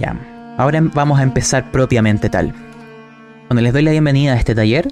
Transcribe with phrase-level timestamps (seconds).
[0.00, 0.16] Ya,
[0.56, 2.54] ahora vamos a empezar propiamente tal.
[3.48, 4.88] Cuando les doy la bienvenida a este taller,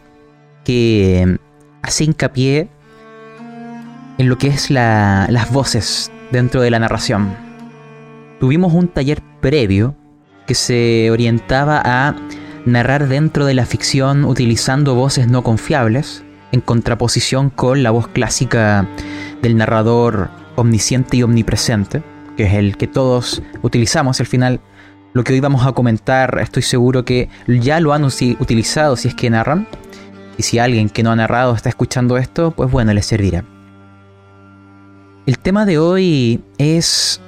[0.64, 1.38] que
[1.80, 2.68] hace hincapié
[4.18, 7.34] en lo que es las voces dentro de la narración.
[8.38, 9.96] Tuvimos un taller previo
[10.46, 12.14] que se orientaba a
[12.66, 16.22] narrar dentro de la ficción utilizando voces no confiables,
[16.52, 18.86] en contraposición con la voz clásica
[19.40, 22.02] del narrador omnisciente y omnipresente,
[22.36, 24.20] que es el que todos utilizamos.
[24.20, 24.60] Al final,
[25.12, 29.14] lo que hoy vamos a comentar, estoy seguro que ya lo han utilizado si es
[29.14, 29.66] que narran.
[30.36, 33.44] Y si alguien que no ha narrado está escuchando esto, pues bueno, le servirá.
[35.26, 37.20] El tema de hoy es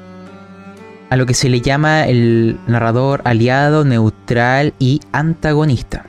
[1.11, 6.07] a lo que se le llama el narrador aliado, neutral y antagonista.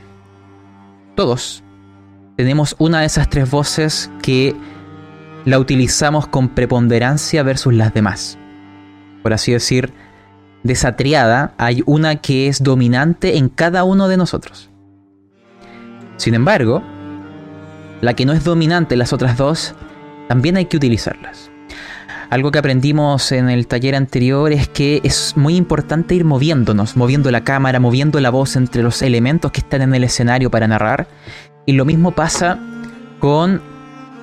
[1.16, 1.64] Todos
[2.36, 4.54] tenemos una de esas tres voces que
[5.44, 8.38] la utilizamos con preponderancia versus las demás.
[9.22, 9.92] Por así decir,
[10.62, 14.70] de esa triada hay una que es dominante en cada uno de nosotros.
[16.16, 16.82] Sin embargo,
[18.00, 19.74] la que no es dominante las otras dos,
[20.28, 21.50] también hay que utilizarlas.
[22.30, 27.30] Algo que aprendimos en el taller anterior es que es muy importante ir moviéndonos, moviendo
[27.30, 31.08] la cámara, moviendo la voz entre los elementos que están en el escenario para narrar.
[31.66, 32.58] Y lo mismo pasa
[33.18, 33.60] con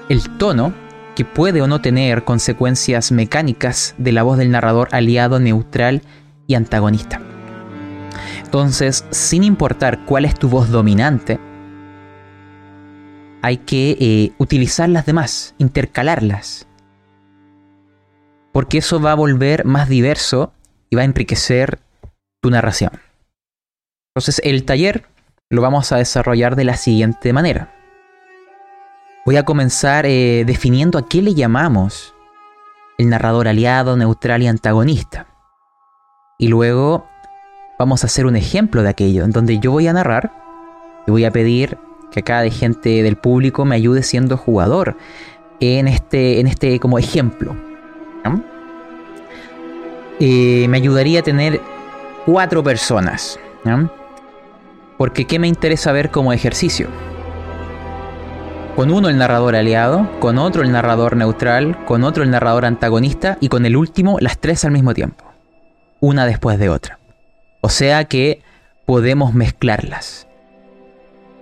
[0.10, 0.74] el tono
[1.16, 6.02] que puede o no tener consecuencias mecánicas de la voz del narrador aliado, neutral
[6.50, 7.22] y antagonista.
[8.44, 11.40] Entonces, sin importar cuál es tu voz dominante,
[13.44, 16.68] hay que eh, utilizar las demás, intercalarlas.
[18.52, 20.52] Porque eso va a volver más diverso
[20.90, 21.80] y va a enriquecer
[22.42, 22.94] tu narración.
[24.16, 25.06] Entonces, el taller
[25.52, 27.76] lo vamos a desarrollar de la siguiente manera.
[29.24, 32.16] Voy a comenzar eh, definiendo a qué le llamamos
[32.98, 35.29] el narrador aliado, neutral y antagonista.
[36.42, 37.06] Y luego
[37.78, 40.32] vamos a hacer un ejemplo de aquello, en donde yo voy a narrar
[41.06, 41.78] y voy a pedir
[42.12, 44.96] que cada gente del público me ayude siendo jugador
[45.60, 47.56] en este, en este como ejemplo.
[50.22, 51.60] Eh, me ayudaría a tener
[52.26, 53.38] cuatro personas.
[54.98, 56.88] Porque ¿qué me interesa ver como ejercicio?
[58.78, 63.38] Con uno el narrador aliado, con otro el narrador neutral, con otro el narrador antagonista
[63.42, 65.29] y con el último las tres al mismo tiempo.
[66.00, 67.00] Una después de otra.
[67.62, 68.42] O sea que
[68.86, 70.28] podemos mezclarlas.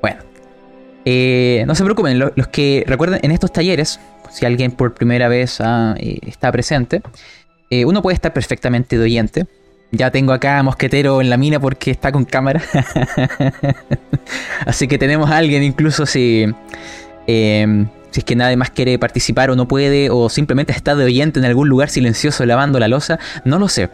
[0.01, 0.21] Bueno,
[1.05, 3.99] eh, no se preocupen, los que recuerden en estos talleres,
[4.31, 7.01] si alguien por primera vez ah, eh, está presente,
[7.69, 9.47] eh, uno puede estar perfectamente de oyente.
[9.91, 12.61] Ya tengo acá a Mosquetero en la mina porque está con cámara.
[14.65, 16.45] Así que tenemos a alguien incluso si
[17.27, 21.03] Em, si es que nadie más quiere participar o no puede, o simplemente está de
[21.03, 23.89] oyente en algún lugar silencioso lavando la losa, no lo sé.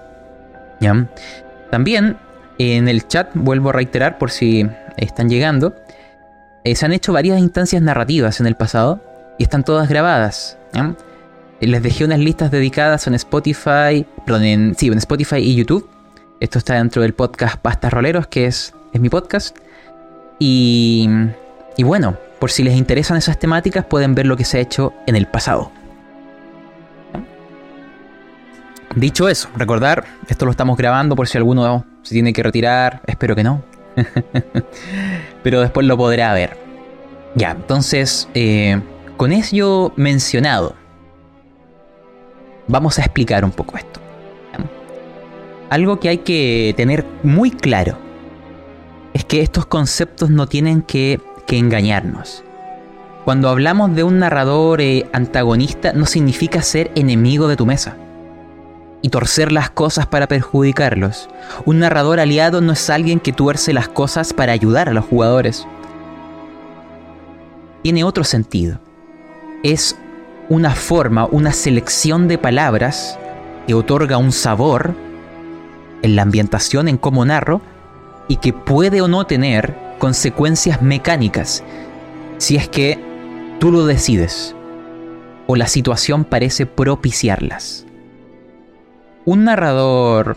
[1.72, 2.18] También
[2.58, 4.68] en el chat, vuelvo a reiterar por si
[4.98, 5.76] están llegando,
[6.64, 9.02] eh, se han hecho varias instancias narrativas en el pasado
[9.38, 10.58] y están todas grabadas.
[10.74, 15.90] Eh, les dejé unas listas dedicadas en Spotify, perdón, en, sí, en Spotify y YouTube.
[16.40, 19.58] Esto está dentro del podcast Pastas Roleros, que es, es mi podcast.
[20.40, 21.10] Y,
[21.78, 24.94] y bueno, por si les interesan esas temáticas, pueden ver lo que se ha hecho
[25.06, 25.72] en el pasado.
[28.96, 33.36] Dicho eso, recordar, esto lo estamos grabando por si alguno se tiene que retirar, espero
[33.36, 33.64] que no.
[35.44, 36.58] Pero después lo podrá ver.
[37.36, 38.80] Ya, entonces, eh,
[39.18, 40.76] con eso mencionado,
[42.68, 44.00] vamos a explicar un poco esto.
[45.70, 47.98] Algo que hay que tener muy claro
[49.14, 52.44] es que estos conceptos no tienen que que engañarnos.
[53.26, 57.98] Cuando hablamos de un narrador eh, antagonista no significa ser enemigo de tu mesa
[59.04, 61.30] y torcer las cosas para perjudicarlos.
[61.66, 65.68] Un narrador aliado no es alguien que tuerce las cosas para ayudar a los jugadores.
[67.84, 68.80] Tiene otro sentido.
[69.62, 69.98] Es
[70.48, 73.20] una forma, una selección de palabras
[73.68, 74.96] que otorga un sabor
[76.02, 77.62] en la ambientación, en cómo narro,
[78.30, 81.62] y que puede o no tener consecuencias mecánicas
[82.38, 82.98] si es que
[83.60, 84.56] tú lo decides
[85.46, 87.86] o la situación parece propiciarlas.
[89.26, 90.36] Un narrador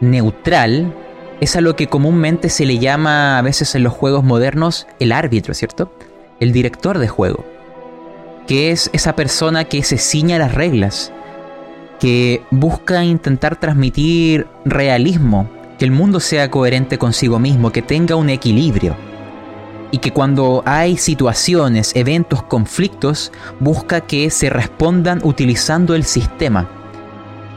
[0.00, 0.94] neutral
[1.40, 5.10] es a lo que comúnmente se le llama a veces en los juegos modernos el
[5.10, 5.90] árbitro, ¿cierto?
[6.38, 7.46] El director de juego,
[8.46, 11.12] que es esa persona que se ciña las reglas,
[11.98, 15.48] que busca intentar transmitir realismo
[15.78, 18.96] que el mundo sea coherente consigo mismo, que tenga un equilibrio.
[19.90, 26.77] Y que cuando hay situaciones, eventos, conflictos, busca que se respondan utilizando el sistema.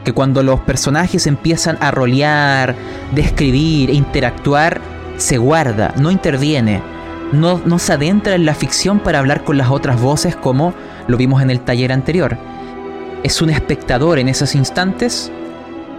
[0.04, 2.74] Que cuando los personajes empiezan a rolear,
[3.14, 4.80] describir e interactuar,
[5.16, 6.82] se guarda, no interviene,
[7.32, 10.74] no, no se adentra en la ficción para hablar con las otras voces como
[11.06, 12.36] lo vimos en el taller anterior.
[13.22, 15.30] Es un espectador en esos instantes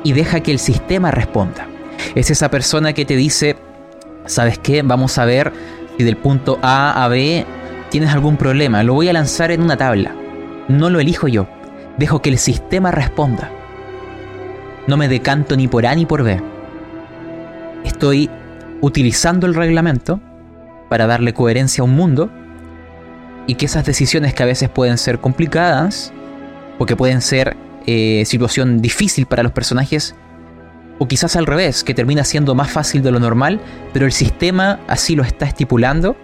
[0.04, 1.68] y deja que el sistema responda.
[2.16, 3.56] Es esa persona que te dice,
[4.26, 4.82] ¿sabes qué?
[4.82, 5.54] Vamos a ver
[5.98, 7.46] si del punto A a B
[7.90, 8.84] tienes algún problema.
[8.84, 10.16] Lo voy a lanzar en una tabla.
[10.68, 11.48] No lo elijo yo.
[11.98, 13.52] Dejo que el sistema responda.
[14.88, 16.42] No me decanto ni por A ni por B.
[17.86, 18.30] Estoy
[18.82, 20.20] utilizando el reglamento
[20.90, 22.30] para darle coherencia a un mundo
[23.48, 26.12] y que esas decisiones que a veces pueden ser complicadas,
[26.78, 30.16] porque pueden ser eh, situación difícil para los personajes,
[31.00, 33.62] o quizás al revés, que termina siendo más fácil de lo normal,
[33.94, 36.16] pero el sistema así lo está estipulando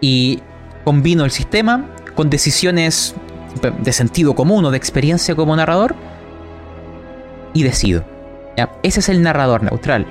[0.00, 0.40] y
[0.84, 1.84] combino el sistema
[2.14, 3.14] con decisiones
[3.80, 5.94] de sentido común o de experiencia como narrador
[7.56, 8.04] y decido.
[8.82, 10.06] Ese es el narrador neutral.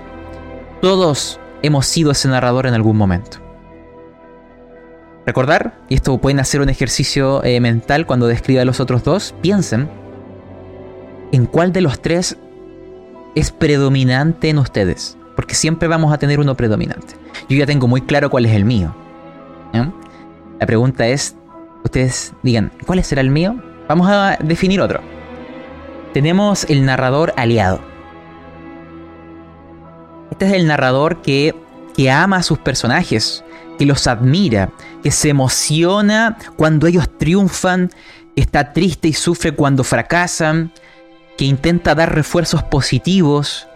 [0.82, 3.38] Todos hemos sido ese narrador en algún momento.
[5.28, 9.36] Recordar, y esto pueden hacer un ejercicio eh, mental cuando describa a los otros dos,
[9.42, 9.88] piensen
[11.32, 12.36] en cuál de los tres
[13.36, 15.16] es predominante en ustedes.
[15.36, 17.16] Porque siempre vamos a tener uno predominante.
[17.48, 18.96] Yo ya tengo muy claro cuál es el mío.
[20.60, 21.36] La pregunta es,
[21.84, 23.62] ustedes digan, ¿cuál será el mío?
[23.88, 25.15] Vamos a definir otro.
[26.16, 27.82] Tenemos el narrador aliado.
[30.32, 31.54] Este es el narrador que,
[31.94, 33.44] que ama a sus personajes,
[33.78, 34.72] que los admira,
[35.04, 37.92] que se emociona cuando ellos triunfan,
[38.38, 40.72] está triste y sufre cuando fracasan,
[41.38, 43.68] que intenta dar refuerzos positivos,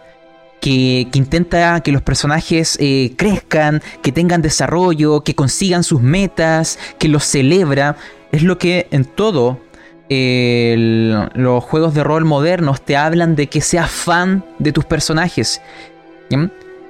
[0.62, 7.10] que, intenta que los personajes eh, crezcan, que tengan desarrollo, que consigan sus metas, que
[7.10, 7.98] los celebra.
[8.32, 9.60] Es lo que en todo
[10.10, 15.62] los juegos de rol modernos te hablan de que seas fan de tus personajes.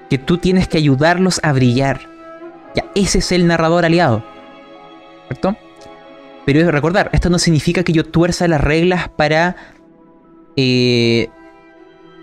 [0.10, 2.02] Que tú tienes que ayudarlos a brillar.
[2.76, 4.24] Ya, ese es el narrador aliado.
[5.28, 5.56] ¿Cierto?
[6.46, 9.56] Pero recordar, esto no significa que yo tuerza las reglas para
[10.56, 11.30] eh,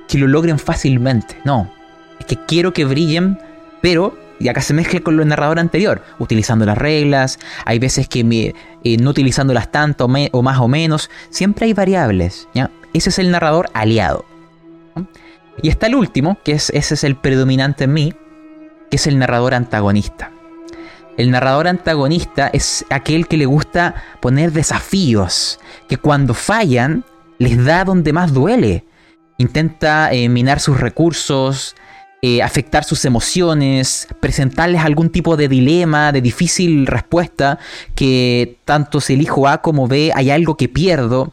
[0.09, 1.37] que lo logren fácilmente.
[1.45, 1.71] No.
[2.19, 3.39] Es que quiero que brillen,
[3.81, 4.26] pero.
[4.39, 8.55] Y acá se mezcla con lo narrador anterior, utilizando las reglas, hay veces que
[8.85, 12.49] eh, no utilizándolas tanto o, más o menos, siempre hay variables.
[12.53, 12.71] ¿ya?
[12.93, 14.25] Ese es el narrador aliado.
[15.63, 18.15] Y está el último, que es, ese es el predominante en mí,
[18.91, 20.31] que es el narrador antagonista.
[21.17, 27.05] El narrador antagonista es aquel que le gusta poner desafíos, que cuando fallan
[27.39, 28.85] les da donde más duele.
[29.39, 31.75] Intenta eh, minar sus recursos,
[32.23, 37.59] eh, afectar sus emociones, presentarles algún tipo de dilema, de difícil respuesta,
[37.95, 41.33] que tanto si elijo A como B hay algo que pierdo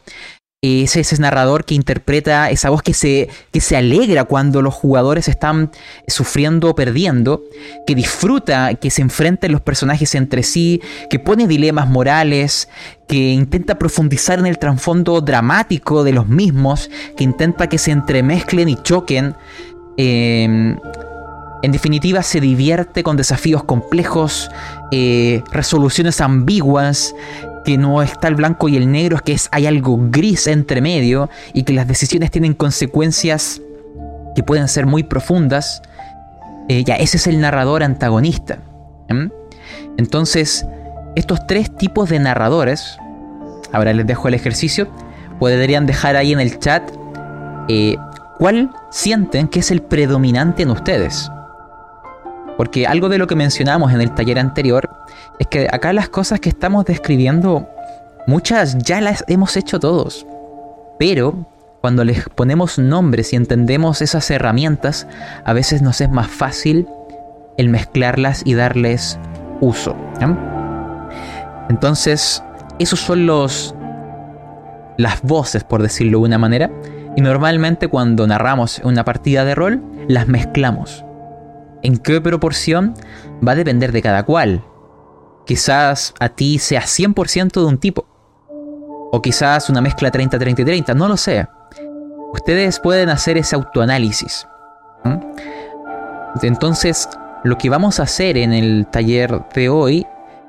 [0.64, 5.28] es ese narrador que interpreta esa voz que se, que se alegra cuando los jugadores
[5.28, 5.70] están
[6.08, 7.42] sufriendo o perdiendo,
[7.86, 12.70] que disfruta que se enfrenten los personajes entre sí, que pone dilemas morales,
[13.06, 18.70] que intenta profundizar en el trasfondo dramático de los mismos, que intenta que se entremezclen
[18.70, 19.34] y choquen.
[19.96, 20.76] Em,
[21.62, 24.50] en definitiva, se divierte con desafíos complejos,
[24.92, 27.14] eh, resoluciones ambiguas,
[27.64, 30.80] que no está el blanco y el negro, es que es, hay algo gris entre
[30.80, 33.62] medio y que las decisiones tienen consecuencias
[34.36, 35.80] que pueden ser muy profundas.
[36.68, 38.58] Eh, ya, ese es el narrador antagonista.
[39.96, 40.66] Entonces,
[41.14, 42.98] estos tres tipos de narradores,
[43.72, 44.88] ahora les dejo el ejercicio,
[45.38, 46.82] podrían dejar ahí en el chat
[47.68, 47.96] eh,
[48.44, 51.30] cuál sienten que es el predominante en ustedes.
[52.58, 54.90] Porque algo de lo que mencionamos en el taller anterior
[55.38, 57.66] es que acá las cosas que estamos describiendo,
[58.26, 60.26] muchas ya las hemos hecho todos.
[60.98, 61.46] Pero
[61.80, 65.06] cuando les ponemos nombres y entendemos esas herramientas,
[65.46, 66.86] a veces nos es más fácil
[67.56, 69.18] el mezclarlas y darles
[69.62, 69.96] uso.
[71.70, 72.44] Entonces,
[72.78, 73.74] esos son los
[74.98, 76.70] las voces, por decirlo de una manera,
[77.16, 81.04] y normalmente cuando narramos una partida de rol, las mezclamos.
[81.82, 82.94] ¿En qué proporción?
[83.46, 84.64] Va a depender de cada cual.
[85.46, 88.06] Quizás a ti sea 100% de un tipo.
[89.12, 91.46] O quizás una mezcla 30-30 y 30, no lo sé.
[92.32, 94.48] Ustedes pueden hacer ese autoanálisis.
[96.42, 97.08] Entonces,
[97.44, 100.06] lo que vamos a hacer en el taller de hoy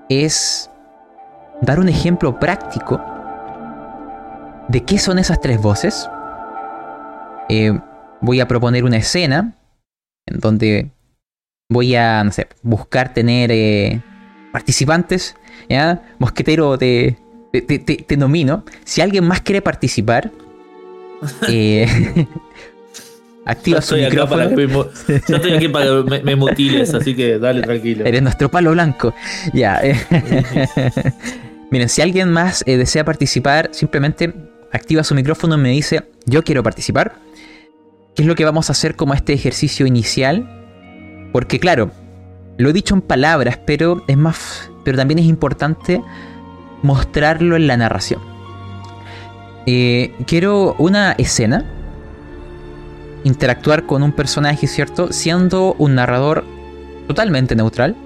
[0.10, 0.72] es
[1.62, 3.02] dar un ejemplo práctico
[4.70, 6.10] de qué son esas tres voces.
[7.50, 7.78] Eh,
[8.22, 9.56] voy a proponer una escena
[10.26, 10.92] en donde
[11.70, 14.02] voy a, no sé, buscar tener eh,
[14.52, 15.36] participantes,
[15.70, 16.02] ¿ya?
[16.20, 17.18] Mosquetero, te,
[17.52, 18.64] te, te, nomino.
[18.84, 20.32] Si alguien más quiere participar,
[21.50, 21.88] Eh,
[23.46, 24.50] activa su micrófono.
[24.50, 28.06] yo estoy aquí para que me, mutiles, así que dale tranquilo.
[28.06, 29.14] Eres nuestro palo blanco.
[29.54, 29.82] Ya.
[31.72, 34.34] Miren, si alguien más eh, desea participar, simplemente
[34.72, 37.16] activa su micrófono y me dice, yo quiero participar.
[38.16, 40.50] ¿Qué es lo que vamos a hacer como este ejercicio inicial?
[41.34, 41.92] Porque claro,
[42.58, 46.02] lo he dicho en palabras, pero es más, pero también es importante
[46.82, 48.22] mostrarlo en la narración.
[49.66, 51.66] Eh, quiero una escena,
[53.26, 55.12] interactuar con un personaje, ¿cierto?
[55.12, 56.46] Siendo un narrador
[57.08, 57.98] totalmente neutral,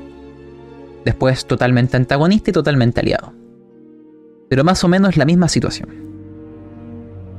[1.06, 3.34] después totalmente antagonista y totalmente aliado.
[4.50, 6.09] Pero más o menos la misma situación.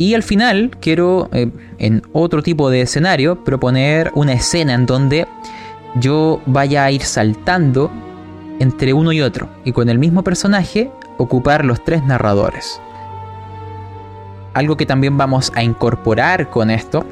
[0.01, 5.29] Y al final quiero, eh, en otro tipo de escenario, proponer una escena en donde
[5.97, 7.91] yo vaya a ir saltando
[8.61, 12.81] entre uno y otro y con el mismo personaje ocupar los tres narradores.
[14.55, 17.05] Algo que también vamos a incorporar con esto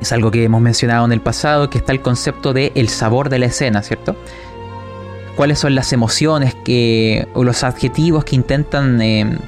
[0.00, 3.28] es algo que hemos mencionado en el pasado, que está el concepto de el sabor
[3.28, 4.16] de la escena, ¿cierto?
[5.36, 9.38] ¿Cuáles son las emociones que, o los adjetivos que intentan eh,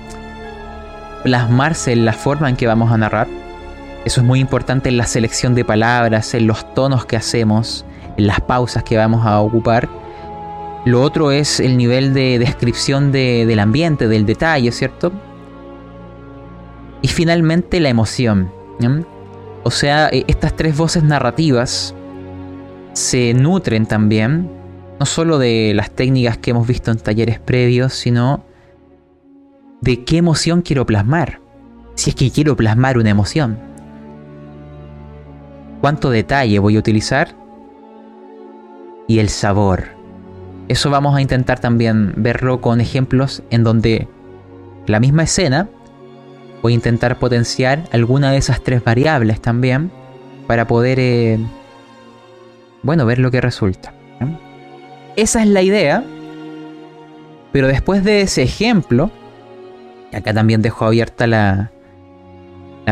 [1.22, 3.28] plasmarse en la forma en que vamos a narrar?
[4.04, 7.84] Eso es muy importante en la selección de palabras, en los tonos que hacemos,
[8.16, 9.88] en las pausas que vamos a ocupar.
[10.84, 15.12] Lo otro es el nivel de descripción del ambiente, del detalle, ¿cierto?
[17.00, 18.50] Y finalmente la emoción.
[19.62, 21.94] O sea, e, estas tres voces narrativas
[22.94, 24.50] se nutren también,
[24.98, 28.44] no solo de las técnicas que hemos visto en talleres previos, sino
[29.82, 31.40] de qué emoción quiero plasmar.
[31.94, 33.58] Si es que quiero plasmar una emoción.
[35.82, 37.42] ¿Cuánto detalle voy a utilizar?
[39.06, 39.88] y el sabor.
[40.68, 44.08] Eso vamos a intentar también verlo con ejemplos en donde
[44.86, 45.68] la misma escena
[46.62, 49.90] voy a intentar potenciar alguna de esas tres variables también
[50.46, 51.38] para poder, eh,
[52.82, 53.92] bueno, ver lo que resulta.
[55.16, 56.04] Esa es la idea,
[57.52, 59.10] pero después de ese ejemplo,
[60.16, 61.70] acá también dejo abierta la,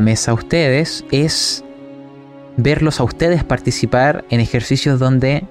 [0.01, 1.65] mesa a ustedes, es
[2.57, 5.47] verlos a ustedes participar en ejercicios donde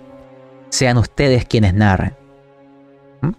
[0.70, 2.14] sean ustedes quienes narren.
[3.22, 3.32] ¿Mm?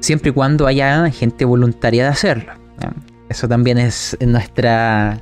[0.00, 2.52] Siempre y cuando haya gente voluntaria de hacerlo.
[3.28, 5.20] Eso también es nuestra...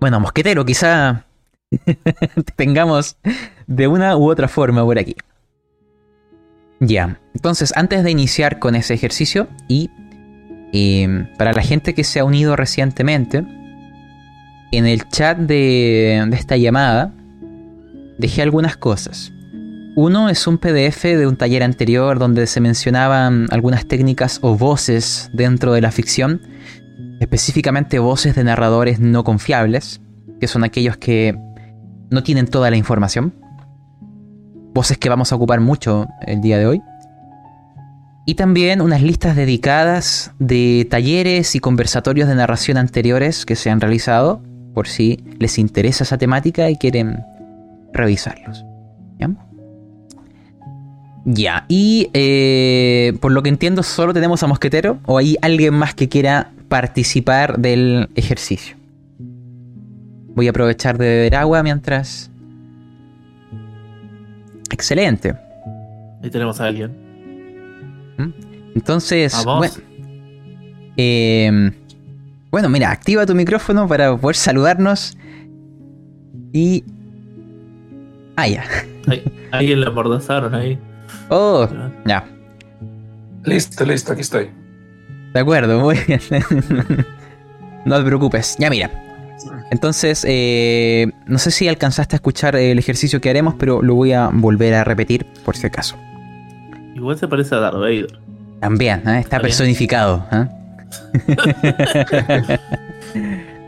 [0.00, 1.26] Bueno, mosquetero, quizá
[2.56, 3.18] tengamos
[3.66, 5.14] de una u otra forma por aquí.
[6.80, 9.90] Ya, entonces antes de iniciar con ese ejercicio y
[10.72, 13.44] em, para la gente que se ha unido recientemente,
[14.72, 17.12] en el chat de, de esta llamada
[18.18, 19.32] dejé algunas cosas.
[19.94, 25.30] Uno es un PDF de un taller anterior donde se mencionaban algunas técnicas o voces
[25.34, 26.40] dentro de la ficción,
[27.20, 30.00] específicamente voces de narradores no confiables,
[30.40, 31.36] que son aquellos que
[32.10, 33.34] no tienen toda la información.
[34.72, 36.82] Voces que vamos a ocupar mucho el día de hoy.
[38.26, 43.80] Y también unas listas dedicadas de talleres y conversatorios de narración anteriores que se han
[43.80, 44.42] realizado,
[44.74, 47.24] por si les interesa esa temática y quieren
[47.92, 48.64] revisarlos.
[51.24, 51.66] ¿Ya?
[51.68, 56.08] Y eh, por lo que entiendo, solo tenemos a Mosquetero o hay alguien más que
[56.08, 58.76] quiera participar del ejercicio.
[60.34, 62.29] Voy a aprovechar de beber agua mientras.
[64.70, 65.34] Excelente.
[66.22, 66.92] Ahí tenemos a alguien.
[68.18, 68.30] ¿Mm?
[68.74, 69.74] Entonces, bueno,
[70.96, 71.72] eh,
[72.50, 75.16] bueno, mira, activa tu micrófono para poder saludarnos
[76.52, 76.84] y
[78.40, 78.64] Ah, ya.
[79.50, 80.78] Alguien le amordazaron ahí.
[81.28, 81.68] Oh,
[82.06, 82.26] ya.
[83.44, 84.50] Listo, listo, aquí estoy.
[85.34, 86.20] De acuerdo, muy bien.
[87.84, 88.56] no te preocupes.
[88.58, 88.90] Ya mira.
[89.70, 94.12] Entonces, eh, no sé si alcanzaste a escuchar el ejercicio que haremos, pero lo voy
[94.12, 95.96] a volver a repetir por si acaso.
[96.94, 98.18] Igual se parece a Darth Vader.
[98.60, 99.20] También, ¿eh?
[99.20, 100.26] está personificado.
[100.32, 100.46] ¿eh?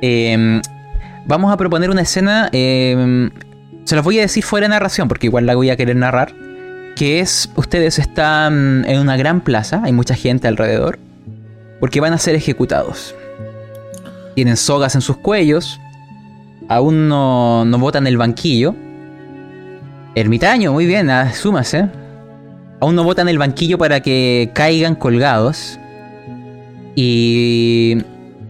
[0.04, 0.60] Em,
[1.26, 3.30] vamos a proponer una escena em,
[3.84, 6.32] se los voy a decir fuera de narración, porque igual la voy a querer narrar.
[6.96, 10.98] Que es, ustedes están en una gran plaza, hay mucha gente alrededor,
[11.80, 13.14] porque van a ser ejecutados.
[14.34, 15.80] Tienen sogas en sus cuellos,
[16.68, 18.74] aún no, no botan el banquillo.
[20.14, 21.78] Ermitaño, muy bien, súmase.
[21.78, 21.88] ¿eh?
[22.80, 25.78] Aún no botan el banquillo para que caigan colgados.
[26.94, 27.98] Y,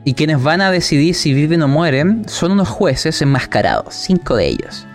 [0.04, 4.48] y quienes van a decidir si viven o mueren son unos jueces enmascarados, cinco de
[4.48, 4.86] ellos.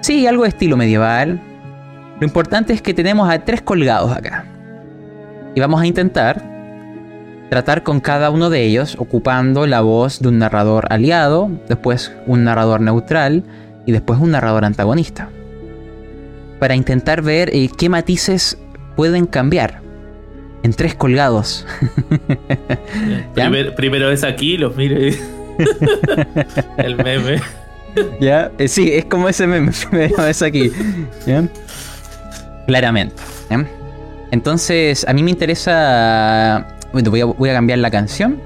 [0.00, 1.40] Sí, algo de estilo medieval.
[2.18, 4.46] Lo importante es que tenemos a tres colgados acá.
[5.54, 6.42] Y vamos a intentar
[7.50, 12.44] tratar con cada uno de ellos ocupando la voz de un narrador aliado, después un
[12.44, 13.44] narrador neutral
[13.84, 15.28] y después un narrador antagonista.
[16.60, 18.56] Para intentar ver eh, qué matices
[18.96, 19.80] pueden cambiar
[20.62, 21.66] en tres colgados.
[23.76, 25.18] Primero es aquí, los mire.
[26.76, 27.40] el meme.
[28.20, 28.52] ¿Ya?
[28.58, 30.70] Eh, sí, es como ese meme, primera vez aquí.
[31.26, 31.48] ¿Ya?
[32.66, 33.20] Claramente.
[33.50, 33.66] ¿ya?
[34.30, 36.76] Entonces, a mí me interesa.
[36.92, 38.40] Voy a, cambiar la canción.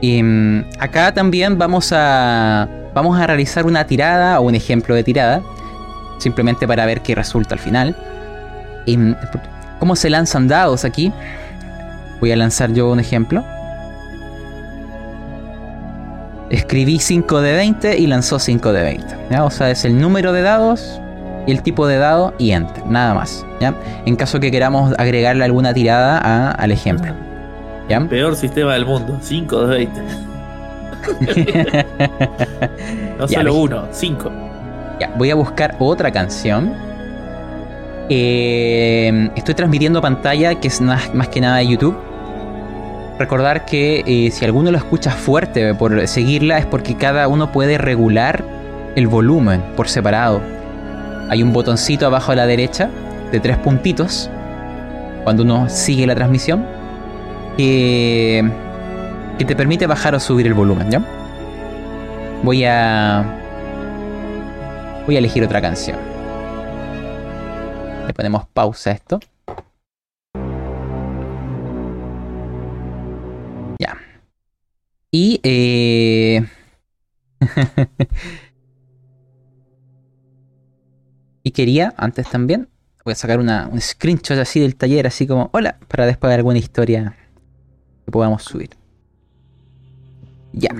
[0.00, 2.68] Y mm, acá también vamos a.
[2.94, 5.42] Vamos a realizar una tirada o un ejemplo de tirada.
[6.18, 7.96] Simplemente para ver qué resulta al final.
[8.86, 9.16] Y, mm,
[9.78, 11.12] ¿Cómo se lanzan dados aquí?
[12.20, 13.44] Voy a lanzar yo un ejemplo.
[16.50, 19.16] Escribí 5 de 20 y lanzó 5 de 20.
[19.30, 19.44] ¿ya?
[19.44, 21.00] O sea, es el número de dados,
[21.52, 23.44] el tipo de dado y enter, nada más.
[23.60, 23.74] ¿ya?
[24.06, 27.12] En caso que queramos agregarle alguna tirada a- al ejemplo.
[27.88, 28.00] ¿ya?
[28.00, 29.18] Peor sistema del mundo.
[29.22, 30.00] 5 de 20.
[33.18, 34.30] No Ya, solo uno, 5.
[35.00, 36.72] Ya, voy a buscar otra canción.
[38.08, 41.96] Eh, estoy transmitiendo pantalla, que es más, más que nada de YouTube.
[43.18, 47.76] Recordar que eh, si alguno lo escucha fuerte por seguirla es porque cada uno puede
[47.78, 48.44] regular
[48.94, 50.40] el volumen por separado.
[51.28, 52.88] Hay un botoncito abajo a la derecha
[53.30, 54.30] de tres puntitos
[55.24, 56.64] cuando uno sigue la transmisión
[57.58, 58.50] que,
[59.36, 60.88] te permite bajar o subir el volumen.
[62.42, 63.24] Voy a
[65.04, 65.98] voy a elegir otra canción.
[68.06, 69.20] Le ponemos pausa a esto.
[73.78, 73.98] Ya.
[75.10, 76.46] Y eh...
[81.48, 82.68] y quería, antes también,
[83.04, 86.34] voy a sacar una, un screenshot así del taller, así como, hola, para después de
[86.34, 87.16] alguna historia
[88.04, 88.70] que podamos subir.
[90.52, 90.70] Ya.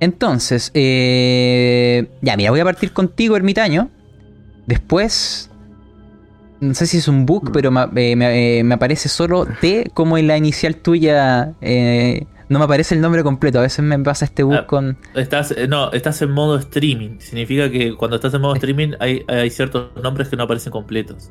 [0.00, 3.90] Entonces, eh, ya, mira, voy a partir contigo, ermitaño.
[4.66, 5.50] Después,
[6.60, 9.90] no sé si es un bug, pero me, eh, me- eh, me aparece solo T
[9.94, 11.52] como en la inicial tuya.
[11.60, 13.58] eh, no me aparece el nombre completo.
[13.58, 14.66] A veces me pasa este bug Ah.
[14.66, 14.96] con.
[15.14, 17.18] Estás, eh, no, estás en modo streaming.
[17.20, 21.30] Significa que cuando estás en modo streaming hay, hay ciertos nombres que no aparecen completos.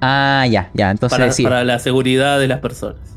[0.00, 0.90] Ah, ya, ya.
[0.90, 1.42] Entonces, Para, sí.
[1.44, 3.16] para la seguridad de las personas.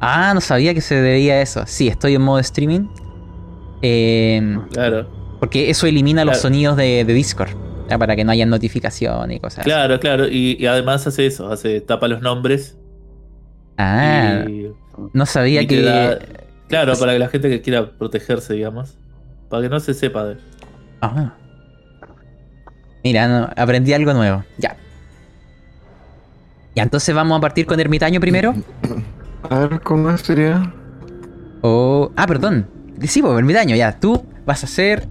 [0.00, 1.62] Ah, no sabía que se debía a eso.
[1.66, 2.86] Sí, estoy en modo streaming.
[3.82, 5.06] Eh, Claro.
[5.40, 6.42] porque eso elimina los Claro.
[6.42, 7.50] sonidos de, de Discord.
[7.98, 9.64] para que no haya notificación y cosas así.
[9.68, 10.28] Claro, claro.
[10.28, 12.78] Y, y además hace eso, hace tapa los nombres.
[13.78, 14.70] Ah, y,
[15.12, 16.18] no sabía y que.
[16.70, 18.96] Claro, para que la gente que quiera protegerse, digamos.
[19.50, 20.38] Para que no se sepa de.
[21.02, 21.34] Ah.
[23.04, 24.44] Mira, no, aprendí algo nuevo.
[24.58, 24.76] Ya.
[26.74, 28.54] Ya, entonces vamos a partir con Ermitaño primero.
[29.50, 30.72] A ver, ¿cómo sería?
[31.62, 32.12] O.
[32.16, 32.66] Ah, perdón.
[33.02, 33.98] Sí, pues, Ermitaño, ya.
[33.98, 35.08] Tú vas a ser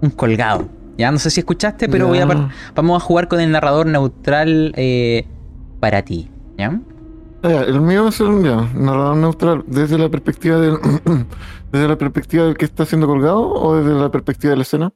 [0.00, 0.68] un colgado.
[0.96, 2.26] Ya, no sé si escuchaste, pero voy a
[2.74, 5.26] vamos a jugar con el narrador neutral eh,
[5.78, 6.30] para ti.
[6.56, 6.80] ¿Ya?
[7.46, 10.78] Ah, el mío es el ya, narrador neutral, desde la perspectiva del
[11.70, 14.92] desde la perspectiva del que está siendo colgado o desde la perspectiva de la escena.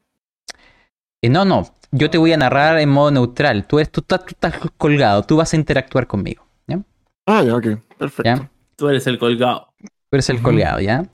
[1.23, 1.73] Eh, no, no.
[1.93, 3.69] Yo te voy a narrar en modo neutral.
[3.69, 5.23] Tú, eres, tú, estás, tú estás colgado.
[5.23, 6.45] Tú vas a interactuar conmigo.
[6.67, 6.83] ¿Ya?
[7.25, 8.25] Ah, ya, ok, perfecto.
[8.25, 8.51] ¿Ya?
[8.75, 9.73] Tú eres el colgado.
[9.79, 11.05] Tú eres el colgado, ¿ya?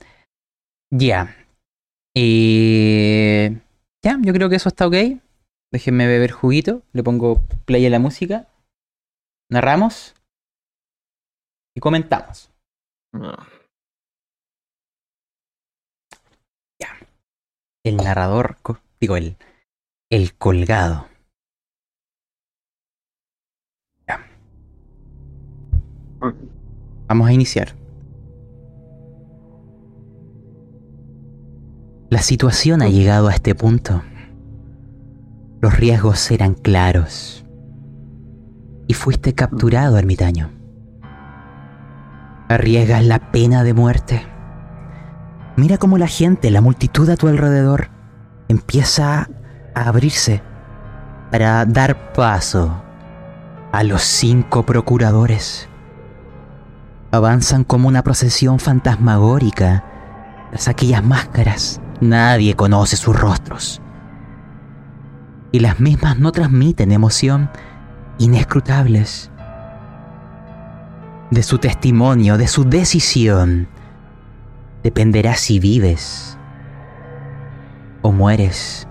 [0.90, 1.36] Ya.
[2.14, 3.60] Eh,
[4.02, 4.94] ya, yo creo que eso está ok.
[5.70, 6.80] Déjenme beber juguito.
[6.94, 8.48] Le pongo play a la música.
[9.50, 10.14] Narramos.
[11.76, 12.50] Y comentamos.
[13.12, 13.46] Ah,
[17.86, 18.56] El narrador,
[19.00, 19.36] digo, el,
[20.10, 21.06] el colgado.
[24.08, 24.26] Ya.
[27.06, 27.76] Vamos a iniciar.
[32.10, 34.02] La situación ha llegado a este punto.
[35.60, 37.44] Los riesgos eran claros.
[38.88, 40.55] Y fuiste capturado, ermitaño.
[42.48, 44.26] Arriesgas la pena de muerte.
[45.56, 47.88] Mira cómo la gente, la multitud a tu alrededor,
[48.48, 49.28] empieza
[49.74, 50.42] a abrirse
[51.30, 52.82] para dar paso
[53.72, 55.68] a los cinco procuradores.
[57.10, 59.84] Avanzan como una procesión fantasmagórica
[60.50, 61.80] tras aquellas máscaras.
[62.00, 63.80] Nadie conoce sus rostros.
[65.52, 67.50] Y las mismas no transmiten emoción
[68.18, 69.30] inescrutables.
[71.30, 73.68] De su testimonio, de su decisión,
[74.84, 76.38] dependerá si vives
[78.02, 78.86] o mueres.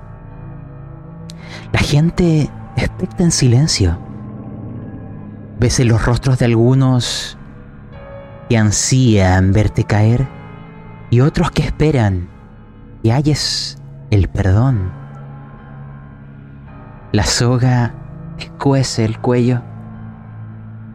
[1.72, 3.98] La gente expecta en silencio.
[5.60, 7.38] Ves en los rostros de algunos
[8.50, 10.28] que ansían verte caer
[11.10, 12.28] y otros que esperan
[13.02, 13.78] que halles
[14.12, 14.92] el perdón.
[17.14, 17.94] La soga
[18.38, 19.62] escuece el cuello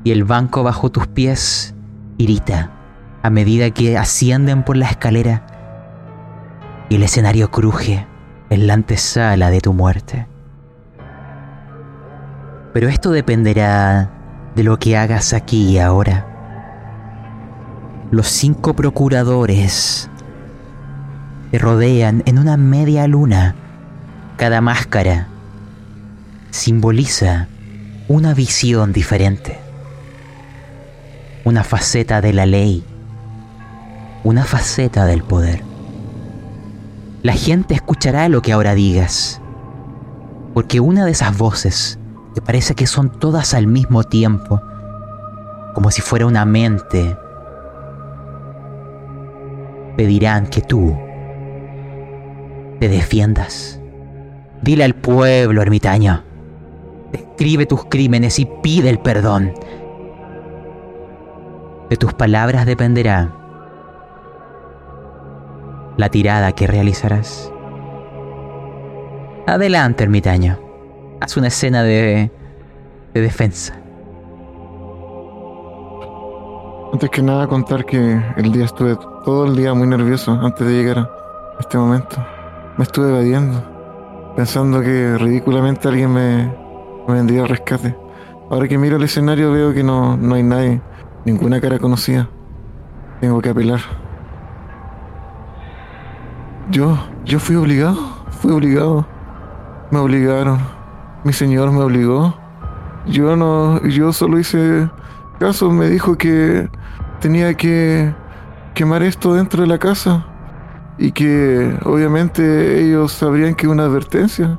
[0.04, 1.74] y el banco bajo tus pies
[2.18, 2.70] irita
[3.22, 5.46] a medida que ascienden por la escalera
[6.88, 8.06] y el escenario cruje
[8.50, 10.26] en la antesala de tu muerte.
[12.72, 14.10] Pero esto dependerá
[14.54, 16.26] de lo que hagas aquí y ahora.
[18.10, 20.10] Los cinco procuradores
[21.50, 23.54] te rodean en una media luna.
[24.36, 25.28] Cada máscara
[26.50, 27.48] simboliza
[28.08, 29.60] una visión diferente,
[31.44, 32.84] una faceta de la ley,
[34.24, 35.62] una faceta del poder.
[37.22, 39.40] La gente escuchará lo que ahora digas,
[40.54, 41.98] porque una de esas voces
[42.34, 44.60] que parece que son todas al mismo tiempo,
[45.74, 47.16] como si fuera una mente,
[49.96, 50.96] pedirán que tú
[52.78, 53.80] te defiendas.
[54.62, 56.22] Dile al pueblo, ermitaño,
[57.12, 59.52] describe tus crímenes y pide el perdón.
[61.90, 63.32] De tus palabras dependerá
[65.96, 67.52] la tirada que realizarás.
[69.46, 70.58] Adelante, ermitaño.
[71.20, 72.30] Haz una escena de,
[73.12, 73.74] de defensa.
[76.92, 80.72] Antes que nada contar que el día estuve todo el día muy nervioso antes de
[80.72, 81.08] llegar a
[81.58, 82.16] este momento.
[82.76, 83.62] Me estuve evadiendo,
[84.36, 86.54] pensando que ridículamente alguien me,
[87.08, 87.96] vendría al rescate.
[88.48, 90.80] Ahora que miro el escenario veo que no, no hay nadie,
[91.24, 92.28] ninguna cara conocida.
[93.20, 93.80] Tengo que apelar.
[96.70, 97.96] Yo, yo fui obligado,
[98.30, 99.06] fui obligado.
[99.90, 100.58] Me obligaron.
[101.24, 102.34] Mi señor me obligó.
[103.06, 104.88] Yo no, yo solo hice
[105.38, 106.68] caso, me dijo que
[107.20, 108.14] tenía que
[108.74, 110.24] quemar esto dentro de la casa
[110.96, 114.58] y que obviamente ellos sabrían que una advertencia.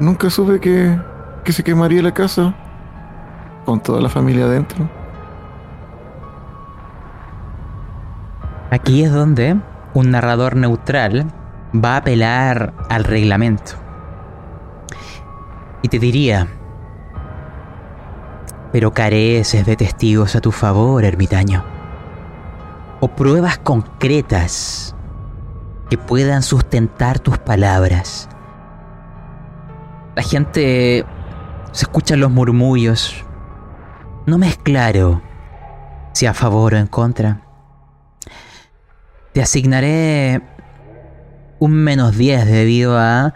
[0.00, 1.00] Nunca supe que,
[1.44, 2.54] que se quemaría la casa
[3.64, 4.97] con toda la familia adentro.
[8.70, 9.56] Aquí es donde
[9.94, 11.26] un narrador neutral
[11.74, 13.72] va a apelar al reglamento.
[15.82, 16.48] Y te diría,
[18.72, 21.64] pero careces de testigos a tu favor, ermitaño.
[23.00, 24.94] O pruebas concretas
[25.88, 28.28] que puedan sustentar tus palabras.
[30.14, 31.06] La gente
[31.72, 33.24] se escuchan los murmullos.
[34.26, 35.22] No me es claro
[36.12, 37.47] si a favor o en contra.
[39.38, 40.42] Te asignaré
[41.60, 43.34] un menos 10 debido a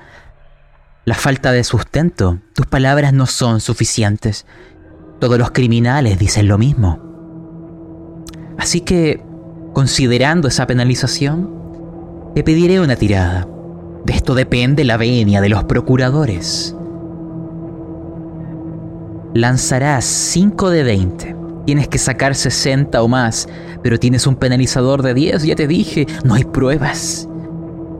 [1.05, 2.41] la falta de sustento.
[2.57, 4.45] Tus palabras no son suficientes.
[5.21, 6.99] Todos los criminales dicen lo mismo.
[8.59, 9.23] Así que,
[9.75, 13.47] considerando esa penalización, te pediré una tirada.
[14.05, 16.75] De esto depende la venia de los procuradores.
[19.35, 21.42] Lanzarás 5 de 20.
[21.65, 23.49] Tienes que sacar 60 o más,
[23.83, 27.29] pero tienes un penalizador de 10, ya te dije, no hay pruebas.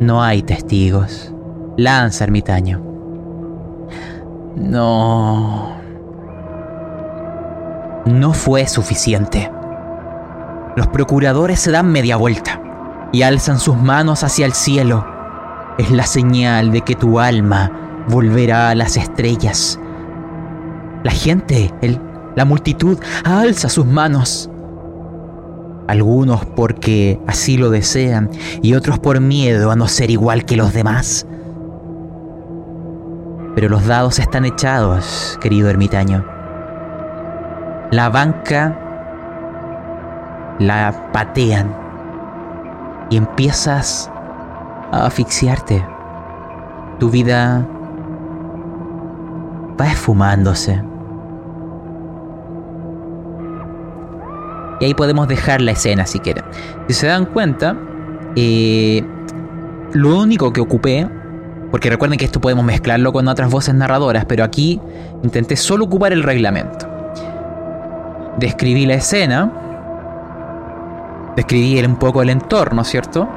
[0.01, 1.33] No hay testigos.
[1.77, 2.83] Lanza, ermitaño.
[4.57, 5.77] No.
[8.05, 9.51] No fue suficiente.
[10.75, 12.61] Los procuradores se dan media vuelta
[13.13, 15.07] y alzan sus manos hacia el cielo.
[15.79, 17.71] Es la señal de que tu alma
[18.09, 19.79] volverá a las estrellas.
[21.05, 22.01] La gente, el,
[22.35, 24.49] la multitud, alza sus manos.
[25.89, 28.31] Algunos porque así lo desean
[28.63, 31.27] y otros por miedo a no ser igual que los demás.
[33.55, 36.25] Pero los dados están echados, querido ermitaño.
[37.91, 38.79] La banca
[40.59, 41.75] la patean
[43.11, 44.11] y empiezas
[44.93, 45.85] a asfixiarte.
[46.99, 47.67] Tu vida
[49.79, 50.92] va esfumándose.
[54.83, 56.43] Y ahí podemos dejar la escena si quieren.
[56.89, 57.77] Si se dan cuenta,
[58.35, 59.01] eh,
[59.93, 61.09] lo único que ocupé,
[61.71, 64.81] porque recuerden que esto podemos mezclarlo con otras voces narradoras, pero aquí
[65.23, 66.89] intenté solo ocupar el reglamento.
[68.39, 69.53] Describí la escena,
[71.37, 73.29] describí un poco el entorno, ¿cierto?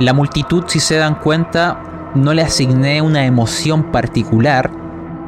[0.00, 4.70] La multitud, si se dan cuenta, no le asigné una emoción particular,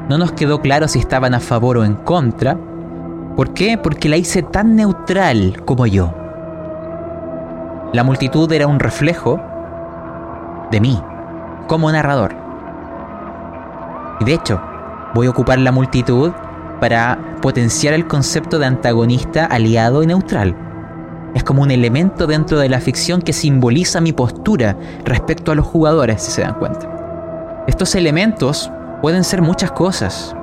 [0.09, 2.57] no nos quedó claro si estaban a favor o en contra,
[3.39, 3.79] ¿Por qué?
[3.79, 6.13] Porque la hice tan neutral como yo.
[7.93, 9.41] La multitud era un reflejo
[10.73, 11.01] de mí,
[11.69, 12.35] como narrador.
[14.19, 14.61] Y de hecho,
[15.15, 16.33] voy a ocupar la multitud
[16.81, 20.57] para potenciar el concepto de antagonista, aliado y neutral.
[21.33, 25.65] Es como un elemento dentro de la ficción que simboliza mi postura respecto a los
[25.65, 27.65] jugadores, si se dan cuenta.
[27.69, 28.69] Estos elementos
[29.01, 30.35] pueden ser muchas cosas.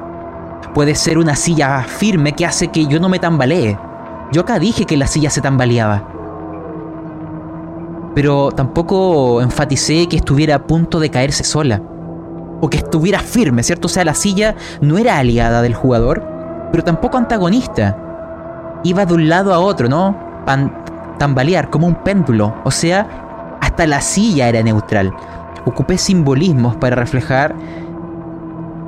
[0.75, 3.79] Puede ser una silla firme que hace que yo no me tambalee.
[4.33, 6.03] Yo acá dije que la silla se tambaleaba.
[8.13, 11.81] Pero tampoco enfaticé que estuviera a punto de caerse sola.
[12.59, 13.85] O que estuviera firme, ¿cierto?
[13.85, 16.21] O sea, la silla no era aliada del jugador,
[16.73, 17.97] pero tampoco antagonista.
[18.83, 20.43] Iba de un lado a otro, ¿no?
[20.45, 20.83] Pan
[21.17, 22.53] tambalear como un péndulo.
[22.65, 25.13] O sea, hasta la silla era neutral.
[25.63, 27.55] Ocupé simbolismos para reflejar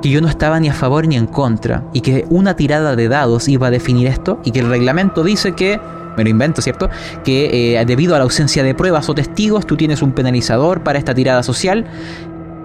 [0.02, 3.08] que yo no estaba ni a favor ni en contra y que una tirada de
[3.08, 5.80] dados iba a definir esto y que el reglamento dice que,
[6.16, 6.88] me lo invento, ¿cierto?
[7.24, 10.98] Que eh, debido a la ausencia de pruebas o testigos tú tienes un penalizador para
[10.98, 11.86] esta tirada social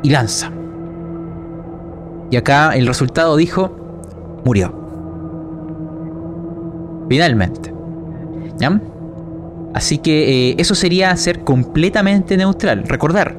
[0.01, 0.51] y lanza.
[2.31, 4.73] Y acá el resultado dijo, murió.
[7.09, 7.73] Finalmente.
[8.57, 8.81] ¿Ya?
[9.73, 12.83] Así que eh, eso sería ser completamente neutral.
[12.87, 13.37] Recordar,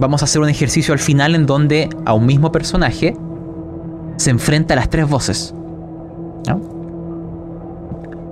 [0.00, 3.14] vamos a hacer un ejercicio al final en donde a un mismo personaje
[4.16, 5.54] se enfrenta a las tres voces.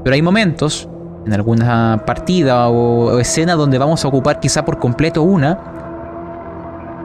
[0.05, 0.89] Pero hay momentos,
[1.27, 5.59] en alguna partida o, escena, donde vamos a ocupar quizá por completo una,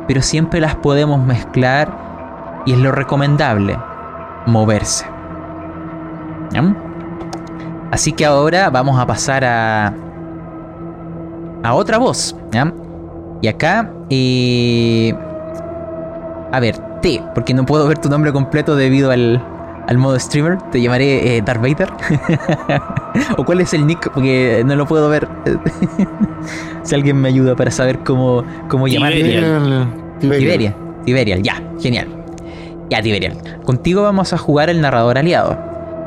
[0.08, 3.78] pero siempre las podemos mezclar y es lo recomendable,
[4.46, 5.06] moverse.
[7.92, 9.94] Así que ahora vamos a pasar a,
[11.64, 12.36] a otra voz.
[13.42, 15.16] Y acá, eh,
[16.52, 19.44] a ver, T, porque no puedo ver tu nombre completo debido al,
[19.88, 20.58] al modo streamer.
[20.72, 21.90] Te llamaré eh, Darth Vader.
[23.38, 24.12] ¿O cuál es el nick?
[24.12, 25.28] Porque no lo puedo ver.
[26.84, 29.24] si alguien me ayuda para saber cómo, cómo llamarle.
[30.20, 30.76] Tiberial.
[31.06, 32.08] Tiberial, ya, genial.
[32.90, 33.38] Ya, Tiberial.
[33.66, 35.58] Contigo vamos a jugar el narrador aliado.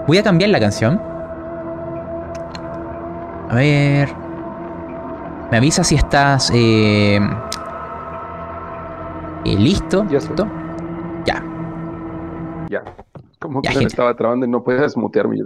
[0.07, 1.01] Voy a cambiar la canción.
[3.51, 4.09] A ver.
[5.51, 7.21] Me avisa si estás eh,
[9.55, 10.07] listo.
[10.09, 10.19] Ya.
[11.27, 11.45] Ya.
[12.69, 12.85] Ya.
[13.39, 15.37] Como que me estaba trabando y no puedes mutearme.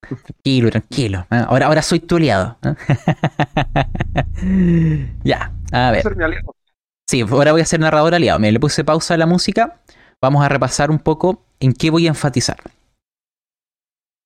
[0.00, 1.26] Tranquilo, tranquilo.
[1.30, 2.56] Ah, ahora, ahora soy tu aliado.
[5.24, 6.04] ya, a ver.
[7.08, 8.38] Sí, ahora voy a ser narrador aliado.
[8.38, 9.80] Me le puse pausa a la música.
[10.20, 12.58] Vamos a repasar un poco en qué voy a enfatizar.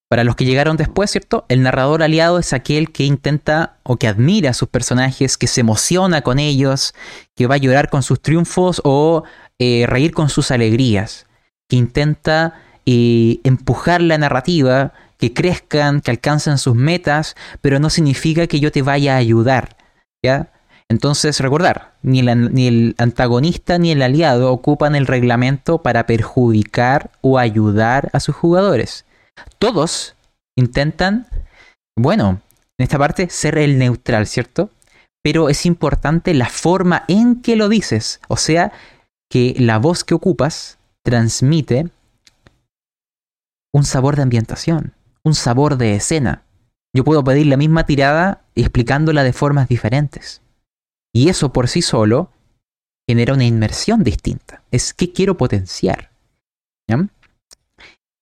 [0.08, 1.44] Para los que llegaron después, ¿cierto?
[1.48, 5.62] El narrador aliado es aquel que intenta o que admira a sus personajes, que se
[5.62, 6.94] emociona con ellos,
[7.34, 9.24] que va a llorar con sus triunfos o
[9.58, 11.26] eh, reír con sus alegrías,
[11.68, 18.46] que intenta eh, empujar la narrativa, que crezcan, que alcancen sus metas, pero no significa
[18.46, 19.76] que yo te vaya a ayudar,
[20.22, 20.52] ¿ya?
[20.88, 27.38] Entonces, recordar, ni ni el, antagonista ni el aliado ocupan el reglamento para perjudicar o
[27.38, 29.05] ayudar a sus jugadores.
[29.58, 30.14] Todos
[30.56, 31.26] intentan,
[31.96, 32.40] bueno,
[32.78, 34.70] en esta parte, ser el neutral, ¿cierto?
[35.22, 38.20] Pero es importante la forma en que lo dices.
[38.28, 38.72] O sea,
[39.30, 41.90] que la voz que ocupas transmite
[43.74, 44.94] un sabor de ambientación,
[45.24, 46.44] un sabor de escena.
[46.94, 50.40] Yo puedo pedir la misma tirada explicándola de formas diferentes.
[51.14, 52.30] Y eso por sí solo
[53.08, 54.62] genera una inmersión distinta.
[54.70, 56.10] Es que quiero potenciar.
[56.88, 57.08] ¿Ya?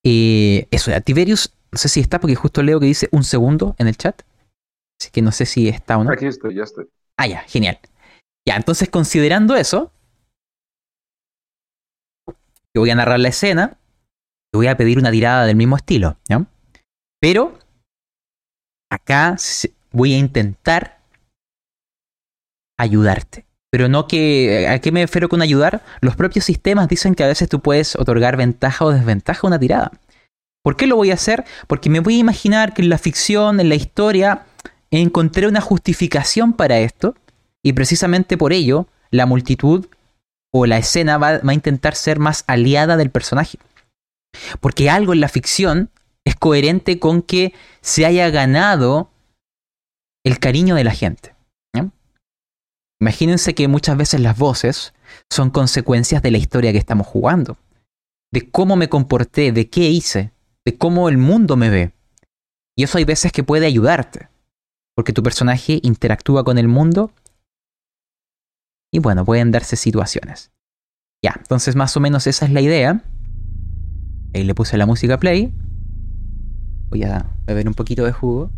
[0.05, 3.89] Eh, eso, Tiberius, no sé si está porque justo leo que dice un segundo en
[3.89, 4.23] el chat.
[5.01, 6.13] Así que no sé si está o no.
[6.13, 6.89] Aquí estoy, ya estoy.
[7.17, 7.79] Ah, ya, genial.
[8.47, 9.91] Ya, entonces considerando eso,
[12.75, 13.79] yo voy a narrar la escena
[14.53, 16.45] y voy a pedir una tirada del mismo estilo, ¿ya?
[17.21, 17.59] Pero
[18.91, 19.37] acá
[19.93, 21.01] voy a intentar
[22.79, 23.47] ayudarte.
[23.75, 24.69] Pero no que.
[24.69, 25.83] ¿A qué me refiero con ayudar?
[26.01, 29.59] Los propios sistemas dicen que a veces tú puedes otorgar ventaja o desventaja a una
[29.59, 29.91] tirada.
[30.63, 31.45] ¿Por qué lo voy a hacer?
[31.67, 34.47] Porque me voy a imaginar que en la ficción, en la historia,
[34.93, 37.17] encontré una justificación para esto.
[37.65, 39.87] Y precisamente por ello, la multitud
[40.53, 43.59] o la escena va, va a intentar ser más aliada del personaje.
[44.61, 45.91] Porque algo en la ficción
[46.25, 49.11] es coherente con que se haya ganado
[50.23, 51.34] el cariño de la gente.
[53.01, 54.95] Imagínense que muchas veces las voces
[55.31, 57.57] son consecuencias de la historia que estamos jugando,
[58.33, 60.33] de cómo me comporté, de qué hice,
[60.65, 61.93] de cómo el mundo me ve.
[62.77, 64.29] Y eso hay veces que puede ayudarte,
[64.97, 67.11] porque tu personaje interactúa con el mundo
[68.95, 70.53] y bueno, pueden darse situaciones.
[71.21, 73.03] Ya, entonces más o menos esa es la idea.
[74.33, 75.53] Ahí le puse la música play.
[76.91, 78.53] Voy a beber un poquito de jugo.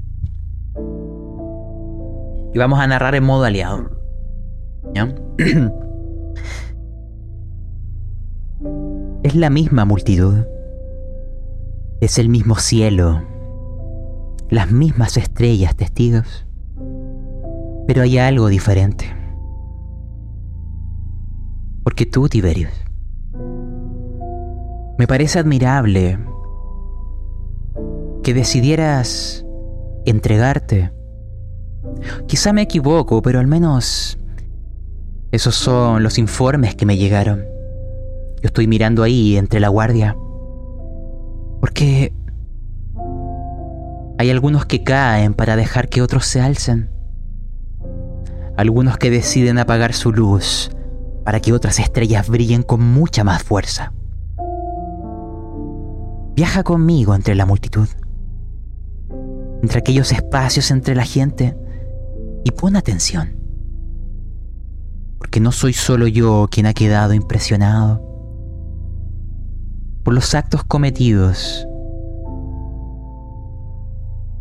[2.52, 3.95] Y vamos a narrar en modo aliado.
[9.22, 10.44] es la misma multitud.
[12.00, 13.22] Es el mismo cielo,
[14.50, 16.46] las mismas estrellas testigos,
[17.86, 19.06] pero hay algo diferente.
[21.82, 22.72] Porque tú, Tiberius,
[24.98, 26.18] me parece admirable
[28.22, 29.46] que decidieras
[30.04, 30.92] entregarte.
[32.26, 34.18] Quizá me equivoco, pero al menos
[35.32, 37.44] esos son los informes que me llegaron.
[38.42, 40.16] Yo estoy mirando ahí entre la guardia.
[41.60, 42.12] Porque
[44.18, 46.90] hay algunos que caen para dejar que otros se alcen.
[48.56, 50.70] Algunos que deciden apagar su luz
[51.24, 53.92] para que otras estrellas brillen con mucha más fuerza.
[56.34, 57.88] Viaja conmigo entre la multitud
[59.62, 61.56] entre aquellos espacios entre la gente
[62.44, 63.35] y pon atención.
[65.18, 68.02] Porque no soy solo yo quien ha quedado impresionado
[70.02, 71.66] por los actos cometidos,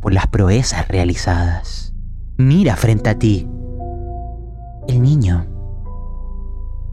[0.02, 1.94] por las proezas realizadas.
[2.38, 3.48] Mira frente a ti
[4.88, 5.48] el niño,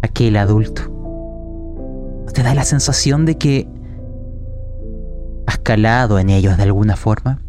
[0.03, 0.83] aquel adulto.
[2.33, 3.69] ¿Te da la sensación de que
[5.47, 7.43] has calado en ellos de alguna forma?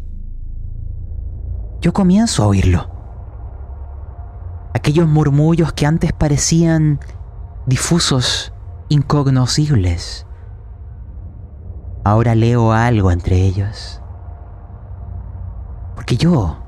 [1.84, 2.93] yo comienzo a oírlo.
[4.74, 6.98] Aquellos murmullos que antes parecían
[7.64, 8.52] difusos,
[8.88, 10.26] incognoscibles.
[12.04, 14.02] Ahora leo algo entre ellos.
[15.94, 16.58] Porque yo,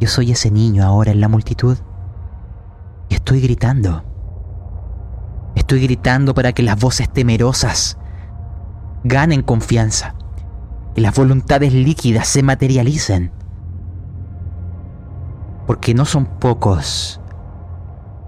[0.00, 1.76] yo soy ese niño ahora en la multitud.
[3.08, 4.04] Y estoy gritando.
[5.56, 7.98] Estoy gritando para que las voces temerosas
[9.04, 10.14] ganen confianza.
[10.94, 13.32] Que las voluntades líquidas se materialicen
[15.70, 17.20] porque no son pocos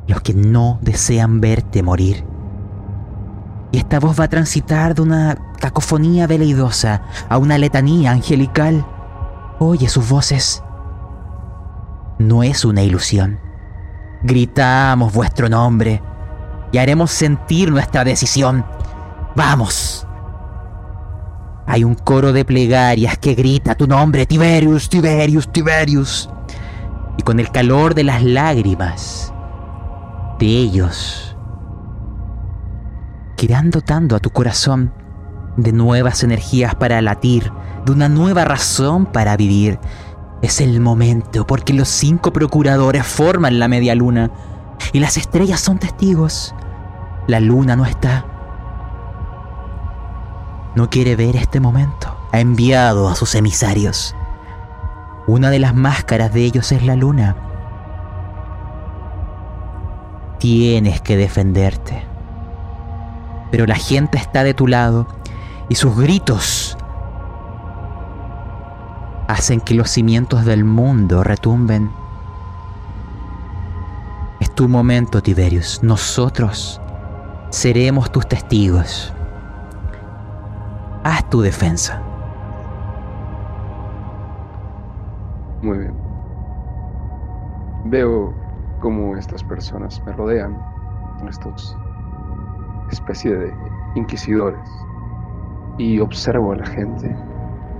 [0.06, 2.24] los que no desean verte morir.
[3.72, 8.86] Y esta voz va a transitar de una cacofonía veleidosa a una letanía angelical.
[9.58, 10.62] Oye sus voces.
[12.20, 13.40] No es una ilusión.
[14.22, 16.00] Gritamos vuestro nombre
[16.70, 18.64] y haremos sentir nuestra decisión.
[19.34, 20.06] Vamos.
[21.66, 26.30] Hay un coro de plegarias que grita tu nombre, Tiberius, Tiberius, Tiberius
[27.22, 29.32] con el calor de las lágrimas
[30.38, 31.36] de ellos,
[33.36, 34.92] que irán dotando a tu corazón
[35.56, 37.52] de nuevas energías para latir,
[37.84, 39.78] de una nueva razón para vivir.
[40.42, 44.30] Es el momento porque los cinco procuradores forman la media luna
[44.92, 46.54] y las estrellas son testigos.
[47.28, 48.26] La luna no está.
[50.74, 52.16] No quiere ver este momento.
[52.32, 54.16] Ha enviado a sus emisarios.
[55.26, 57.36] Una de las máscaras de ellos es la luna.
[60.38, 62.04] Tienes que defenderte.
[63.50, 65.06] Pero la gente está de tu lado
[65.68, 66.76] y sus gritos
[69.28, 71.90] hacen que los cimientos del mundo retumben.
[74.40, 75.80] Es tu momento, Tiberius.
[75.82, 76.80] Nosotros
[77.50, 79.12] seremos tus testigos.
[81.04, 82.02] Haz tu defensa.
[85.62, 86.02] Muy bien.
[87.84, 88.34] Veo
[88.80, 90.66] cómo estas personas me rodean,
[91.28, 91.78] estos
[92.90, 93.54] especie de
[93.94, 94.68] inquisidores,
[95.78, 97.16] y observo a la gente,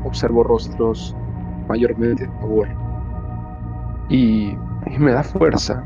[0.05, 1.19] observo rostros
[1.69, 2.69] mayormente de favor,
[4.09, 4.51] y,
[4.87, 5.85] y me da fuerza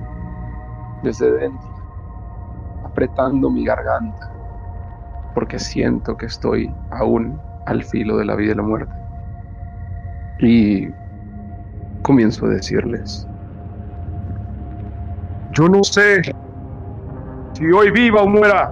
[1.03, 1.69] desde dentro,
[2.85, 4.27] apretando mi garganta,
[5.35, 8.95] porque siento que estoy aún al filo de la vida y la muerte.
[10.39, 10.89] Y
[12.07, 13.27] comienzo a decirles.
[15.51, 16.23] Yo no sé
[17.55, 18.71] si hoy viva o muera,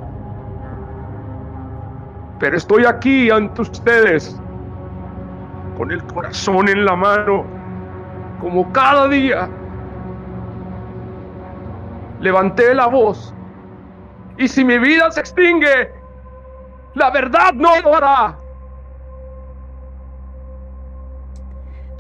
[2.39, 4.41] pero estoy aquí ante ustedes
[5.77, 7.45] con el corazón en la mano,
[8.41, 9.49] como cada día.
[12.21, 13.35] Levanté la voz
[14.39, 15.91] y si mi vida se extingue,
[16.95, 18.44] la verdad no lo hará.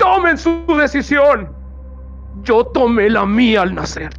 [0.04, 1.48] Tomen su decisión.
[2.42, 4.10] Yo tomé la mía al nacer.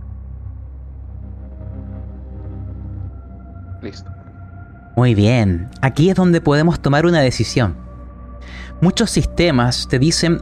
[3.84, 4.10] Listo.
[4.96, 7.76] Muy bien, aquí es donde podemos tomar una decisión.
[8.82, 10.42] Muchos sistemas te dicen,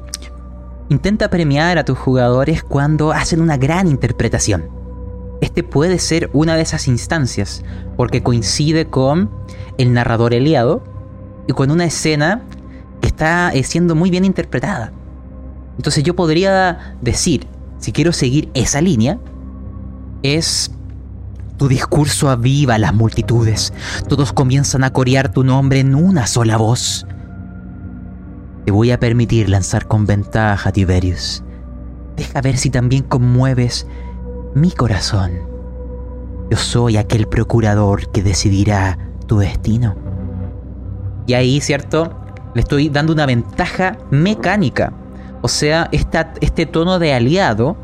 [0.87, 4.69] intenta premiar a tus jugadores cuando hacen una gran interpretación.
[5.41, 7.65] Este puede ser una de esas instancias,
[7.97, 9.29] porque coincide con
[9.77, 10.85] el narrador eliado
[11.47, 12.43] y con una escena
[13.01, 14.93] que está eh, siendo muy bien interpretada.
[15.77, 17.47] Entonces yo podría decir,
[17.79, 19.19] si quiero seguir esa línea,
[20.21, 20.71] es
[21.57, 23.73] tu discurso aviva las multitudes.
[24.07, 27.05] Todos comienzan a corear tu nombre en una sola voz.
[28.65, 31.43] Te voy a permitir lanzar con ventaja, Tiberius.
[32.15, 33.87] Deja ver si también conmueves
[34.55, 35.31] mi corazón.
[36.49, 38.97] Yo soy aquel procurador que decidirá
[39.27, 39.95] tu destino.
[41.27, 42.19] Y ahí, ¿cierto?
[42.53, 44.93] Le estoy dando una ventaja mecánica.
[45.43, 47.75] O sea, este tono de aliado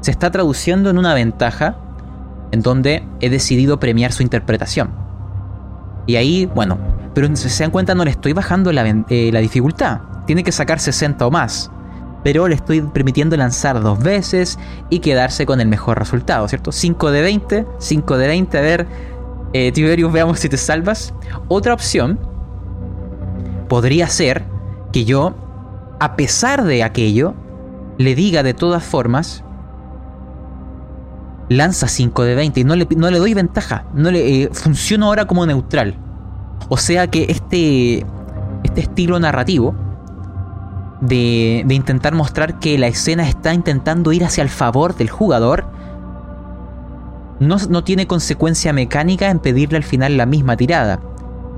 [0.00, 1.76] se está traduciendo en una ventaja
[2.50, 4.90] en donde he decidido premiar su interpretación.
[6.06, 6.78] Y ahí, bueno,
[7.14, 10.00] pero si se dan cuenta no le estoy bajando la, eh, dificultad.
[10.26, 11.70] Tiene que sacar 60 o más.
[12.24, 14.58] Pero le estoy permitiendo lanzar dos veces
[14.88, 16.72] y quedarse con el mejor resultado, ¿cierto?
[16.72, 18.86] 5 de 20, 5 de 20, a ver,
[19.52, 21.12] eh, Tiberius, veamos si te salvas.
[21.48, 22.18] Otra opción
[23.68, 24.46] podría ser
[24.90, 25.34] que yo,
[26.02, 27.32] a pesar de aquello,
[27.96, 29.44] le diga de todas formas,
[31.48, 35.06] lanza 5 de 20 y no le, no le doy ventaja, no le eh, funciono
[35.06, 35.94] ahora como neutral.
[36.68, 38.04] O sea que este,
[38.64, 39.76] este estilo narrativo
[41.00, 45.66] de, de intentar mostrar que la escena está intentando ir hacia el favor del jugador,
[47.38, 50.98] no, no tiene consecuencia mecánica en pedirle al final la misma tirada.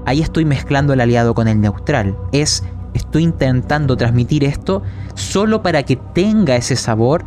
[0.04, 2.14] Ahí estoy mezclando el aliado con el neutral.
[2.30, 2.62] Es,
[2.94, 4.82] estoy intentando transmitir esto
[5.14, 7.24] solo para que tenga ese sabor,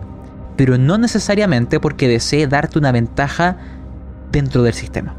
[0.56, 3.58] pero no necesariamente porque desee darte una ventaja
[4.32, 5.16] dentro del sistema.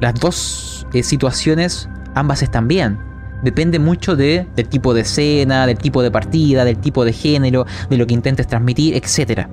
[0.00, 2.98] Las dos eh, situaciones, ambas están bien.
[3.42, 7.66] Depende mucho de, del tipo de escena, del tipo de partida, del tipo de género,
[7.90, 9.48] de lo que intentes transmitir, etc.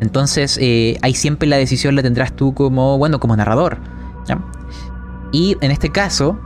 [0.00, 3.78] Entonces, eh, ahí siempre la decisión la tendrás tú como, bueno, como narrador.
[5.32, 6.38] Y en este caso,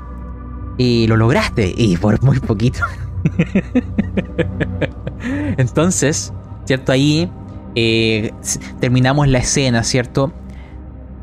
[0.79, 2.81] eh, lo lograste, y por muy poquito.
[5.57, 6.33] Entonces,
[6.65, 6.93] ¿cierto?
[6.93, 7.31] Ahí
[7.75, 8.33] eh,
[8.81, 10.33] terminamos la escena, ¿cierto?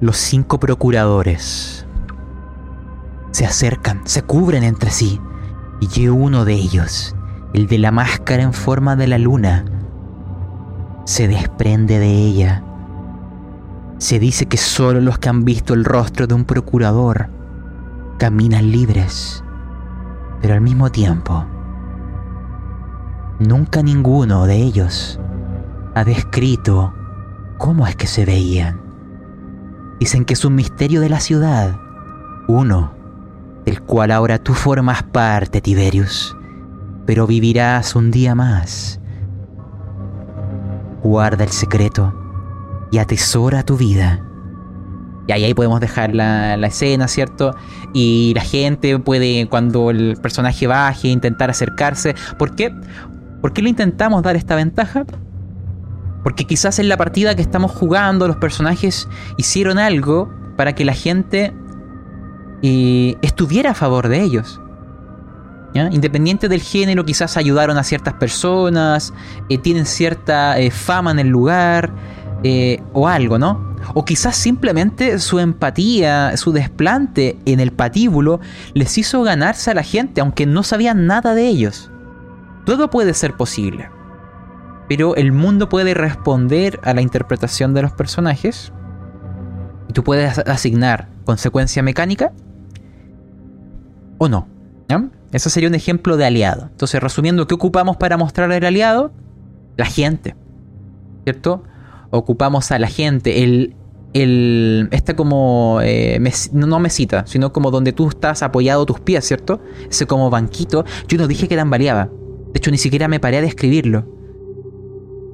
[0.01, 1.85] Los cinco procuradores
[3.31, 5.19] se acercan, se cubren entre sí,
[5.81, 7.15] y uno de ellos,
[7.53, 9.65] el de la máscara en forma de la luna,
[11.05, 12.63] se desprende de ella.
[13.97, 17.29] Se dice que solo los que han visto el rostro de un procurador
[18.17, 19.43] caminan libres,
[20.41, 21.45] pero al mismo tiempo,
[23.39, 25.19] nunca ninguno de ellos
[25.95, 26.93] ha descrito
[27.57, 28.81] cómo es que se veían.
[29.99, 31.79] Dicen que es un misterio de la ciudad,
[32.47, 32.91] uno
[33.65, 36.35] del cual ahora tú formas parte, Tiberius,
[37.05, 38.99] pero vivirás un día más.
[41.03, 42.13] Guarda el secreto
[42.91, 44.23] y atesora tu vida.
[45.27, 47.55] Y ahí, ahí podemos dejar la, la escena, ¿cierto?
[47.93, 52.15] Y la gente puede, cuando el personaje baje, intentar acercarse.
[52.37, 52.73] ¿Por qué?
[53.41, 55.05] ¿Por qué le intentamos dar esta ventaja?
[56.23, 59.07] Porque quizás en la partida que estamos jugando los personajes
[59.37, 61.53] hicieron algo para que la gente
[62.61, 64.61] eh, estuviera a favor de ellos.
[65.73, 65.89] ¿ya?
[65.91, 69.13] Independiente del género, quizás ayudaron a ciertas personas,
[69.49, 71.91] eh, tienen cierta eh, fama en el lugar
[72.43, 73.73] eh, o algo, ¿no?
[73.93, 78.39] O quizás simplemente su empatía, su desplante en el patíbulo
[78.73, 81.89] les hizo ganarse a la gente, aunque no sabían nada de ellos.
[82.65, 83.89] Todo puede ser posible.
[84.89, 88.73] Pero el mundo puede responder a la interpretación de los personajes.
[89.89, 92.31] Y tú puedes asignar consecuencia mecánica
[94.17, 94.47] o no.
[94.89, 95.05] ¿ya?
[95.31, 96.67] Ese sería un ejemplo de aliado.
[96.71, 99.11] Entonces, resumiendo, ¿qué ocupamos para mostrar al aliado?
[99.77, 100.35] La gente.
[101.23, 101.63] ¿Cierto?
[102.15, 103.43] Ocupamos a la gente.
[103.43, 103.75] El.
[104.13, 105.79] el esta como.
[105.81, 109.61] eh, mes- no, mesita, sino como donde tú estás apoyado tus pies, ¿cierto?
[109.89, 110.85] Ese como banquito.
[111.07, 112.05] Yo no dije que tambaleaba.
[112.53, 114.05] De hecho, ni siquiera me paré a describirlo.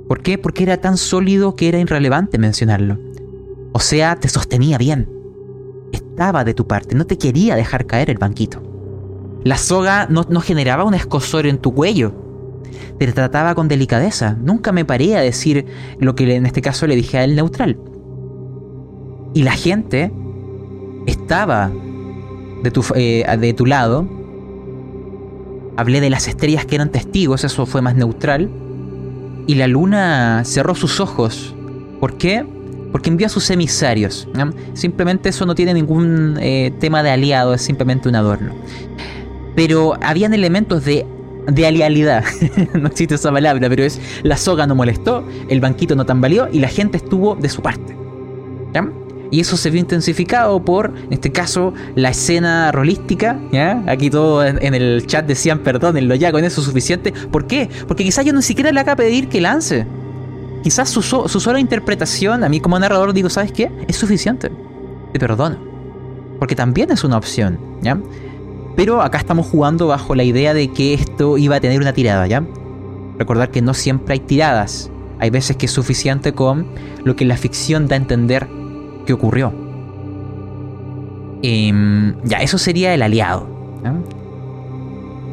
[0.07, 0.37] ¿Por qué?
[0.37, 2.97] Porque era tan sólido que era irrelevante mencionarlo.
[3.73, 5.09] O sea, te sostenía bien.
[5.91, 8.63] Estaba de tu parte, no te quería dejar caer el banquito.
[9.43, 12.13] La soga no, no generaba un escosor en tu cuello.
[12.97, 14.35] Te trataba con delicadeza.
[14.41, 15.65] Nunca me paré a decir
[15.99, 17.77] lo que en este caso le dije a él neutral.
[19.33, 20.11] Y la gente
[21.05, 21.71] estaba
[22.63, 24.07] de tu, eh, de tu lado.
[25.77, 28.49] Hablé de las estrellas que eran testigos, eso fue más neutral.
[29.47, 31.55] Y la luna cerró sus ojos.
[31.99, 32.45] ¿Por qué?
[32.91, 34.27] Porque envió a sus emisarios.
[34.73, 38.53] Simplemente eso no tiene ningún eh, tema de aliado, es simplemente un adorno.
[39.55, 41.05] Pero habían elementos de,
[41.47, 42.23] de alialidad.
[42.73, 46.59] no existe esa palabra, pero es la soga no molestó, el banquito no tambaleó y
[46.59, 47.95] la gente estuvo de su parte.
[48.73, 48.87] ¿ya?
[49.31, 53.39] Y eso se vio intensificado por, en este caso, la escena rolística.
[53.51, 53.83] ¿ya?
[53.87, 57.13] Aquí todos en, el chat decían, perdónenlo ya, con eso es suficiente.
[57.31, 57.69] ¿Por qué?
[57.87, 59.85] Porque quizás yo ni siquiera le haga pedir que lance.
[60.63, 63.71] Quizás su, su sola interpretación, a mí como narrador digo, ¿sabes qué?
[63.87, 64.51] Es suficiente.
[65.13, 65.57] Te perdono.
[66.39, 67.97] Porque también es una opción, ¿ya?
[68.79, 72.25] Pero acá estamos jugando bajo la idea de que esto iba a tener una tirada,
[72.27, 72.45] ¿ya?
[73.17, 74.89] Recordar que no siempre hay tiradas.
[75.19, 76.65] Hay veces que es suficiente con
[77.03, 78.47] lo que la ficción da a entender
[79.05, 79.53] que ocurrió.
[81.43, 83.49] Em, ya, eso sería el aliado.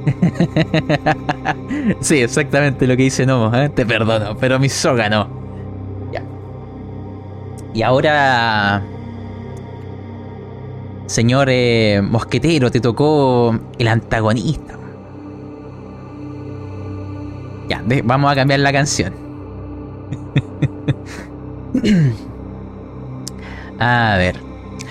[2.00, 3.56] sí, exactamente lo que dice Nomo.
[3.56, 3.68] ¿eh?
[3.68, 5.28] Te perdono, pero mi soga no.
[6.12, 6.24] Ya.
[7.74, 8.82] Y ahora,
[11.06, 14.74] señor eh, mosquetero, te tocó el antagonista.
[17.68, 19.12] Ya, vamos a cambiar la canción.
[23.78, 24.40] a ver.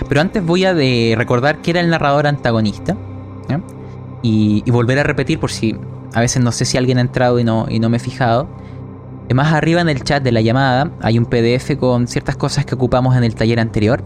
[0.10, 2.98] Pero antes voy a de recordar que era el narrador antagonista.
[4.22, 5.78] Y, y volver a repetir por si
[6.16, 8.48] a veces no sé si alguien ha entrado y no, y no me he fijado.
[9.28, 12.66] Eh, Más arriba en el chat de la llamada hay un PDF con ciertas cosas
[12.66, 14.04] que ocupamos en el taller anterior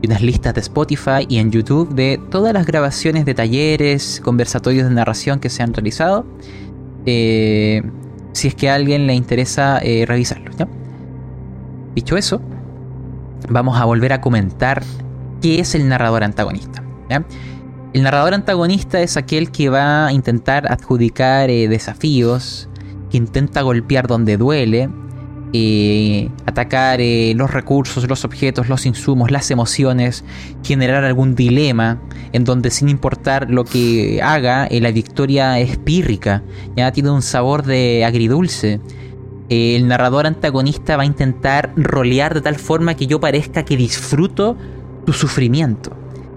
[0.00, 4.88] y unas listas de Spotify y en YouTube de todas las grabaciones de talleres, conversatorios
[4.88, 6.26] de narración que se han realizado.
[7.06, 7.82] Eh,
[8.32, 10.56] si es que a alguien le interesa eh, revisarlos.
[10.56, 10.66] ¿ya?
[11.94, 12.40] Dicho eso,
[13.48, 14.82] vamos a volver a comentar
[15.40, 16.82] qué es el narrador antagonista.
[17.92, 22.70] El narrador antagonista es aquel que va a intentar adjudicar eh, desafíos,
[23.12, 24.88] que intenta golpear donde duele,
[25.52, 30.24] eh, atacar eh, los recursos, los objetos, los insumos, las emociones,
[30.64, 32.00] generar algún dilema
[32.32, 36.42] en donde sin importar lo que haga, eh, la victoria es pírrica,
[36.74, 38.80] ya tiene un sabor de agridulce.
[39.50, 44.56] El narrador antagonista va a intentar rolear de tal forma que yo parezca que disfruto
[45.04, 45.94] tu sufrimiento,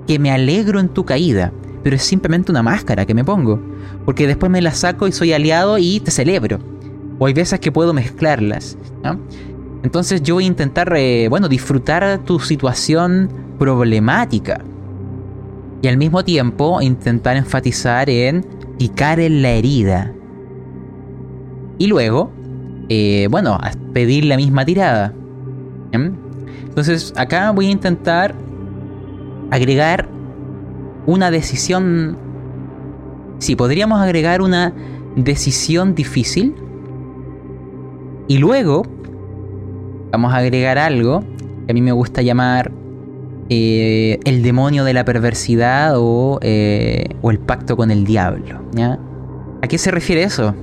[0.08, 1.54] que me alegro en tu caída,
[1.86, 3.60] pero es simplemente una máscara que me pongo,
[4.06, 6.58] porque después me la saco y soy aliado y te celebro.
[7.20, 8.76] O hay veces que puedo mezclarlas.
[9.04, 9.20] ¿no?
[9.84, 13.30] Entonces yo voy a intentar, eh, bueno, disfrutar tu situación
[13.60, 14.66] problemática.
[15.84, 18.44] Y al mismo tiempo intentar enfatizar en
[18.80, 20.12] picar en la herida.
[21.78, 22.32] Y luego,
[22.90, 23.60] eh, bueno,
[23.94, 25.14] pedir la misma tirada.
[25.92, 28.34] Entonces acá voy a intentar
[29.52, 30.14] agregar
[31.06, 32.18] una decisión...
[33.39, 34.74] Sí, podríamos agregar una
[35.16, 36.56] decisión difícil.
[38.28, 38.84] Y luego
[40.12, 41.24] vamos a agregar algo
[41.66, 42.72] que a mí me gusta llamar
[43.49, 48.62] eh, el demonio de la perversidad o, eh, o el pacto con el diablo.
[48.74, 48.99] ¿ya?
[49.62, 50.56] ¿A qué se refiere eso?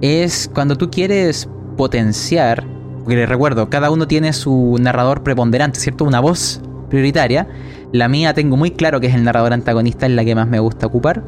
[0.00, 2.66] Es cuando tú quieres potenciar,
[3.00, 6.04] porque les recuerdo, cada uno tiene su narrador preponderante, ¿cierto?
[6.04, 7.48] Una voz prioritaria.
[7.92, 10.58] La mía tengo muy claro que es el narrador antagonista, es la que más me
[10.58, 11.22] gusta ocupar.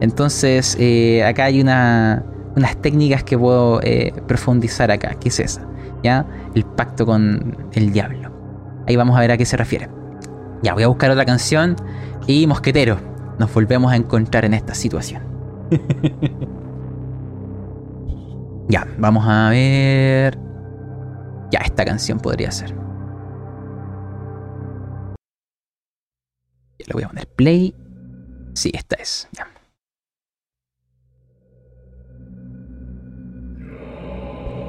[0.00, 5.66] Entonces, eh, acá hay una, unas técnicas que puedo eh, profundizar acá, que es esa,
[6.04, 6.24] ¿ya?
[6.54, 8.30] El pacto con el diablo.
[8.86, 9.88] Ahí vamos a ver a qué se refiere.
[10.62, 11.74] Ya, voy a buscar otra canción
[12.28, 12.98] y mosquetero.
[13.38, 15.22] Nos volvemos a encontrar en esta situación.
[18.68, 20.38] ya, vamos a ver.
[21.50, 22.85] Ya, esta canción podría ser.
[26.84, 27.74] Le voy a poner play.
[28.54, 29.28] Sí, esta es.
[29.32, 29.48] Ya.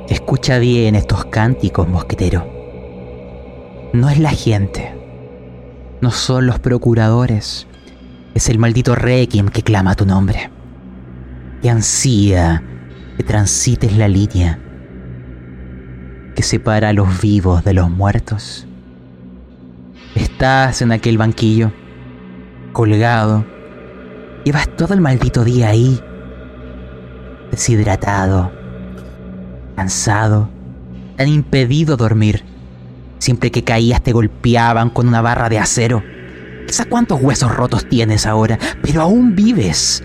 [0.09, 2.47] Escucha bien estos cánticos, mosquetero.
[3.93, 4.93] No es la gente.
[6.01, 7.67] No son los procuradores.
[8.33, 10.49] Es el maldito Requiem que clama tu nombre.
[11.61, 12.63] Que ansía
[13.17, 14.59] que transites la línea
[16.37, 18.67] que separa a los vivos de los muertos.
[20.13, 21.71] Estás en aquel banquillo,
[22.78, 23.43] colgado.
[24.45, 25.99] Llevas todo el maldito día ahí,
[27.49, 28.51] deshidratado,
[29.75, 30.47] cansado,
[31.15, 32.43] tan impedido dormir.
[33.17, 36.03] Siempre que caías te golpeaban con una barra de acero.
[36.67, 38.59] ¿Quizás cuántos huesos rotos tienes ahora?
[38.84, 40.03] Pero aún vives.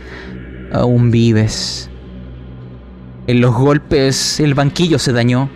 [0.73, 1.91] Aún vives.
[3.27, 5.51] En los golpes el banquillo se dañó.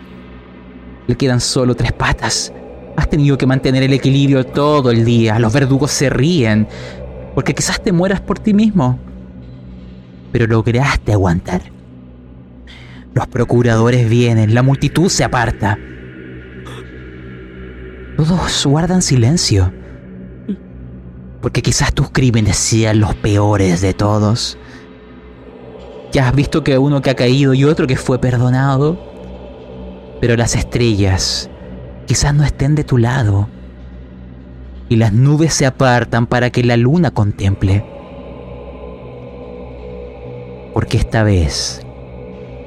[1.07, 2.53] Le quedan solo tres patas.
[2.95, 5.39] Has tenido que mantener el equilibrio todo el día.
[5.39, 6.69] Los verdugos se ríen.
[7.37, 8.99] Porque quizás te mueras por ti mismo.
[10.33, 11.61] Pero lograste aguantar.
[13.13, 15.79] Los procuradores vienen, la multitud se aparta.
[18.17, 19.71] Todos guardan silencio.
[21.43, 24.57] Porque quizás tus crímenes sean los peores de todos.
[26.13, 28.99] Ya has visto que uno que ha caído y otro que fue perdonado.
[30.23, 31.51] Pero las estrellas
[32.07, 33.51] quizás no estén de tu lado.
[34.89, 37.85] Y las nubes se apartan para que la luna contemple.
[40.73, 41.83] Porque esta vez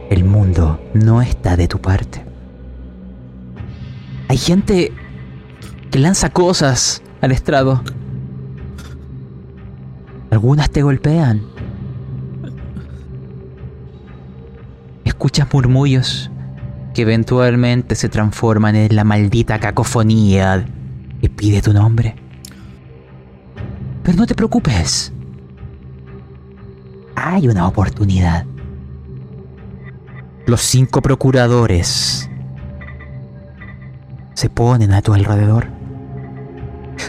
[0.10, 2.26] el mundo no está de tu parte.
[4.28, 4.92] Hay gente
[5.92, 7.82] que lanza cosas al estrado.
[10.30, 11.42] Algunas te golpean.
[15.04, 16.30] Escuchas murmullos
[16.94, 20.66] que eventualmente se transforman en la maldita cacofonía
[21.22, 22.16] que pide tu nombre.
[24.04, 25.14] Pero no te preocupes.
[27.16, 28.46] Hay una oportunidad.
[30.46, 32.30] Los cinco procuradores
[34.34, 35.68] se ponen a tu alrededor.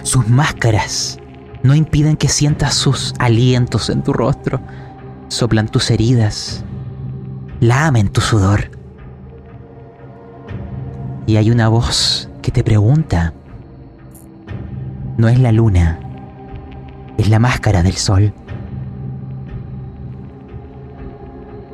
[0.02, 1.18] Sus máscaras
[1.62, 4.61] no impiden que sientas sus alientos en tu rostro.
[5.28, 6.64] Soplan tus heridas.
[7.61, 8.70] Lamen tu sudor.
[11.26, 13.32] Y hay una voz que te pregunta.
[15.20, 16.00] No es la luna,
[17.18, 18.32] es la máscara del sol.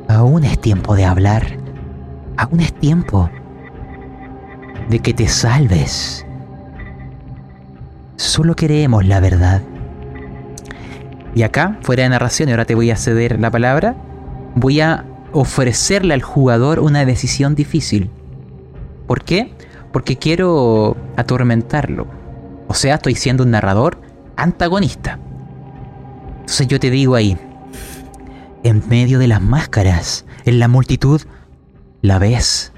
[0.09, 1.55] Aún es tiempo de hablar.
[2.35, 3.29] Aún es tiempo
[4.89, 6.25] de que te salves.
[8.17, 9.61] Solo queremos la verdad.
[11.33, 13.95] Y acá, fuera de narración, y ahora te voy a ceder la palabra,
[14.55, 18.09] voy a ofrecerle al jugador una decisión difícil.
[19.07, 19.53] ¿Por qué?
[19.93, 22.16] Porque quiero atormentarlo.
[22.67, 24.01] O sea, estoy siendo un narrador
[24.35, 25.19] antagonista.
[26.39, 27.37] Entonces yo te digo ahí,
[28.63, 31.21] en medio de las máscaras, en la multitud,
[32.01, 32.71] la ves.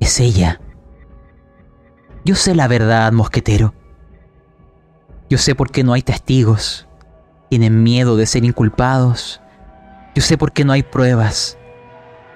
[0.00, 0.60] Es ella.
[2.24, 3.74] Yo sé la verdad, mosquetero.
[5.28, 6.86] Yo sé por qué no hay testigos.
[7.50, 9.40] Tienen miedo de ser inculpados.
[10.14, 11.58] Yo sé por qué no hay pruebas.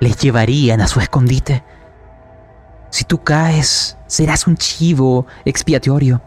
[0.00, 1.62] Les llevarían a su escondite.
[2.90, 6.22] Si tú caes, serás un chivo expiatorio.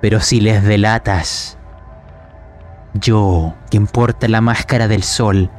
[0.00, 1.58] Pero si les delatas,
[2.94, 5.50] yo, quien porta la máscara del sol,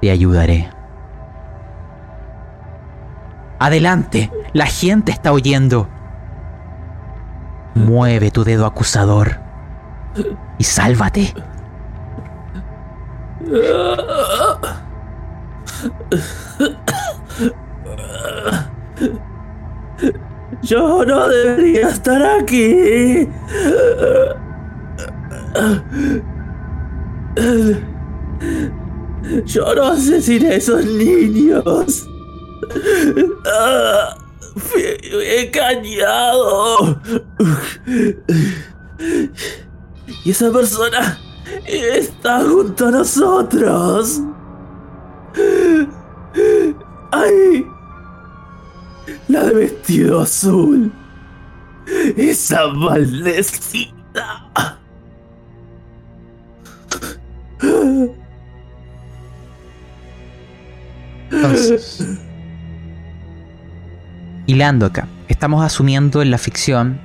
[0.00, 0.70] te ayudaré.
[3.58, 5.88] Adelante, la gente está oyendo.
[7.74, 9.40] Mueve tu dedo acusador
[10.58, 11.34] y sálvate.
[20.62, 23.28] Yo no debería estar aquí.
[29.44, 32.08] Yo no asesiné a esos niños.
[34.56, 34.82] Fui
[35.38, 37.00] engañado.
[40.24, 41.18] Y esa persona
[41.66, 44.20] está junto a nosotros.
[47.12, 47.66] ¡Ay!
[49.28, 50.92] La de vestido azul.
[52.16, 53.92] Esa maldecida.
[61.30, 62.04] Entonces,
[64.46, 67.00] hilando acá, estamos asumiendo en la ficción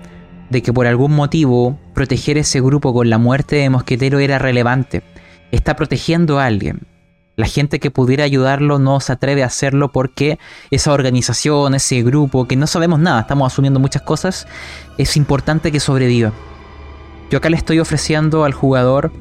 [0.49, 5.03] de que por algún motivo proteger ese grupo con la muerte de Mosquetero era relevante.
[5.51, 6.92] Está protegiendo a alguien.
[7.36, 10.38] La gente que pudiera ayudarlo no se atreve a hacerlo porque
[10.69, 14.47] esa organización, ese grupo, que no sabemos nada, estamos asumiendo muchas cosas,
[14.99, 16.31] es importante que sobreviva.
[17.31, 19.11] Yo acá le estoy ofreciendo al jugador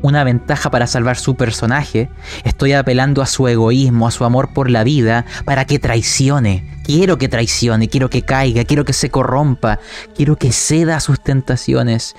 [0.00, 2.08] una ventaja para salvar su personaje,
[2.44, 6.80] estoy apelando a su egoísmo, a su amor por la vida, para que traicione.
[6.84, 9.80] Quiero que traicione, quiero que caiga, quiero que se corrompa,
[10.16, 12.16] quiero que ceda a sus tentaciones.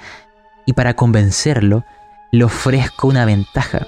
[0.68, 1.84] Y para convencerlo,
[2.32, 3.88] le ofrezco una ventaja.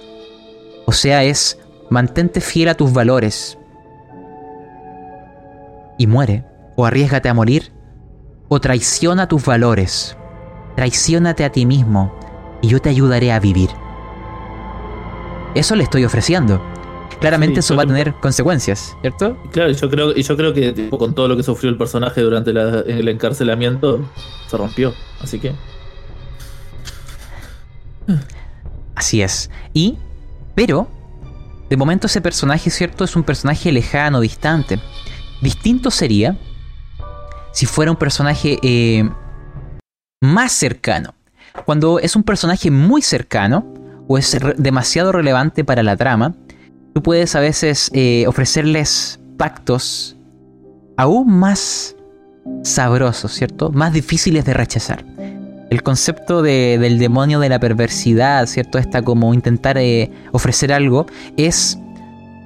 [0.89, 1.59] O sea, es
[1.89, 3.57] mantente fiel a tus valores.
[5.97, 6.45] Y muere,
[6.77, 7.73] o arriesgate a morir,
[8.47, 10.15] o traiciona tus valores.
[10.77, 12.13] Traiciónate a ti mismo,
[12.61, 13.69] y yo te ayudaré a vivir.
[15.55, 16.61] Eso le estoy ofreciendo.
[17.19, 19.35] Claramente Sí, eso va a tener consecuencias, ¿cierto?
[19.51, 22.21] Claro, yo creo, y yo creo que tipo, con todo lo que sufrió el personaje
[22.21, 24.07] durante la- el encarcelamiento,
[24.47, 24.93] se rompió.
[25.19, 25.53] Así que.
[28.95, 29.49] Así es.
[29.73, 29.97] Y,
[30.57, 30.87] pero,
[31.69, 33.03] de momento ese personaje, ¿cierto?
[33.03, 34.79] Es un personaje lejano, distante.
[35.39, 36.35] Distinto sería
[37.51, 39.07] si fuera un personaje eh,
[40.19, 41.13] más cercano.
[41.63, 43.71] Cuando es un personaje muy cercano
[44.07, 46.33] o es demasiado relevante para la trama,
[46.95, 50.17] tú puedes a veces eh, ofrecerles pactos
[50.97, 51.95] aún más
[52.63, 53.69] sabrosos, ¿cierto?
[53.69, 55.05] Más difíciles de rechazar.
[55.69, 58.77] El concepto de- del demonio de la perversidad, ¿cierto?
[58.77, 61.77] Esta como intentar eh, ofrecer algo, es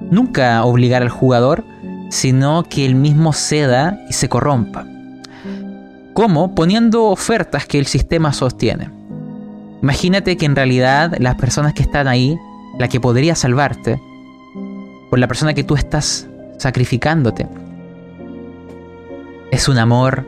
[0.00, 1.64] nunca obligar al jugador,
[2.10, 4.84] sino que él mismo ceda y se corrompa.
[6.14, 6.54] ¿Cómo?
[6.54, 8.90] Poniendo ofertas que el sistema sostiene.
[9.82, 12.36] Imagínate que en realidad las personas que están ahí,
[12.78, 14.00] la que podría salvarte,
[15.10, 17.46] por la persona que tú estás sacrificándote,
[19.50, 20.26] es un amor,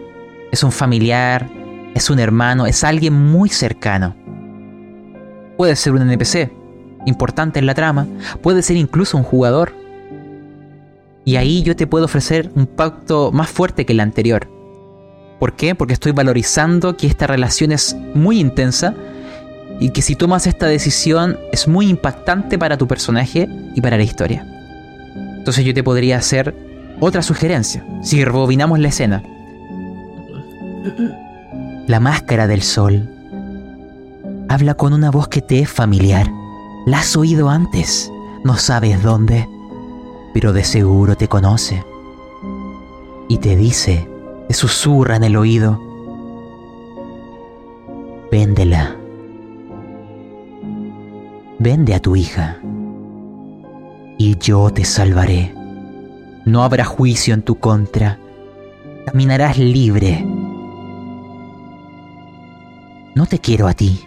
[0.53, 1.49] es un familiar,
[1.95, 4.15] es un hermano, es alguien muy cercano.
[5.57, 6.51] puede ser un NPC
[7.07, 8.09] importante en la trama,
[8.43, 9.73] puede ser incluso un jugador.
[11.25, 14.49] Y ahí yo te puedo ofrecer un pacto más fuerte que el anterior.
[15.39, 15.75] ¿Por qué?
[15.75, 18.95] Porque estoy valorizando que esta relación es muy intensa
[19.81, 24.03] y que si tomas esta decisión es muy impactante para tu personaje y para la
[24.03, 24.47] historia.
[25.39, 26.55] Entonces yo te podría hacer
[27.01, 29.23] otra sugerencia, si rebobinamos la escena.
[31.87, 33.11] La máscara del sol
[34.49, 36.30] habla con una voz que te es familiar.
[36.87, 38.11] La has oído antes,
[38.43, 39.47] no sabes dónde,
[40.32, 41.85] pero de seguro te conoce.
[43.28, 44.09] Y te dice,
[44.49, 45.78] te susurra en el oído,
[48.32, 48.97] véndela.
[51.59, 52.61] Vende a tu hija
[54.16, 55.55] y yo te salvaré.
[56.47, 58.18] No habrá juicio en tu contra.
[59.05, 60.26] Caminarás libre.
[63.15, 64.07] No te quiero a ti.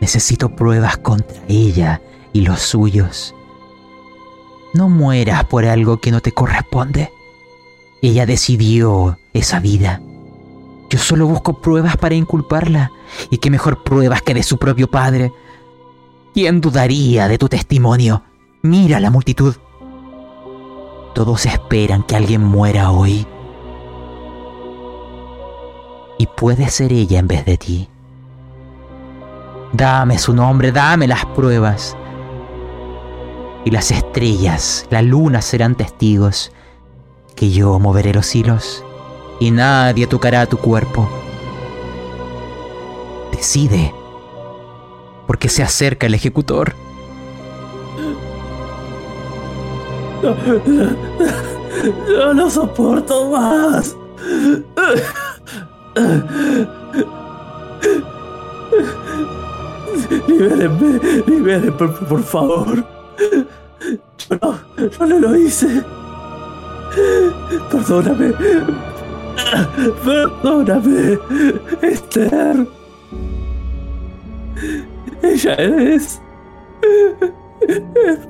[0.00, 3.34] Necesito pruebas contra ella y los suyos.
[4.74, 7.10] No mueras por algo que no te corresponde.
[8.02, 10.02] Ella decidió esa vida.
[10.90, 12.92] Yo solo busco pruebas para inculparla.
[13.30, 15.32] Y qué mejor pruebas que de su propio padre.
[16.34, 18.22] ¿Quién dudaría de tu testimonio?
[18.62, 19.56] Mira la multitud.
[21.14, 23.26] Todos esperan que alguien muera hoy.
[26.18, 27.88] Y puede ser ella en vez de ti.
[29.72, 31.96] Dame su nombre, dame las pruebas.
[33.64, 36.52] Y las estrellas, la luna serán testigos
[37.36, 38.84] que yo moveré los hilos
[39.38, 41.08] y nadie tocará tu cuerpo.
[43.30, 43.94] Decide,
[45.26, 46.74] porque se acerca el ejecutor.
[52.08, 53.96] No lo soporto más.
[60.26, 62.84] Libérenme, libérenme, por, por favor.
[64.18, 65.82] Yo no, yo no lo hice.
[67.70, 68.32] Perdóname.
[70.04, 71.18] Perdóname,
[71.82, 72.66] Esther.
[75.22, 76.20] Ella es.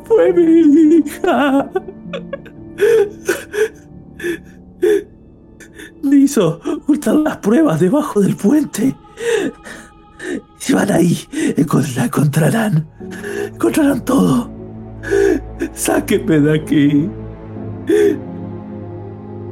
[0.05, 1.71] Fue mi hija.
[6.03, 8.95] Me hizo ocultar las pruebas debajo del puente.
[10.59, 11.19] Si van ahí,
[11.97, 12.87] la encontrarán.
[13.53, 14.51] Encontrarán todo.
[15.73, 17.11] Sáquenme de aquí.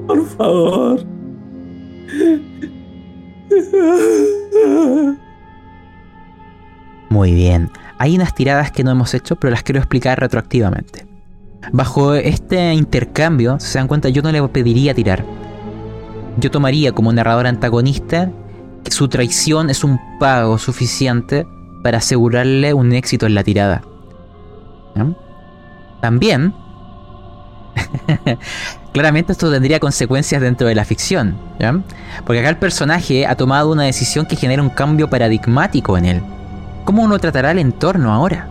[0.06, 1.06] Por favor.
[7.08, 7.70] Muy bien.
[7.98, 11.06] Hay unas tiradas que no hemos hecho, pero las quiero explicar retroactivamente.
[11.72, 15.24] Bajo este intercambio, se dan cuenta, yo no le pediría tirar.
[16.38, 18.30] Yo tomaría como narrador antagonista
[18.84, 21.46] que su traición es un pago suficiente
[21.82, 23.82] para asegurarle un éxito en la tirada.
[26.00, 26.54] También,
[28.92, 31.36] claramente esto tendría consecuencias dentro de la ficción.
[32.24, 36.22] Porque acá el personaje ha tomado una decisión que genera un cambio paradigmático en él.
[36.84, 38.48] ¿Cómo uno tratará el entorno ahora?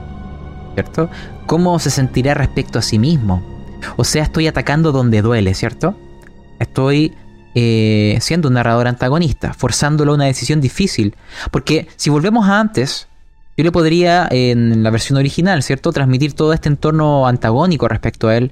[0.73, 1.09] ¿Cierto?
[1.45, 3.41] ¿Cómo se sentirá respecto a sí mismo?
[3.95, 5.95] O sea, estoy atacando donde duele, ¿cierto?
[6.59, 7.15] Estoy
[7.55, 11.15] eh, siendo un narrador antagonista, forzándolo a una decisión difícil.
[11.51, 13.07] Porque si volvemos a antes,
[13.57, 18.35] yo le podría, en la versión original, ¿cierto?, transmitir todo este entorno antagónico respecto a
[18.35, 18.51] él.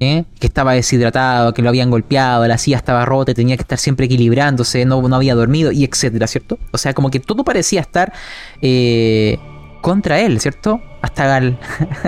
[0.00, 0.24] ¿eh?
[0.40, 4.06] Que estaba deshidratado, que lo habían golpeado, la silla estaba rota, tenía que estar siempre
[4.06, 6.58] equilibrándose, no, no había dormido, y etcétera, ¿cierto?
[6.72, 8.12] O sea, como que todo parecía estar
[8.60, 9.38] eh,
[9.80, 10.82] contra él, ¿cierto?
[11.00, 11.56] Hasta el,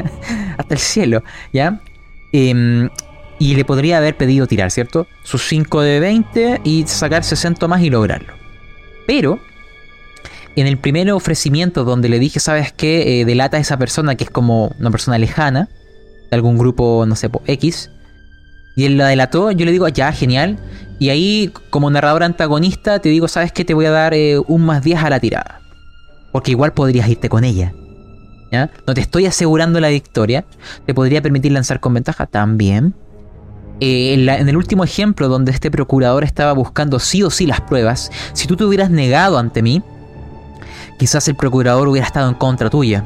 [0.59, 1.23] hasta el cielo,
[1.53, 1.81] ¿ya?
[2.33, 2.91] Em,
[3.45, 5.07] y le podría haber pedido tirar, ¿cierto?
[5.23, 8.33] Sus 5 de 20 y sacar 60 más y lograrlo.
[9.07, 9.39] Pero,
[10.57, 13.21] en el primer ofrecimiento donde le dije, ¿sabes qué?
[13.21, 15.69] Eh, delata a esa persona que es como una persona lejana,
[16.31, 17.91] de algún grupo, no sé, X.
[18.77, 20.57] Y él la delató, yo le digo, ya, genial.
[20.99, 23.67] Y ahí, como narrador antagonista, te digo, ¿sabes qué?
[23.67, 25.61] Te voy a dar eh, un más 10 a la tirada.
[26.33, 27.75] Porque igual podrías irte con ella.
[28.51, 28.71] ¿Ya?
[28.87, 30.47] No te estoy asegurando la victoria.
[30.87, 32.95] Te podría permitir lanzar con ventaja también.
[33.81, 38.11] Eh, en, el último ejemplo donde este procurador estaba buscando sí o sí las pruebas,
[38.33, 39.83] si tú te hubieras negado ante mí,
[40.99, 43.05] quizás el procurador hubiera estado en contra tuya.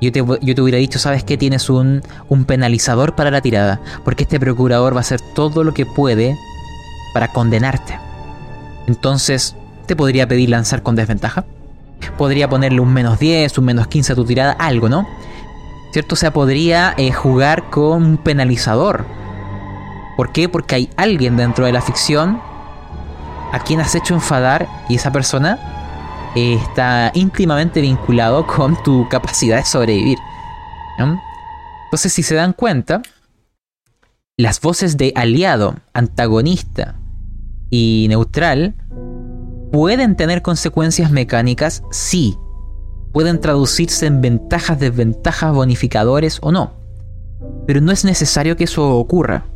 [0.00, 1.38] Yo te, yo te hubiera dicho, ¿sabes qué?
[1.38, 5.72] Tienes un, un penalizador para la tirada, porque este procurador va a hacer todo lo
[5.72, 6.36] que puede
[7.14, 7.98] para condenarte.
[8.86, 9.56] Entonces,
[9.86, 11.44] te podría pedir lanzar con desventaja.
[12.18, 15.08] Podría ponerle un menos 10, un menos 15 a tu tirada, algo, ¿no?
[15.92, 16.14] ¿Cierto?
[16.14, 19.06] O sea, podría eh, jugar con un penalizador.
[20.16, 20.48] ¿Por qué?
[20.48, 22.40] Porque hay alguien dentro de la ficción
[23.52, 25.58] a quien has hecho enfadar y esa persona
[26.34, 30.18] eh, está íntimamente vinculado con tu capacidad de sobrevivir.
[30.98, 31.20] ¿no?
[31.84, 33.02] Entonces, si se dan cuenta,
[34.36, 36.96] las voces de aliado, antagonista
[37.70, 38.74] y neutral
[39.72, 42.36] pueden tener consecuencias mecánicas, sí.
[43.12, 46.74] Pueden traducirse en ventajas, desventajas, bonificadores o no.
[47.66, 49.46] Pero no es necesario que eso ocurra.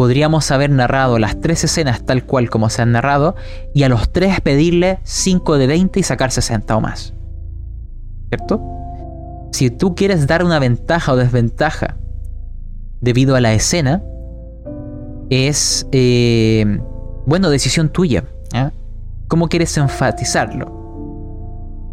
[0.00, 3.36] Podríamos haber narrado las tres escenas tal cual como se han narrado
[3.74, 7.12] y a los tres pedirle 5 de 20 y sacar 60 o más.
[8.30, 8.62] ¿Cierto?
[9.52, 11.98] Si tú quieres dar una ventaja o desventaja
[13.02, 14.02] debido a la escena,
[15.28, 16.80] es, eh,
[17.26, 18.24] bueno, decisión tuya.
[18.54, 18.70] ¿eh?
[19.28, 20.79] ¿Cómo quieres enfatizarlo?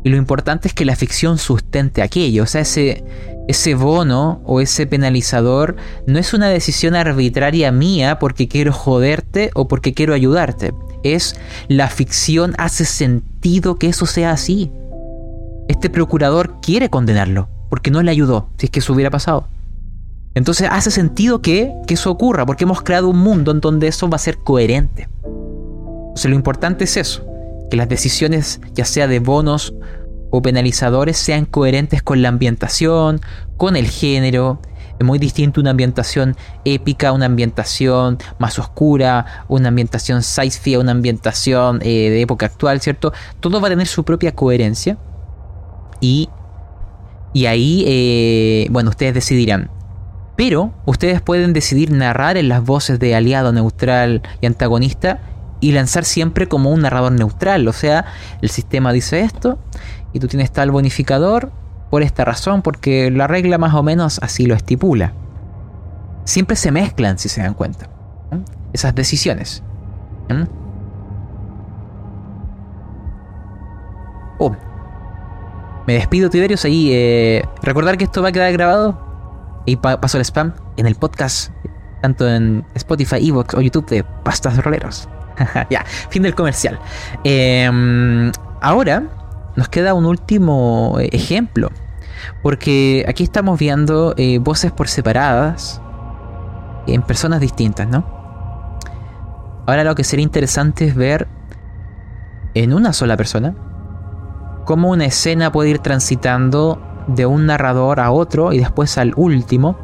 [0.08, 2.44] Y lo importante es que la ficción sustente aquello.
[2.44, 3.04] O sea, ese,
[3.50, 9.68] ese bono o ese penalizador no es una decisión arbitraria mía porque quiero joderte o
[9.68, 10.74] porque quiero ayudarte.
[11.04, 11.36] Es
[11.68, 14.72] la ficción hace sentido que eso sea así.
[15.68, 19.50] Este procurador quiere condenarlo porque no le ayudó si es que eso hubiera pasado.
[20.36, 24.08] Entonces hace sentido que, que eso ocurra porque hemos creado un mundo en donde eso
[24.08, 25.10] va a ser coherente.
[25.26, 27.26] Entonces lo importante es eso,
[27.70, 29.74] que las decisiones ya sea de bonos
[30.30, 33.22] o penalizadores sean coherentes con la ambientación,
[33.58, 34.60] con el género.
[35.00, 41.80] Es muy distinto una ambientación épica, una ambientación más oscura, una ambientación sci-fi, una ambientación
[41.84, 43.14] eh, de época actual, ¿cierto?
[43.40, 44.98] Todo va a tener su propia coherencia.
[46.02, 46.30] Y,
[47.34, 49.70] y ahí, eh, bueno, ustedes decidirán.
[50.36, 55.20] Pero ustedes pueden decidir narrar en las voces de aliado, neutral y antagonista
[55.60, 57.68] y lanzar siempre como un narrador neutral.
[57.68, 58.06] O sea,
[58.42, 59.60] el sistema dice esto
[60.18, 61.52] y tú tienes tal bonificador
[61.90, 65.14] por esta razón, porque la regla más o menos así lo estipula.
[66.26, 67.88] Siempre se mezclan, si se dan cuenta,
[68.74, 69.64] esas decisiones.
[74.40, 74.56] Oh.
[75.88, 76.66] Me despido, Tiberios.
[76.66, 79.06] Ahí, eh, recordar que esto va a quedar grabado.
[79.66, 81.52] Y paso el spam en el podcast,
[82.02, 85.10] tanto en Spotify, Evox o YouTube de Pastas Roleros.
[85.70, 86.80] ya, fin del comercial.
[87.24, 89.04] Em, ahora
[89.58, 91.70] nos queda un último eh, ejemplo.
[92.42, 95.82] Porque aquí estamos viendo eh, voces por separadas
[96.86, 98.06] en personas distintas, ¿no?
[99.66, 101.28] Ahora lo que sería interesante es ver
[102.54, 103.56] en una sola persona
[104.66, 109.78] cómo una escena puede ir transitando de un narrador a otro y después al último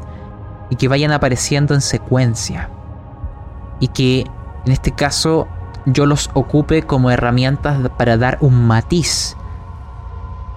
[0.70, 2.70] y que vayan apareciendo en secuencia.
[3.80, 4.20] Y que
[4.64, 5.48] en este caso
[5.84, 9.36] yo los ocupe como herramientas para dar un matiz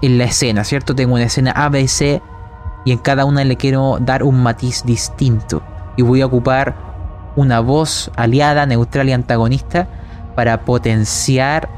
[0.02, 0.96] en la escena, ¿cierto?
[0.96, 2.22] Tengo una escena A, B, C
[2.86, 5.62] y en cada una le quiero dar un matiz distinto.
[5.96, 6.76] Y voy a ocupar
[7.36, 9.88] una voz aliada, neutral y antagonista
[10.36, 11.70] para potenciar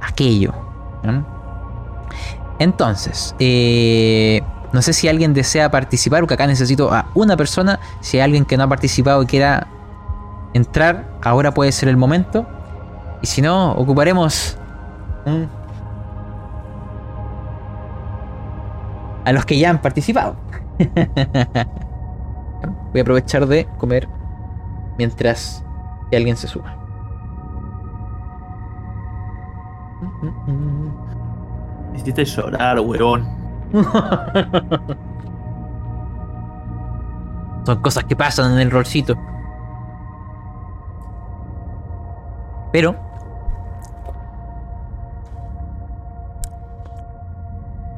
[0.00, 0.52] aquello.
[2.58, 7.80] Entonces, eh, no sé si alguien desea participar, porque acá necesito a una persona.
[8.00, 9.66] Si hay alguien que no ha participado y quiera
[10.52, 12.46] entrar, ahora puede ser el momento.
[13.22, 14.58] Y si no, ocuparemos
[19.24, 20.36] a los que ya han participado.
[22.92, 24.08] Voy a aprovechar de comer
[24.98, 25.64] mientras
[26.10, 26.76] que alguien se suba.
[31.94, 33.28] Hiciste llorar, huevón.
[37.64, 39.16] Son cosas que pasan en el rolcito.
[42.72, 43.09] Pero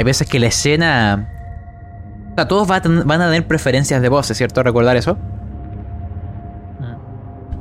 [0.03, 1.29] Hay veces que la escena.
[2.33, 4.61] O sea, todos van a tener preferencias de voces, ¿cierto?
[4.65, 5.17] ¿Recordar eso?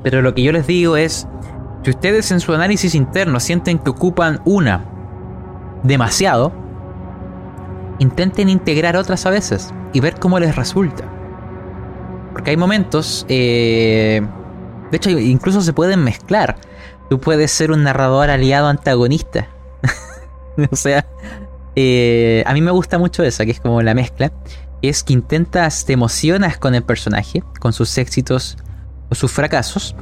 [0.02, 1.28] Pero lo que yo les digo es.
[1.84, 4.86] Si ustedes en su análisis interno sienten que ocupan una
[5.84, 6.52] demasiado,
[8.00, 11.04] intenten integrar otras a veces y ver cómo les resulta.
[12.34, 13.24] Porque hay momentos.
[13.30, 14.20] Eh,
[14.90, 16.56] de hecho, incluso se pueden mezclar.
[17.08, 19.48] Tú puedes ser un narrador aliado antagonista.
[20.72, 21.06] o sea,
[21.76, 24.32] eh, a mí me gusta mucho esa, que es como la mezcla.
[24.82, 28.58] Es que intentas, te emocionas con el personaje, con sus éxitos
[29.10, 29.96] o sus fracasos,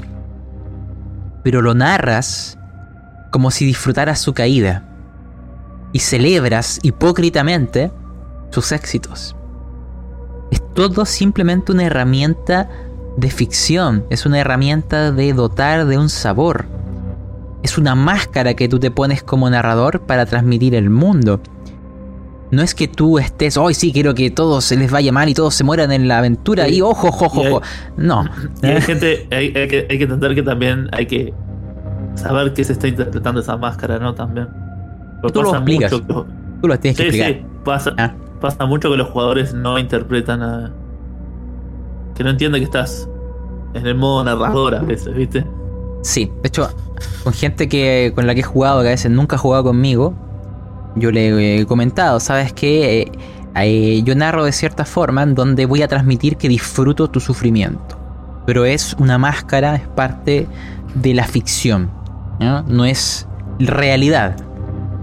[1.44, 2.58] pero lo narras
[3.32, 4.86] como si disfrutaras su caída
[5.92, 7.92] y celebras hipócritamente
[8.52, 9.36] sus éxitos.
[10.52, 12.70] Es todo simplemente una herramienta
[13.18, 16.66] de ficción, es una herramienta de dotar de un sabor.
[17.62, 21.42] Es una máscara que tú te pones como narrador para transmitir el mundo.
[22.52, 25.34] No es que tú estés, hoy sí quiero que todos se les vaya mal y
[25.36, 27.62] todos se mueran en la aventura y ojo, ojo, ojo.
[27.96, 28.26] No.
[28.64, 31.34] Y hay gente, hay, que, entender que también hay que
[32.16, 34.16] saber que se está interpretando esa máscara, ¿no?
[34.16, 34.48] También.
[35.22, 35.92] Pero Tú lo explicas.
[35.92, 36.14] mucho que-
[36.62, 37.42] Tú lo tienes que Sí, explicar.
[37.42, 38.14] sí, pasa, Ah.
[38.42, 40.72] pasa mucho que los jugadores no interpretan a.
[42.16, 43.08] que no entienden que estás
[43.74, 45.46] en el modo narrador a veces, ¿viste?
[46.02, 46.68] Sí, de hecho,
[47.24, 50.14] con gente que con la que he jugado, que a veces nunca ha jugado conmigo,
[50.96, 53.02] yo le he comentado, ¿sabes qué?
[53.02, 53.12] Eh,
[53.56, 57.98] eh, yo narro de cierta forma en donde voy a transmitir que disfruto tu sufrimiento.
[58.46, 60.48] Pero es una máscara, es parte
[60.96, 61.90] de la ficción,
[62.40, 62.64] ¿no?
[62.64, 63.28] No es
[63.60, 64.38] realidad.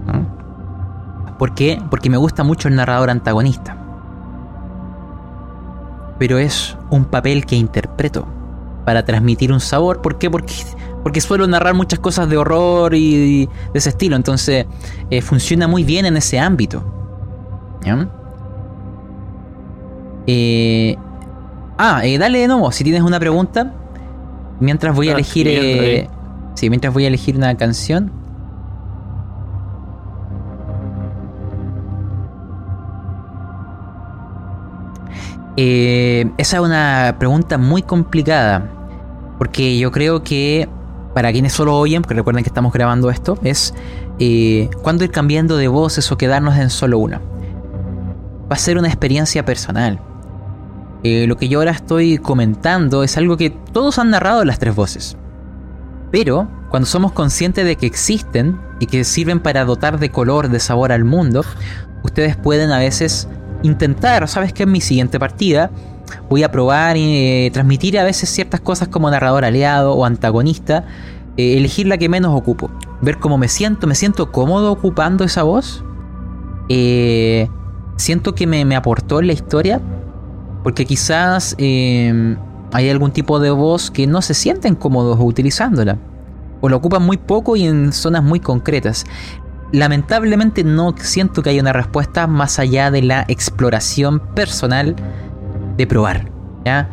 [0.05, 1.37] ¿no?
[1.37, 1.81] ¿Por qué?
[1.89, 3.77] Porque me gusta mucho el narrador antagonista.
[6.17, 8.27] Pero es un papel que interpreto
[8.85, 10.01] para transmitir un sabor.
[10.01, 10.31] ¿Por qué?
[10.31, 10.53] Porque,
[11.07, 14.17] porque suelo narrar muchas cosas de horror y de ese estilo.
[14.17, 14.65] Entonces
[15.09, 16.83] eh, funciona muy bien en ese ámbito.
[17.81, 18.09] ¿Ya?
[20.27, 20.97] Eh,
[21.77, 23.73] ah, eh, dale de nuevo si tienes una pregunta.
[24.59, 25.47] Mientras voy a Ah, elegir.
[25.49, 26.09] eh,
[26.55, 28.11] sí, mientras voy a elegir una canción.
[35.55, 38.69] Esa es una pregunta muy complicada.
[39.37, 40.67] Porque yo creo que
[41.17, 43.73] para quienes solo oyen, porque recuerden que estamos grabando esto, es
[44.19, 47.19] eh, cuándo ir cambiando de voces o quedarnos en solo una.
[47.19, 49.99] Va a ser una experiencia personal.
[51.01, 54.75] Eh, lo que yo ahora estoy comentando es algo que todos han narrado las tres
[54.75, 55.17] voces.
[56.11, 60.59] Pero cuando somos conscientes de que existen y que sirven para dotar de color, de
[60.59, 61.43] sabor al mundo,
[62.03, 63.27] ustedes pueden a veces
[63.63, 64.63] intentar, ¿sabes qué?
[64.63, 65.71] En mi siguiente partida
[66.29, 70.85] voy a probar y eh, transmitir a veces ciertas cosas como narrador aliado o antagonista,
[71.37, 72.69] eh, elegir la que menos ocupo,
[73.01, 75.83] ver cómo me siento, me siento cómodo ocupando esa voz,
[76.69, 77.47] Eh,
[77.95, 79.79] siento que me, me aportó en la historia,
[80.63, 82.35] porque quizás eh,
[82.73, 85.97] hay algún tipo de voz que no se sienten cómodos utilizándola,
[86.59, 89.05] o la ocupan muy poco y en zonas muy concretas.
[89.71, 94.95] Lamentablemente no siento que haya una respuesta más allá de la exploración personal
[95.77, 96.29] de probar.
[96.65, 96.89] ¿ya?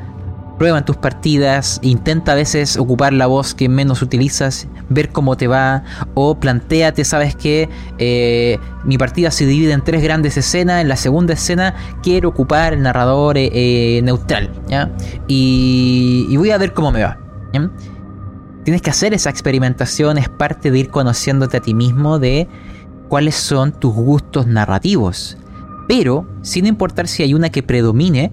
[0.58, 5.36] Prueba en tus partidas, intenta a veces ocupar la voz que menos utilizas, ver cómo
[5.36, 5.82] te va,
[6.14, 7.68] o planteate, sabes que
[8.84, 11.74] mi partida se divide en tres grandes escenas, en la segunda escena
[12.04, 14.92] quiero ocupar el narrador eh, eh, neutral, ¿ya?
[15.26, 17.18] Y, y voy a ver cómo me va.
[18.64, 22.48] Tienes que hacer esa experimentación, es parte de ir conociéndote a ti mismo de
[23.08, 25.36] cuáles son tus gustos narrativos.
[25.86, 28.32] Pero, sin importar si hay una que predomine,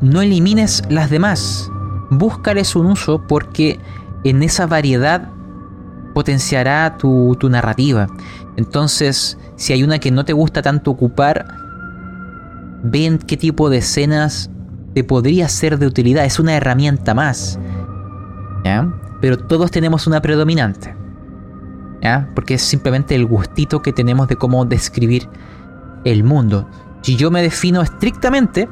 [0.00, 1.70] no elimines las demás.
[2.10, 3.78] Búscales un uso porque
[4.24, 5.28] en esa variedad
[6.14, 8.06] potenciará tu, narrativa.
[8.56, 11.46] Entonces, si hay una que no te gusta tanto ocupar,
[12.82, 14.50] ven qué tipo de escenas
[14.94, 16.24] te podría ser de utilidad.
[16.24, 17.58] Es una herramienta más.
[18.64, 18.92] ¿Ya?
[19.20, 20.94] Pero todos tenemos una predominante.
[22.02, 22.28] ¿Ya?
[22.34, 25.28] Porque es simplemente el gustito que tenemos de cómo describir
[26.04, 26.68] el mundo.
[27.02, 28.68] Si yo me defino estrictamente,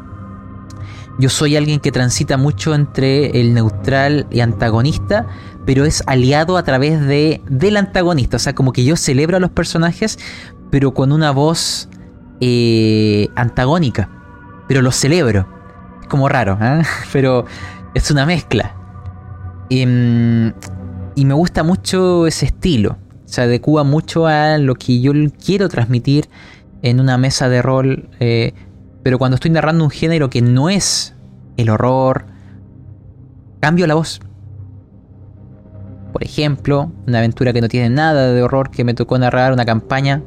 [1.19, 5.27] yo soy alguien que transita mucho entre el neutral y antagonista,
[5.67, 8.37] pero es aliado a través de del antagonista.
[8.37, 10.19] O sea, como que yo celebro a los personajes,
[10.71, 11.89] pero con una voz
[12.41, 14.09] eh, antagónica.
[14.69, 15.49] Pero los celebro.
[16.01, 16.83] Es como raro, ¿eh?
[17.13, 17.47] pero
[17.95, 18.77] es una mezcla.
[19.71, 20.51] Mm,
[21.17, 22.97] y me gusta mucho ese estilo.
[23.25, 25.13] Se adecua mucho a lo que yo
[25.45, 26.29] quiero transmitir
[26.83, 28.09] en una mesa de rol.
[29.09, 31.15] Pero cuando estoy narrando un género que no es
[31.57, 32.27] el horror,
[33.59, 34.21] cambio la voz.
[36.13, 39.65] Por ejemplo, una aventura que no tiene nada de horror que me tocó narrar, una
[39.65, 40.23] campaña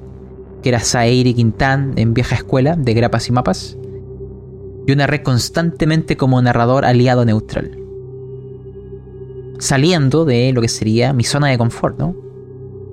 [0.63, 3.77] que era Saeiri Quintán en vieja escuela de grapas y mapas.
[4.87, 7.77] Yo narré constantemente como narrador aliado neutral.
[9.59, 12.15] Saliendo de lo que sería mi zona de confort, ¿no?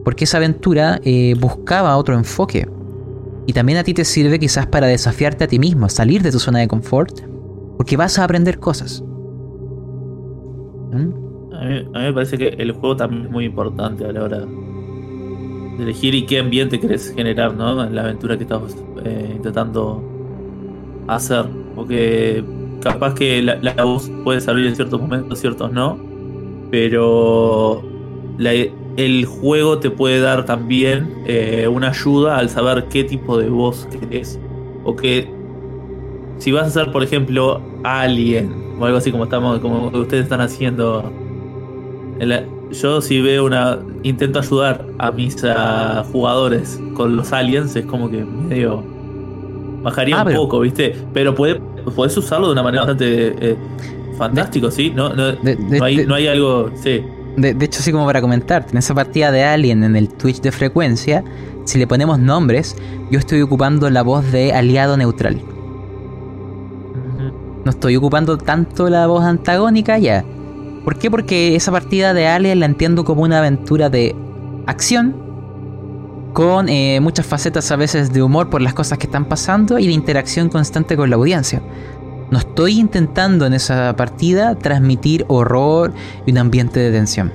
[0.05, 2.68] Porque esa aventura eh, buscaba otro enfoque.
[3.49, 6.38] Y también a ti te sirve quizás para desafiarte a ti mismo, salir de tu
[6.38, 7.20] zona de confort,
[7.78, 9.03] porque vas a aprender cosas.
[10.92, 11.55] ¿Mm?
[11.55, 14.22] A mí, a mí me parece que el juego también es muy importante a la
[14.22, 17.82] hora de elegir y qué ambiente querés generar, ¿no?
[17.82, 20.03] En la aventura que estás eh, intentando
[21.07, 21.46] hacer.
[21.74, 22.44] Porque
[22.82, 25.99] capaz que la, la voz puede servir en ciertos momentos, ciertos no.
[26.70, 27.82] Pero
[28.36, 28.53] la-
[28.99, 33.86] el juego te puede dar también eh, una ayuda al saber qué tipo de voz
[33.90, 34.38] querés.
[34.84, 35.28] O que
[36.38, 40.40] si vas a hacer, por ejemplo, Alien o algo así como estamos, como ustedes están
[40.40, 41.12] haciendo.
[42.20, 43.78] la- yo si veo una.
[44.03, 45.36] intento ayudar a mis
[46.12, 48.82] jugadores con los aliens, es como que medio.
[49.82, 50.94] bajaría Ah, un poco, ¿viste?
[51.14, 51.61] Pero puede,
[51.94, 53.57] podés usarlo de una manera bastante eh,
[54.18, 54.92] fantástico, ¿sí?
[54.94, 56.70] No, no, De- de- no hay, de- no hay algo.
[56.74, 57.01] Sí.
[57.39, 60.41] De, de hecho, así como para comentarte, en esa partida de Alien en el Twitch
[60.41, 61.24] de frecuencia,
[61.64, 62.76] si le ponemos nombres,
[63.11, 65.41] yo estoy ocupando la voz de aliado neutral.
[67.64, 70.24] No estoy ocupando tanto la voz antagónica ya.
[70.84, 71.11] ¿Por qué?
[71.11, 74.16] Porque esa partida de Alien la entiendo como una aventura de
[74.66, 75.14] acción
[76.32, 79.86] con eh, muchas facetas a veces de humor por las cosas que están pasando y
[79.86, 81.62] de interacción constante con la audiencia.
[82.31, 85.93] No estoy intentando en esa partida transmitir horror
[86.26, 87.33] y un ambiente de tensión.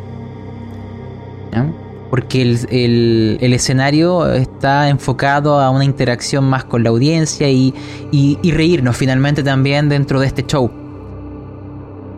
[2.09, 7.73] Porque el, el- el escenario está enfocado a una interacción más con la audiencia y,
[8.11, 10.69] y- y reírnos finalmente también dentro de este show.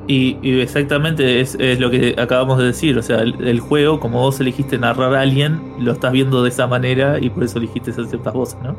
[0.08, 2.98] Y, y exactamente es, es lo que acabamos de decir.
[2.98, 6.50] O sea, el, el juego, como vos elegiste narrar a alguien, lo estás viendo de
[6.50, 8.76] esa manera y por eso elegiste esas ciertas voces, ¿no?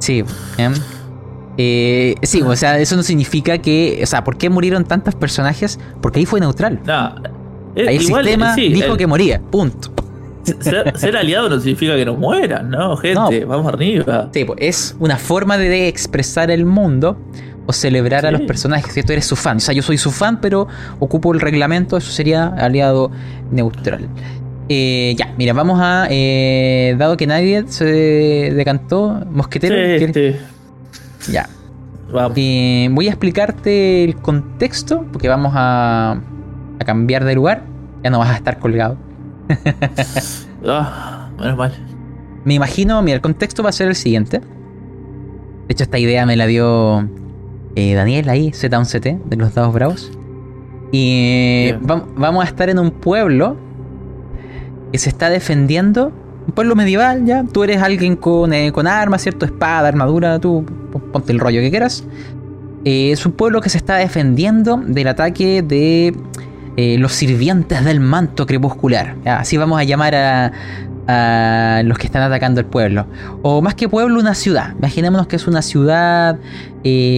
[0.00, 0.24] Sí.
[0.58, 0.72] ¿ya?
[1.58, 4.00] Eh, sí, o sea, eso no significa que...
[4.02, 5.78] O sea, ¿por qué murieron tantos personajes?
[6.02, 6.80] Porque ahí fue neutral.
[6.84, 7.22] Nada.
[7.74, 9.40] eh, Ahí el igual, sistema sí, dijo el- que moría.
[9.40, 9.92] Punto.
[10.60, 12.96] ser, ser aliado no significa que no mueran, ¿no?
[12.96, 14.28] Gente, vamos arriba.
[14.32, 17.18] Sí, pues, es una forma de expresar el mundo
[17.66, 18.92] o celebrar a los personajes.
[18.92, 19.56] Si tú eres su fan.
[19.56, 20.68] O sea, yo soy su fan, pero
[21.00, 21.96] ocupo el reglamento.
[21.96, 23.10] Eso sería aliado
[23.50, 24.08] neutral.
[24.68, 26.06] Eh, ya, mira, vamos a.
[26.10, 27.84] eh, dado que nadie se
[28.54, 29.74] decantó, Mosquetero.
[30.12, 30.36] Sí.
[31.30, 31.48] Ya.
[32.12, 32.32] Vamos.
[32.36, 36.12] Eh, voy a explicarte el contexto, porque vamos a,
[36.78, 37.64] a cambiar de lugar.
[38.04, 38.96] Ya no vas a estar colgado.
[40.68, 41.72] Ah, menos mal.
[42.44, 44.40] Me imagino, mira, el contexto va a ser el siguiente.
[44.40, 44.46] De
[45.72, 47.08] hecho, esta idea me la dio
[47.76, 50.10] eh, Daniel ahí, Z1CT, de los Dados Bravos.
[50.92, 53.56] Y vam- vamos a estar en un pueblo
[54.92, 56.12] que se está defendiendo.
[56.46, 57.44] Un pueblo medieval, ya.
[57.44, 59.44] Tú eres alguien con, eh, con armas, ¿cierto?
[59.46, 62.04] Espada, armadura, tú pon- ponte el rollo que quieras.
[62.84, 66.14] Eh, es un pueblo que se está defendiendo del ataque de
[66.76, 69.16] eh, los sirvientes del manto crepuscular.
[69.24, 70.52] Así vamos a llamar a,
[71.08, 73.06] a los que están atacando el pueblo.
[73.42, 74.74] O más que pueblo, una ciudad.
[74.78, 76.38] Imaginémonos que es una ciudad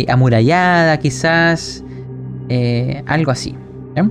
[0.08, 1.84] amurallada, quizás.
[3.06, 3.54] algo así.
[3.94, 4.08] ¿ya?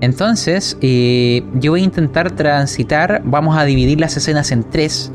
[0.00, 3.22] Entonces, eh, yo voy a intentar transitar.
[3.24, 5.12] Vamos a dividir las escenas en tres.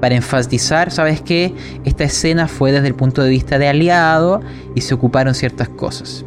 [0.00, 1.54] Para enfatizar, ¿sabes qué?
[1.84, 4.42] Esta escena fue desde el punto de vista de aliado
[4.74, 6.24] y se ocuparon ciertas cosas.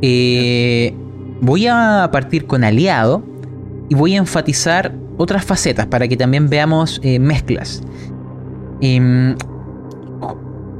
[0.00, 0.94] Eh,
[1.42, 3.22] voy a partir con aliado
[3.90, 7.82] y voy a enfatizar otras facetas para que también veamos eh, mezclas.
[8.80, 9.36] Em,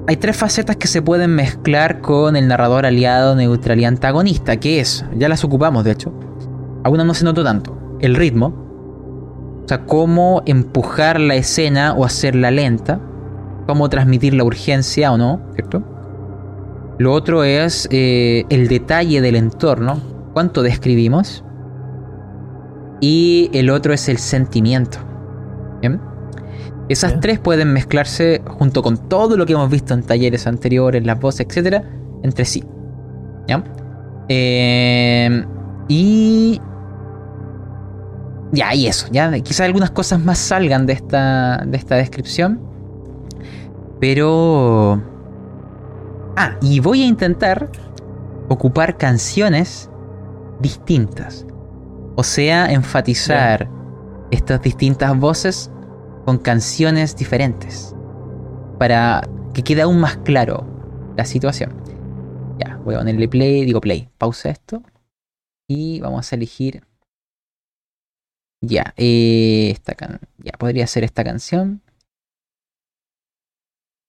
[0.09, 4.81] hay tres facetas que se pueden mezclar con el narrador aliado, neutral y antagonista, que
[4.81, 6.15] es, ya las ocupamos de hecho,
[6.83, 8.47] aún no se notó tanto, el ritmo,
[9.65, 12.99] o sea, cómo empujar la escena o hacerla lenta,
[13.67, 15.85] cómo transmitir la urgencia o no, ¿cierto?
[16.97, 20.01] Lo otro es eh, el detalle del entorno,
[20.33, 21.45] cuánto describimos.
[23.03, 24.99] Y el otro es el sentimiento.
[25.83, 26.01] ¿Bien?
[26.89, 31.21] Esas tres pueden mezclarse junto con todo lo que hemos visto en talleres anteriores, las
[31.21, 31.85] voces, etcétera,
[32.23, 32.65] entre sí.
[33.47, 33.63] ¿Ya?
[34.29, 35.45] Eh,
[35.89, 36.61] y.
[38.53, 39.07] Ya, y eso.
[39.11, 42.61] Ya, quizás algunas cosas más salgan de esta, de esta descripción.
[44.01, 45.03] Pero.
[46.37, 47.71] Ah, y voy a intentar
[48.49, 49.91] ocupar canciones
[50.61, 51.45] distintas.
[52.17, 53.69] O sea, enfatizar
[54.31, 55.71] estas distintas voces
[56.29, 57.97] con canciones diferentes.
[58.79, 60.67] Para que quede aún más claro
[61.17, 61.75] la situación.
[62.59, 64.83] Ya, voy a ponerle play, digo play, pausa esto.
[65.67, 66.85] Y vamos a elegir.
[68.61, 71.81] Ya, eh, esta can ya podría ser esta canción.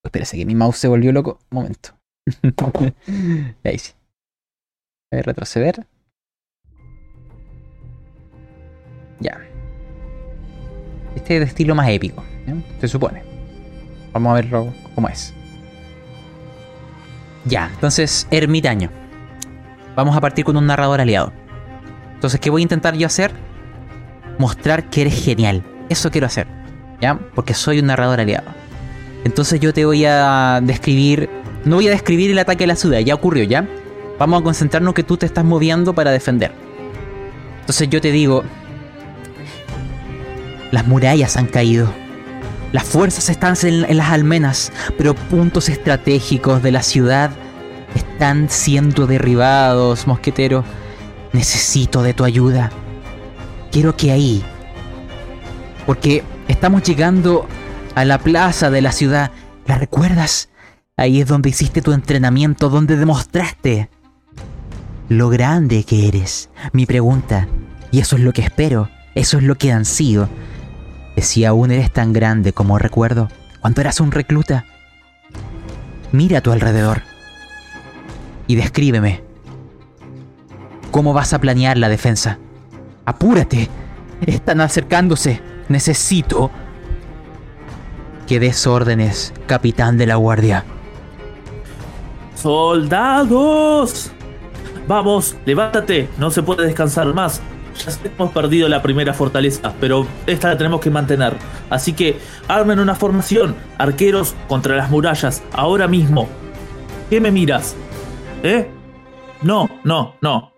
[0.04, 1.40] Espérese que mi mouse se volvió loco.
[1.52, 1.98] Un momento.
[3.64, 3.94] Ahí sí.
[5.14, 5.88] A ver, retroceder.
[9.22, 9.49] Ya.
[11.20, 12.56] Este es de estilo más épico, ¿ya?
[12.80, 13.24] se supone.
[14.14, 15.34] Vamos a verlo cómo es.
[17.44, 18.90] Ya, entonces, ermitaño.
[19.98, 21.34] Vamos a partir con un narrador aliado.
[22.14, 23.34] Entonces, ¿qué voy a intentar yo hacer?
[24.38, 25.62] Mostrar que eres genial.
[25.90, 26.48] Eso quiero hacer.
[27.02, 27.20] ¿Ya?
[27.36, 28.48] Porque soy un narrador aliado.
[29.26, 31.30] Entonces yo te voy a describir...
[31.66, 33.68] No voy a describir el ataque a la ciudad, ya ocurrió, ¿ya?
[34.18, 36.54] Vamos a concentrarnos que tú te estás moviendo para defender.
[37.60, 38.46] Entonces yo te digo...
[40.72, 41.92] Las murallas han caído.
[42.72, 47.32] Las fuerzas están en, las almenas, pero puntos estratégicos de la ciudad
[47.96, 50.64] están siendo derribados, mosquetero.
[51.34, 52.72] Necesito de tu ayuda.
[53.72, 54.44] Quiero que ahí...
[55.86, 57.48] Porque estamos llegando
[57.96, 59.32] a la plaza de la ciudad.
[59.66, 60.50] ¿La recuerdas?
[60.98, 63.90] Ahí es donde hiciste tu entrenamiento, donde demostraste
[65.08, 66.50] lo grande que eres.
[66.74, 67.48] Mi pregunta,
[67.90, 70.30] y eso es lo que espero, eso es lo que ansío,
[71.22, 73.30] si aún eres tan grande como recuerdo
[73.62, 74.66] cuando eras un recluta,
[76.12, 77.02] mira a tu alrededor
[78.48, 79.22] y descríbeme
[80.92, 82.40] cómo vas a planear la defensa.
[83.06, 83.70] Apúrate,
[84.26, 85.42] están acercándose.
[85.68, 86.50] Necesito
[88.28, 90.66] que des órdenes, capitán de la guardia.
[92.36, 94.12] ¡Soldados!
[94.88, 97.42] Vamos, levántate, no se puede descansar más.
[97.76, 101.36] Ya hemos perdido la primera fortaleza, pero esta la tenemos que mantener.
[101.70, 106.28] Así que armen una formación, arqueros contra las murallas, ahora mismo.
[107.10, 107.76] ¿Qué me miras?
[108.44, 108.70] ¿Eh?
[109.42, 110.52] No, no, no.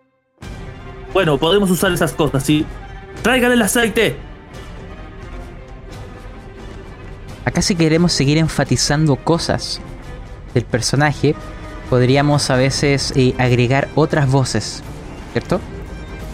[1.13, 2.65] Bueno, podemos usar esas cosas, ¿sí?
[3.21, 4.17] ¡Traigan el aceite!
[7.45, 9.81] Acá si queremos seguir enfatizando cosas
[10.53, 11.35] del personaje,
[11.89, 14.83] podríamos a veces eh, agregar otras voces,
[15.33, 15.59] ¿cierto?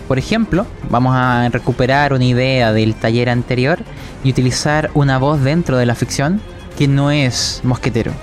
[0.08, 3.80] Por ejemplo, vamos a recuperar una idea del taller anterior
[4.24, 6.42] y utilizar una voz dentro de la ficción
[6.78, 8.14] que no es mosquetero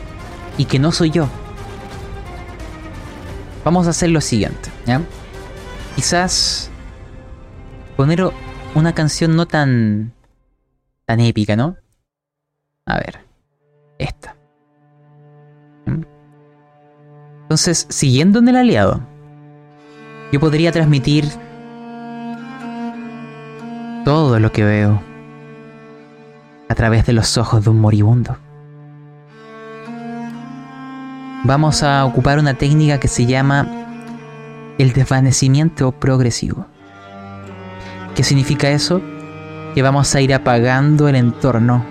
[0.57, 1.29] y que no soy yo.
[3.65, 5.03] Vamos a hacer lo siguiente, ¿ya?
[5.95, 6.71] Quizás
[7.97, 8.31] poner
[8.75, 10.13] una canción no tan
[11.05, 11.77] tan épica, ¿no?
[12.87, 13.21] A ver,
[13.99, 14.37] esta.
[17.43, 19.01] Entonces, siguiendo en el aliado,
[20.33, 21.27] yo podría transmitir
[24.05, 25.03] todo lo que veo
[26.69, 28.37] a través de los ojos de un moribundo.
[31.45, 33.67] Vamos a ocupar una técnica que se llama
[34.79, 36.67] el desvanecimiento progresivo.
[38.15, 39.01] ¿Qué significa eso?
[39.75, 41.85] Que vamos a ir apagando el entorno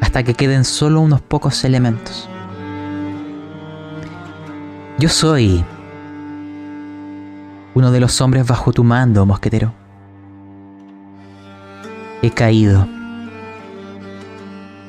[0.00, 2.28] hasta que queden solo unos pocos elementos.
[4.98, 5.64] Yo soy
[7.74, 9.83] uno de los hombres bajo tu mando, mosquetero.
[12.24, 12.88] He caído.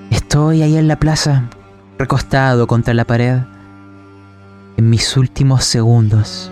[0.09, 1.49] Estoy ahí en la plaza,
[1.97, 3.39] recostado contra la pared,
[4.77, 6.49] en mis últimos segundos.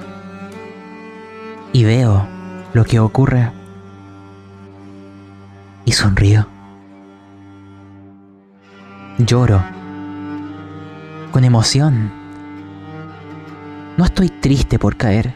[1.72, 2.28] Y veo
[2.74, 3.50] lo que ocurre.
[5.86, 6.48] Y sonrío.
[9.20, 9.64] Lloro.
[11.32, 12.12] Con emoción.
[13.96, 15.34] No estoy triste por caer.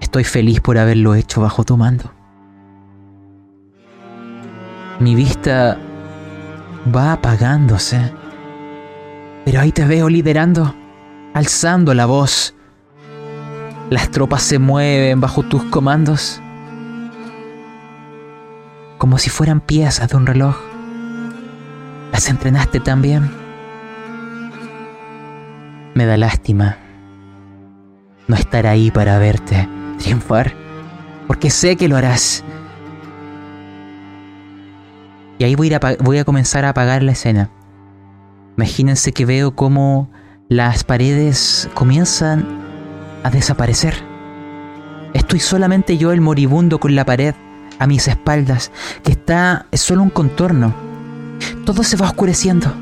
[0.00, 2.21] Estoy feliz por haberlo hecho bajo tu mando.
[5.02, 5.76] Mi vista
[6.94, 8.12] va apagándose.
[9.44, 10.76] Pero ahí te veo liderando,
[11.34, 12.54] alzando la voz.
[13.90, 16.40] Las tropas se mueven bajo tus comandos.
[18.98, 20.56] Como si fueran piezas de un reloj.
[22.12, 23.28] ¿Las entrenaste también?
[25.94, 26.78] Me da lástima
[28.28, 29.68] no estar ahí para verte
[29.98, 30.52] triunfar,
[31.26, 32.44] porque sé que lo harás.
[35.42, 37.50] Y ahí voy a, voy a comenzar a apagar la escena.
[38.56, 40.08] Imagínense que veo cómo
[40.48, 42.46] las paredes comienzan
[43.24, 43.92] a desaparecer.
[45.14, 47.34] Estoy solamente yo el moribundo con la pared
[47.80, 48.70] a mis espaldas,
[49.02, 50.72] que está es solo un contorno.
[51.64, 52.72] Todo se va oscureciendo.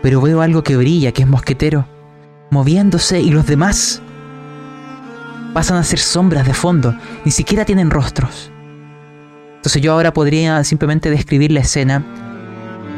[0.00, 1.88] Pero veo algo que brilla, que es mosquetero,
[2.52, 4.00] moviéndose y los demás
[5.52, 6.94] pasan a ser sombras de fondo,
[7.24, 8.52] ni siquiera tienen rostros.
[9.64, 12.04] Entonces yo ahora podría simplemente describir la escena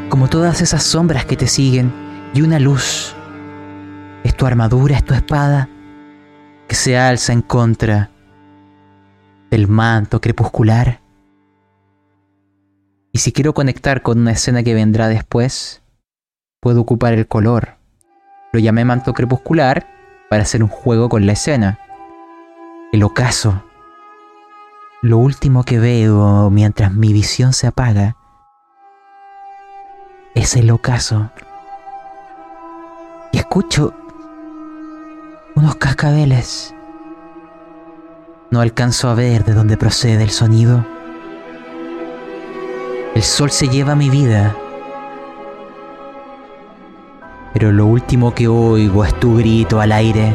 [0.09, 1.93] como todas esas sombras que te siguen
[2.35, 3.15] y una luz.
[4.25, 5.69] Es tu armadura, es tu espada,
[6.67, 8.11] que se alza en contra
[9.49, 11.01] del manto crepuscular.
[13.13, 15.85] Y si quiero conectar con una escena que vendrá después,
[16.59, 17.77] puedo ocupar el color.
[18.53, 19.87] Lo llamé manto crepuscular
[20.29, 21.79] para hacer un juego con la escena.
[22.93, 23.63] El ocaso.
[25.03, 28.17] Lo último que veo mientras mi visión se apaga
[30.35, 31.31] es el ocaso.
[33.33, 33.93] Y escucho
[35.55, 36.75] unos cascabeles.
[38.51, 40.85] No alcanzo a ver de dónde procede el sonido.
[43.15, 44.57] El sol se lleva mi vida.
[47.53, 50.35] Pero lo último que oigo es tu grito al aire.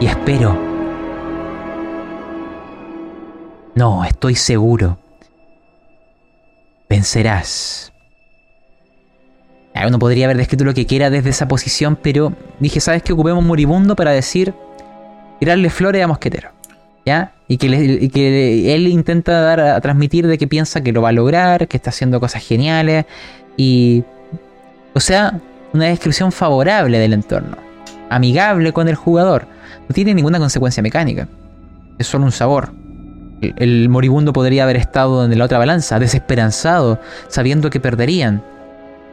[0.00, 0.65] Y espero.
[3.76, 4.98] No, estoy seguro.
[6.88, 7.92] Vencerás.
[9.86, 13.12] Uno podría haber descrito lo que quiera desde esa posición, pero dije, ¿sabes qué?
[13.12, 14.54] Ocupemos moribundo para decir,
[15.38, 16.48] tirarle flores a Mosquetero.
[17.04, 17.34] ¿Ya?
[17.46, 21.68] Y que él intenta dar a, transmitir de que piensa que lo va a lograr,
[21.68, 23.04] que está haciendo cosas geniales.
[23.58, 24.04] Y.
[24.94, 25.38] O sea,
[25.74, 27.58] una descripción favorable del entorno.
[28.08, 29.46] Amigable con el jugador.
[29.86, 31.28] No tiene ninguna consecuencia mecánica.
[31.98, 32.72] Es solo un sabor.
[33.40, 38.42] El, moribundo podría haber estado en la otra balanza, desesperanzado, sabiendo que perderían.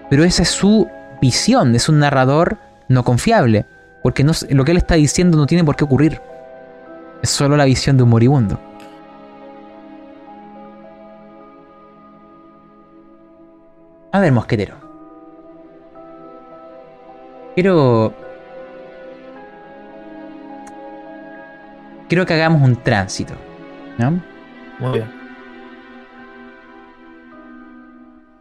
[0.10, 0.88] Pero esa es su
[1.22, 3.66] visión, es un narrador no confiable,
[4.02, 6.22] porque no, lo que él está diciendo no tiene por qué ocurrir.
[7.22, 8.60] Es solo la visión de un moribundo.
[14.12, 14.76] A ver, mosquetero.
[17.56, 18.14] Quiero.
[22.08, 23.34] Quiero que hagamos un tránsito.
[23.98, 24.22] ¿No?
[24.80, 25.24] Muy bien.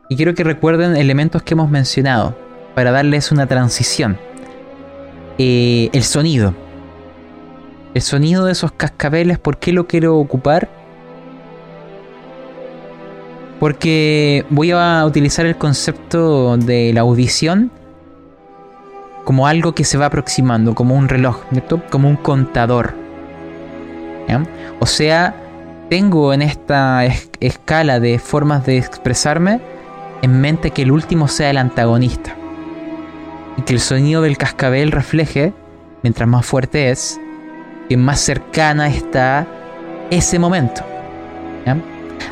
[0.09, 2.37] Y quiero que recuerden elementos que hemos mencionado
[2.75, 4.19] para darles una transición.
[5.39, 6.55] Eh, el sonido.
[7.95, 10.69] El sonido de esos cascabeles, ¿por qué lo quiero ocupar?
[13.59, 17.71] Porque voy a utilizar el concepto de la audición
[19.25, 21.81] como algo que se va aproximando, como un reloj, ¿cierto?
[21.91, 22.95] como un contador.
[24.29, 24.43] ¿ya?
[24.81, 25.42] O sea,
[25.89, 29.61] tengo en esta es- escala de formas de expresarme
[30.23, 32.35] en mente que el último sea el antagonista.
[33.57, 35.53] Y que el sonido del cascabel refleje,
[36.03, 37.21] mientras más fuerte es,
[37.89, 39.47] que más cercana está
[40.11, 40.83] ese momento.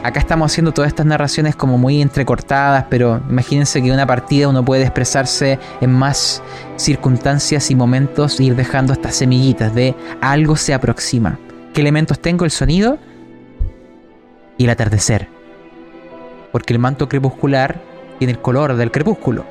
[0.03, 4.65] Acá estamos haciendo todas estas narraciones como muy entrecortadas, pero imagínense que una partida uno
[4.65, 6.43] puede expresarse en más
[6.77, 11.39] circunstancias y momentos e ir dejando estas semillitas de algo se aproxima.
[11.75, 12.47] ¿Qué elementos tengo?
[12.47, 12.97] El sonido
[14.61, 15.27] y el atardecer.
[16.53, 17.81] Porque el manto crepuscular
[18.19, 19.47] tiene el color del crepúsculo.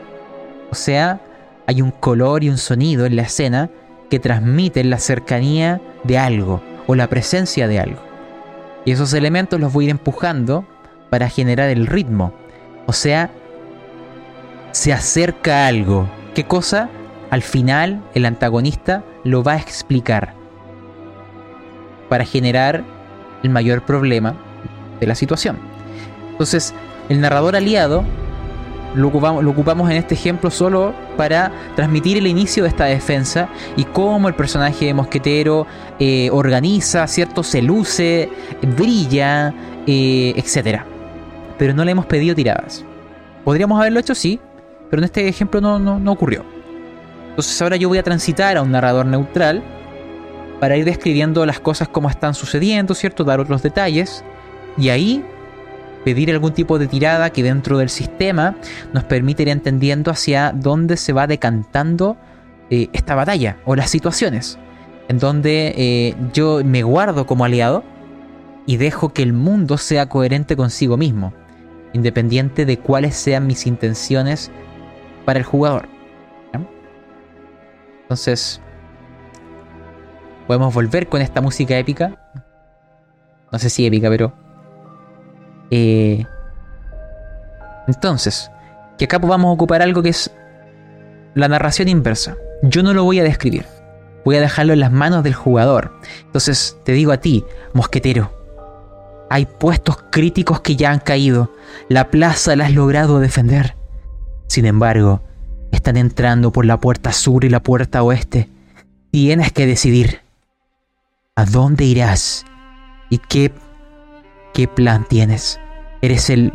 [0.70, 1.20] O sea,
[1.66, 3.72] hay un color y un sonido en la escena
[4.12, 8.00] que transmiten la cercanía de algo o la presencia de algo.
[8.86, 10.68] Y esos elementos los voy a ir empujando
[11.10, 12.32] para generar el ritmo.
[12.86, 13.32] O sea,
[14.74, 16.08] se acerca a algo.
[16.36, 16.88] ¿Qué cosa?
[17.32, 20.36] Al final el antagonista lo va a explicar
[22.10, 22.84] para generar
[23.42, 24.36] el mayor problema
[25.00, 25.58] de la situación.
[26.32, 26.74] Entonces,
[27.10, 28.04] el narrador aliado
[28.96, 34.28] lo ocupamos, en este ejemplo solo para transmitir el inicio de esta defensa y cómo
[34.28, 35.68] el personaje de mosquetero
[36.00, 37.44] eh, organiza, ¿cierto?
[37.44, 38.30] Se luce,
[38.76, 39.54] brilla,
[39.86, 40.82] eh, etc.
[41.58, 42.84] Pero no le hemos pedido tiradas.
[43.44, 44.40] Podríamos haberlo hecho, sí,
[44.90, 46.44] pero en este ejemplo no, no, no ocurrió.
[47.30, 49.64] Entonces ahora yo voy a transitar a un narrador neutral
[50.60, 53.24] para ir describiendo las cosas como están sucediendo, ¿cierto?
[53.24, 54.24] Dar otros detalles.
[54.78, 55.24] Y ahí
[56.04, 58.56] pedir algún tipo de tirada que dentro del sistema
[58.94, 62.18] nos permite ir entendiendo hacia dónde se va decantando
[62.70, 64.58] eh, esta batalla o las situaciones.
[65.08, 67.84] En donde eh, yo me guardo como aliado
[68.66, 71.34] y dejo que el mundo sea coherente consigo mismo,
[71.94, 74.52] independiente de cuáles sean mis intenciones
[75.26, 75.90] para el jugador.
[78.04, 78.60] Entonces,
[80.48, 82.18] podemos volver con esta música épica.
[83.52, 84.34] No sé si épica, pero
[85.72, 86.26] eh,
[87.88, 88.52] entonces,
[88.98, 90.32] que acá vamos a ocupar algo que es
[91.34, 92.36] la narración inversa.
[92.62, 93.66] Yo no lo voy a describir.
[94.26, 95.94] Voy a dejarlo en las manos del jugador.
[96.26, 97.44] Entonces, te digo a ti,
[97.74, 98.32] mosquetero.
[99.30, 101.54] Hay puestos críticos que ya han caído.
[101.88, 103.76] La plaza la has logrado defender.
[104.48, 105.22] Sin embargo,
[105.72, 108.50] están entrando por la puerta sur y la puerta oeste.
[109.12, 110.22] Tienes que decidir
[111.36, 112.46] a dónde irás
[113.10, 113.52] y qué
[114.54, 115.60] ¿Qué plan tienes?
[116.02, 116.52] Eres el.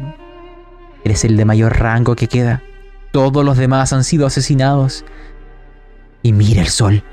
[1.04, 2.62] Eres el de mayor rango que queda.
[3.12, 5.04] Todos los demás han sido asesinados.
[6.22, 7.04] Y mira el sol.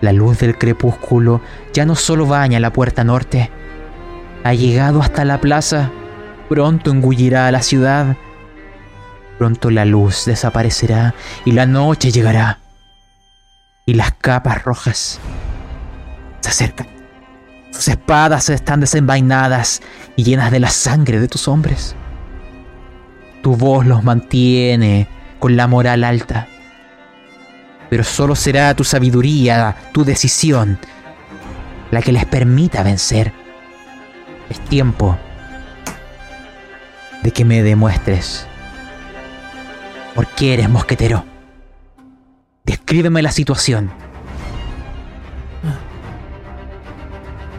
[0.00, 1.40] La luz del crepúsculo
[1.72, 3.50] ya no solo baña la puerta norte.
[4.44, 5.90] Ha llegado hasta la plaza.
[6.48, 8.16] Pronto engullirá a la ciudad.
[9.38, 11.14] Pronto la luz desaparecerá
[11.44, 12.58] y la noche llegará.
[13.86, 15.20] Y las capas rojas
[16.40, 16.97] se acercan.
[17.70, 19.82] Sus espadas están desenvainadas
[20.16, 21.94] y llenas de la sangre de tus hombres.
[23.42, 25.08] Tu voz los mantiene
[25.38, 26.48] con la moral alta.
[27.90, 30.78] Pero solo será tu sabiduría, tu decisión,
[31.90, 33.32] la que les permita vencer.
[34.50, 35.16] Es tiempo
[37.22, 38.46] de que me demuestres
[40.14, 41.24] por qué eres mosquetero.
[42.64, 43.90] Descríbeme la situación.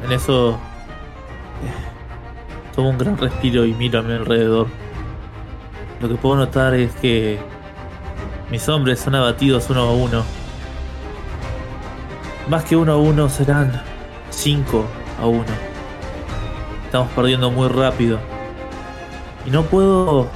[0.09, 0.57] En eso
[2.75, 4.65] tomo un gran respiro y miro a mi alrededor.
[6.01, 7.37] Lo que puedo notar es que
[8.49, 10.23] mis hombres son abatidos uno a uno.
[12.49, 13.83] Más que uno a uno serán
[14.31, 14.83] cinco
[15.21, 15.45] a uno.
[16.85, 18.17] Estamos perdiendo muy rápido.
[19.45, 20.27] Y no puedo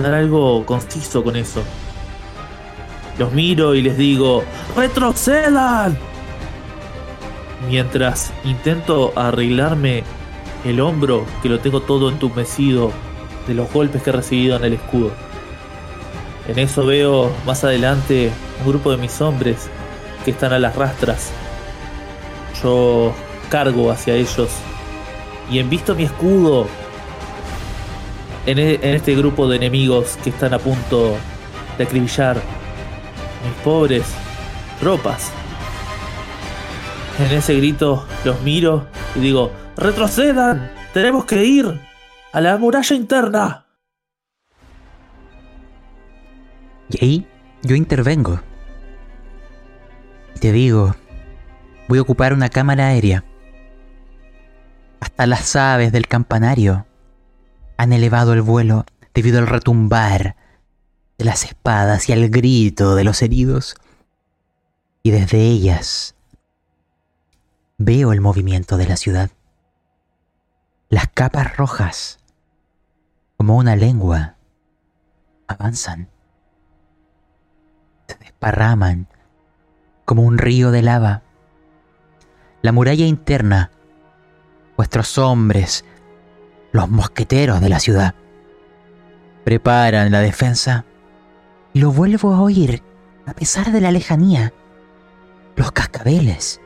[0.00, 1.60] dar algo conciso con eso.
[3.18, 4.44] Los miro y les digo,
[4.76, 5.98] ¡retrocedan!
[7.68, 10.04] Mientras intento arreglarme
[10.64, 12.92] el hombro que lo tengo todo entumecido
[13.46, 15.12] de los golpes que he recibido en el escudo.
[16.48, 18.30] En eso veo más adelante
[18.60, 19.68] un grupo de mis hombres
[20.24, 21.30] que están a las rastras.
[22.62, 23.12] Yo
[23.48, 24.50] cargo hacia ellos
[25.50, 26.66] y envisto mi escudo
[28.46, 31.16] en, e- en este grupo de enemigos que están a punto
[31.78, 32.36] de acribillar
[33.44, 34.04] mis pobres
[34.80, 35.30] tropas.
[37.18, 41.80] En ese grito los miro y digo, retrocedan, tenemos que ir
[42.32, 43.66] a la muralla interna.
[46.90, 47.26] Y ahí
[47.62, 48.40] yo intervengo.
[50.34, 50.94] Y te digo,
[51.88, 53.24] voy a ocupar una cámara aérea.
[55.00, 56.86] Hasta las aves del campanario
[57.78, 58.84] han elevado el vuelo
[59.14, 60.36] debido al retumbar
[61.16, 63.74] de las espadas y al grito de los heridos.
[65.02, 66.15] Y desde ellas
[67.78, 69.30] veo el movimiento de la ciudad.
[70.88, 72.18] Las capas rojas,
[73.36, 74.36] como una lengua,
[75.46, 76.08] avanzan
[78.08, 79.08] se desparraman
[80.04, 81.22] como un río de lava.
[82.62, 83.70] La muralla interna,
[84.76, 85.84] vuestros hombres,
[86.72, 88.14] los mosqueteros de la ciudad,
[89.44, 90.84] preparan la defensa
[91.74, 92.82] lo vuelvo a oír
[93.26, 94.52] a pesar de la lejanía.
[95.56, 96.60] Los cascabeles.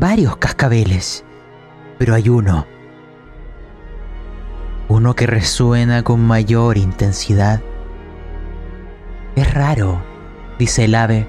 [0.00, 1.26] Varios cascabeles.
[1.98, 2.66] Pero hay uno.
[4.88, 7.60] Uno que resuena con mayor intensidad.
[9.36, 10.02] Es raro,
[10.58, 11.28] dice el ave.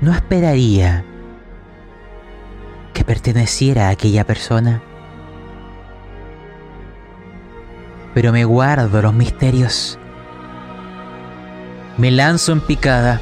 [0.00, 1.04] No esperaría
[2.94, 4.80] que perteneciera a aquella persona.
[8.14, 9.98] Pero me guardo los misterios.
[11.98, 13.20] Me lanzo en picada.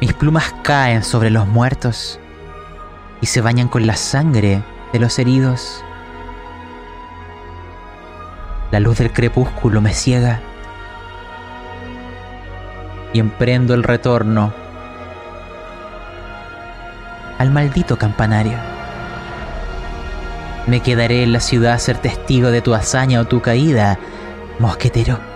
[0.00, 2.20] Mis plumas caen sobre los muertos
[3.22, 4.62] y se bañan con la sangre
[4.92, 5.82] de los heridos.
[8.70, 10.40] La luz del crepúsculo me ciega
[13.14, 14.52] y emprendo el retorno
[17.38, 18.58] al maldito campanario.
[20.66, 23.98] Me quedaré en la ciudad a ser testigo de tu hazaña o tu caída,
[24.58, 25.35] mosquetero.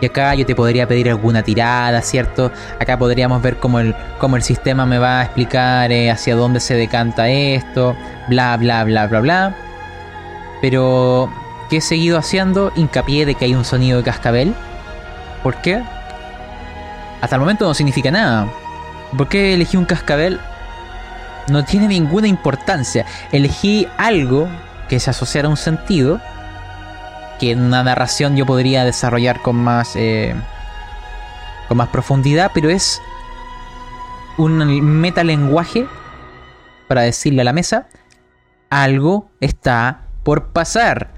[0.00, 2.50] Y acá yo te podría pedir alguna tirada, ¿cierto?
[2.78, 6.60] Acá podríamos ver cómo el, cómo el sistema me va a explicar eh, hacia dónde
[6.60, 7.94] se decanta esto,
[8.28, 9.56] bla, bla, bla, bla, bla.
[10.62, 11.30] Pero,
[11.68, 12.72] ¿qué he seguido haciendo?
[12.76, 14.54] Hincapié de que hay un sonido de cascabel.
[15.42, 15.82] ¿Por qué?
[17.20, 18.48] Hasta el momento no significa nada.
[19.16, 20.40] ¿Por qué elegí un cascabel?
[21.48, 23.04] No tiene ninguna importancia.
[23.32, 24.48] Elegí algo
[24.88, 26.20] que se asociara a un sentido
[27.40, 30.34] que una narración yo podría desarrollar con más eh,
[31.68, 33.00] con más profundidad, pero es
[34.36, 35.86] un metalenguaje
[36.86, 37.88] para decirle a la mesa
[38.68, 41.12] algo está por pasar.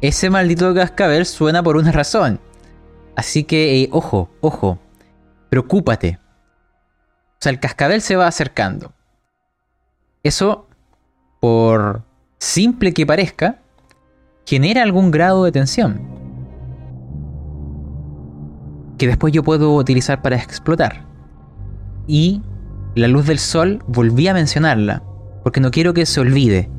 [0.00, 2.40] Ese maldito cascabel suena por una razón.
[3.14, 4.78] Así que, eh, ojo, ojo,
[5.48, 6.18] preocúpate.
[6.18, 8.92] O sea, el cascabel se va acercando.
[10.22, 10.68] Eso,
[11.40, 12.02] por
[12.38, 13.61] simple que parezca,
[14.46, 16.00] genera algún grado de tensión.
[18.98, 21.06] Que después yo puedo utilizar para explotar.
[22.06, 22.42] Y
[22.94, 25.02] la luz del sol, volví a mencionarla,
[25.42, 26.70] porque no quiero que se olvide.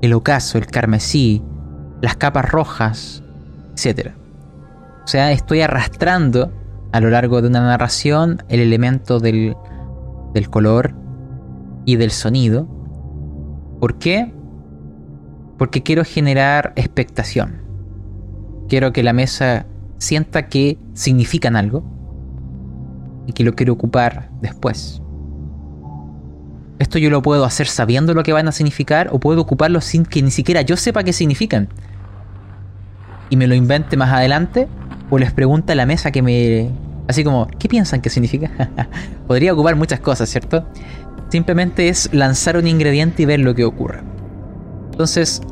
[0.00, 1.42] El ocaso, el carmesí,
[2.00, 3.22] las capas rojas,
[3.76, 4.12] etc.
[5.04, 6.52] O sea, estoy arrastrando
[6.92, 9.56] a lo largo de una narración el elemento del,
[10.32, 10.94] del color
[11.84, 12.68] y del sonido.
[13.80, 14.32] ¿Por qué?
[15.58, 17.62] Porque quiero generar expectación.
[18.68, 19.66] Quiero que la mesa
[19.98, 21.84] sienta que significan algo
[23.26, 25.00] y que lo quiero ocupar después.
[26.78, 30.04] Esto yo lo puedo hacer sabiendo lo que van a significar o puedo ocuparlo sin
[30.04, 31.68] que ni siquiera yo sepa qué significan.
[33.30, 34.68] Y me lo invente más adelante
[35.08, 36.70] o les pregunta a la mesa que me...
[37.06, 38.50] Así como, ¿qué piensan que significa?
[39.26, 40.66] Podría ocupar muchas cosas, ¿cierto?
[41.28, 44.00] Simplemente es lanzar un ingrediente y ver lo que ocurre.
[44.94, 45.42] Entonces,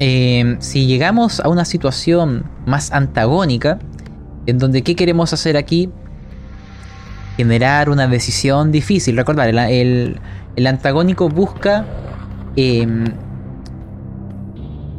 [0.00, 3.78] eh, si llegamos a una situación más antagónica,
[4.46, 5.88] en donde ¿qué queremos hacer aquí?
[7.36, 9.16] Generar una decisión difícil.
[9.16, 10.18] Recordar, el,
[10.56, 11.86] el, antagónico busca
[12.56, 12.84] eh,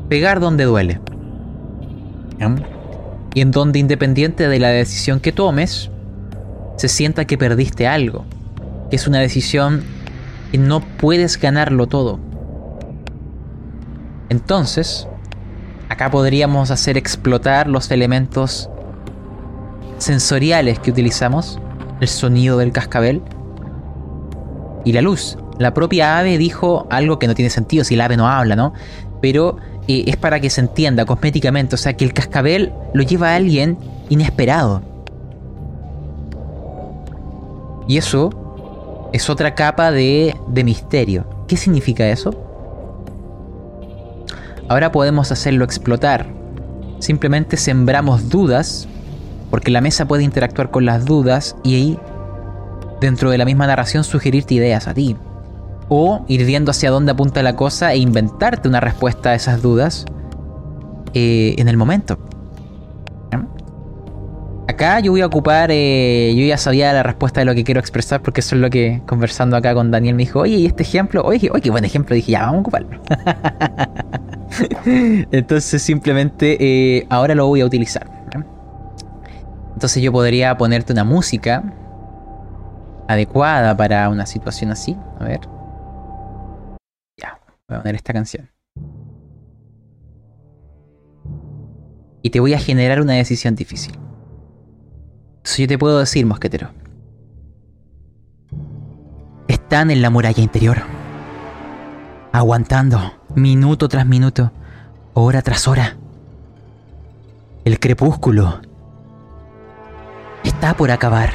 [0.08, 1.02] pegar donde duele.
[3.34, 5.92] Y en donde independiente de la decisión que tomes,
[6.78, 8.24] se sienta que perdiste algo.
[8.90, 9.84] Que es una decisión
[10.54, 12.22] que no puedes ganarlo todo.
[14.34, 15.08] Entonces,
[15.90, 18.68] acá podríamos hacer explotar los elementos
[20.00, 21.60] sensoriales que utilizamos,
[22.02, 23.22] el sonido del cascabel
[24.86, 25.38] y la luz.
[25.60, 28.74] La propia ave dijo algo que no tiene sentido si el ave no habla, ¿no?
[29.22, 29.58] Pero
[29.88, 33.36] eh, es para que se entienda cosméticamente, o sea, que el cascabel lo lleva a
[33.36, 33.78] alguien
[34.10, 34.82] inesperado.
[37.88, 38.32] Y eso
[39.14, 41.46] es otra capa de, de misterio.
[41.48, 42.43] ¿Qué significa eso?
[44.74, 46.26] Ahora podemos hacerlo explotar.
[46.98, 48.88] Simplemente sembramos dudas,
[49.52, 52.00] porque la mesa puede interactuar con las dudas y ahí,
[53.00, 55.16] dentro de la misma narración, sugerirte ideas a ti.
[55.90, 60.06] O ir viendo hacia dónde apunta la cosa e inventarte una respuesta a esas dudas
[61.14, 62.18] eh, en el momento.
[64.74, 67.80] Acá yo voy a ocupar, eh, yo ya sabía la respuesta de lo que quiero
[67.80, 70.82] expresar porque eso es lo que conversando acá con Daniel me dijo, oye, ¿y este
[70.82, 71.22] ejemplo?
[71.24, 72.16] Oye, oye, qué buen ejemplo.
[72.16, 73.00] Dije, ya, vamos a ocuparlo.
[75.32, 78.10] Entonces simplemente eh, ahora lo voy a utilizar.
[79.76, 81.64] Entonces yo podría ponerte una música
[83.08, 84.98] adecuada para una situación así.
[85.20, 85.42] A ver.
[87.22, 87.40] Ya,
[87.70, 88.50] voy a poner esta canción.
[92.24, 93.94] Y te voy a generar una decisión difícil.
[95.44, 96.70] Entonces yo te puedo decir, mosquetero.
[99.50, 100.78] Están en la muralla interior.
[102.32, 104.54] Aguantando, minuto tras minuto,
[105.14, 105.98] hora tras hora.
[107.66, 108.62] El crepúsculo
[110.46, 111.34] está por acabar.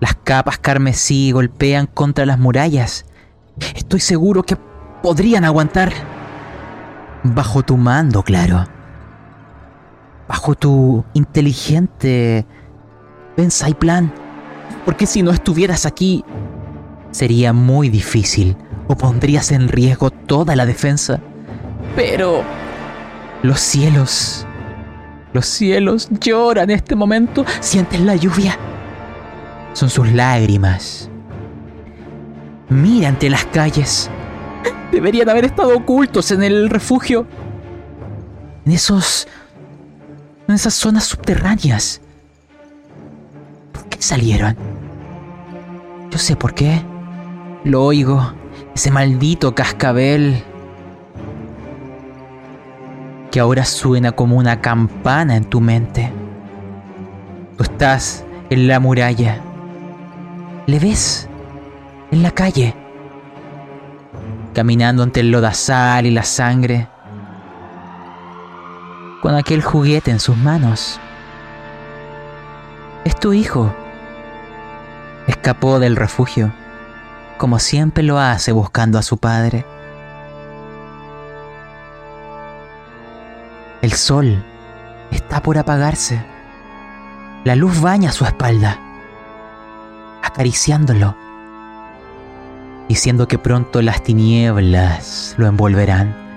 [0.00, 3.04] Las capas carmesí golpean contra las murallas.
[3.76, 4.56] Estoy seguro que
[5.02, 5.92] podrían aguantar.
[7.22, 8.77] Bajo tu mando, claro.
[10.28, 12.46] Bajo tu inteligente
[13.34, 14.12] pensa y plan.
[14.84, 16.24] Porque si no estuvieras aquí,
[17.10, 18.56] sería muy difícil
[18.88, 21.20] o pondrías en riesgo toda la defensa.
[21.96, 22.42] Pero
[23.42, 24.46] los cielos,
[25.32, 27.44] los cielos lloran en este momento.
[27.60, 28.58] ¿Sientes la lluvia?
[29.72, 31.08] Son sus lágrimas.
[32.68, 34.10] Mira ante las calles.
[34.92, 37.26] Deberían haber estado ocultos en el refugio.
[38.66, 39.26] En esos...
[40.48, 42.00] En esas zonas subterráneas.
[43.70, 44.56] ¿Por qué salieron?
[46.10, 46.82] Yo sé por qué.
[47.64, 48.32] Lo oigo.
[48.74, 50.42] Ese maldito cascabel.
[53.30, 56.10] Que ahora suena como una campana en tu mente.
[57.58, 59.42] Tú estás en la muralla.
[60.66, 61.28] ¿Le ves?
[62.10, 62.74] En la calle.
[64.54, 66.88] Caminando ante el lodazal y la sangre.
[69.20, 71.00] Con aquel juguete en sus manos.
[73.04, 73.74] Es tu hijo.
[75.26, 76.52] Escapó del refugio,
[77.36, 79.66] como siempre lo hace buscando a su padre.
[83.82, 84.44] El sol
[85.10, 86.24] está por apagarse.
[87.44, 88.78] La luz baña su espalda,
[90.22, 91.16] acariciándolo,
[92.88, 96.27] diciendo que pronto las tinieblas lo envolverán.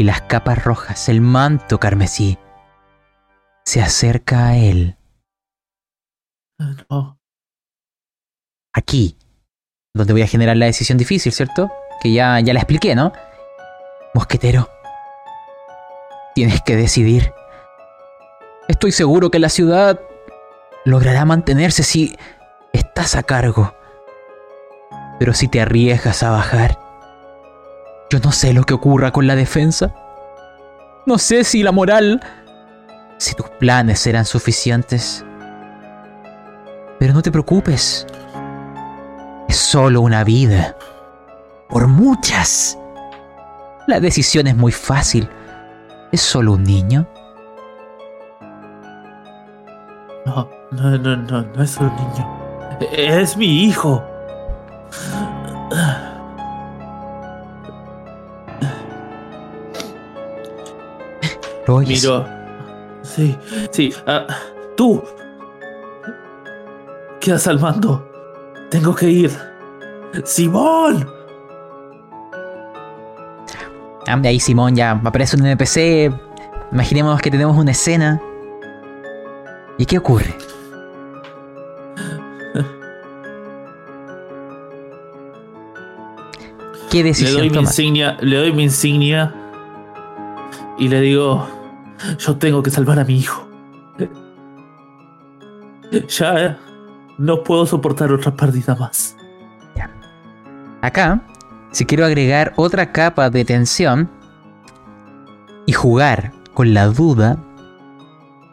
[0.00, 2.38] Y las capas rojas, el manto carmesí,
[3.66, 4.96] se acerca a él.
[6.88, 7.20] No.
[8.72, 9.18] Aquí,
[9.94, 11.70] donde voy a generar la decisión difícil, ¿cierto?
[12.00, 13.12] Que ya, ya la expliqué, ¿no?
[14.14, 14.70] Mosquetero,
[16.34, 17.34] tienes que decidir.
[18.68, 20.00] Estoy seguro que la ciudad
[20.86, 22.16] logrará mantenerse si
[22.72, 23.74] estás a cargo.
[25.18, 26.89] Pero si te arriesgas a bajar,
[28.10, 29.94] yo no sé lo que ocurra con la defensa.
[31.06, 32.20] No sé si la moral,
[33.18, 35.24] si tus planes serán suficientes.
[36.98, 38.06] Pero no te preocupes.
[39.48, 40.76] Es solo una vida.
[41.68, 42.76] Por muchas.
[43.86, 45.28] La decisión es muy fácil.
[46.10, 47.08] ¿Es solo un niño?
[50.26, 52.40] No, no, no, no, no es un niño.
[52.92, 54.04] Es mi hijo.
[61.66, 62.02] ¿Lo oyes?
[62.02, 62.26] Miro.
[63.02, 63.36] Sí,
[63.70, 63.94] sí.
[64.06, 64.26] ah,
[64.76, 65.02] tú.
[67.20, 68.06] Quedas al mando.
[68.70, 69.30] Tengo que ir.
[70.24, 71.08] Simón.
[74.06, 76.12] Ah, de ahí Simón ya aparece un NPC.
[76.72, 78.20] Imaginemos que tenemos una escena.
[79.78, 80.34] ¿Y qué ocurre?
[86.90, 89.39] ¿Qué Le decisión doy mi insignia, le doy mi insignia
[90.80, 91.46] y le digo,
[92.18, 93.46] yo tengo que salvar a mi hijo.
[96.08, 96.58] Ya
[97.18, 99.14] no puedo soportar otra pérdida más.
[100.80, 101.20] Acá,
[101.72, 104.10] si quiero agregar otra capa de tensión
[105.66, 107.36] y jugar con la duda,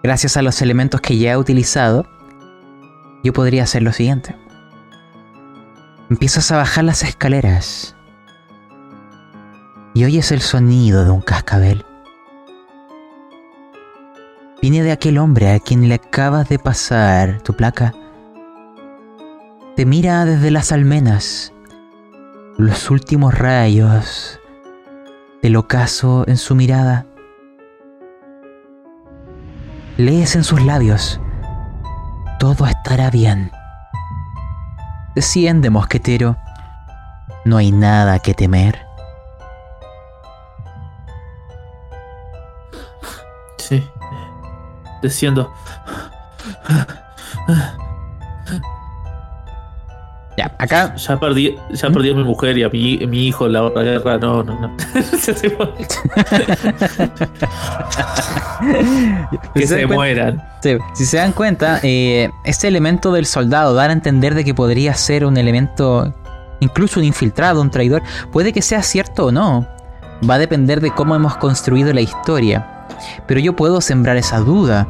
[0.04, 2.06] gracias a los elementos que ya he utilizado,
[3.24, 4.36] yo podría hacer lo siguiente.
[6.10, 7.96] Empiezas a bajar las escaleras
[9.94, 11.86] y oyes el sonido de un cascabel.
[14.62, 17.94] Viene de aquel hombre a quien le acabas de pasar tu placa.
[19.76, 21.54] Te mira desde las almenas,
[22.58, 24.40] los últimos rayos
[25.44, 27.06] del ocaso en su mirada.
[29.98, 31.22] Lees en sus labios,
[32.40, 33.52] todo estará bien.
[35.14, 36.36] Desciende, mosquetero,
[37.46, 38.87] no hay nada que temer.
[45.02, 45.52] Desciendo.
[50.38, 53.54] Ya, acá Ya perdí, ya perdí a mi mujer y a mi, mi hijo en
[53.54, 54.20] la otra guerra.
[54.20, 54.78] No, no, no.
[59.54, 60.44] Que ¿Se mueran.
[60.62, 64.54] Sí, si se dan cuenta, eh, este elemento del soldado, dar a entender de que
[64.54, 66.14] podría ser un elemento,
[66.60, 68.02] incluso un infiltrado, un traidor,
[68.32, 69.68] puede que sea cierto o no.
[70.28, 72.77] Va a depender de cómo hemos construido la historia.
[73.28, 74.88] Pero yo puedo sembrar esa duda.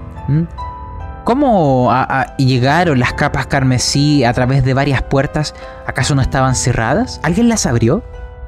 [1.23, 1.91] ¿Cómo
[2.37, 5.53] llegaron las capas carmesí a través de varias puertas?
[5.85, 7.19] ¿Acaso no estaban cerradas?
[7.23, 8.03] ¿Alguien las abrió?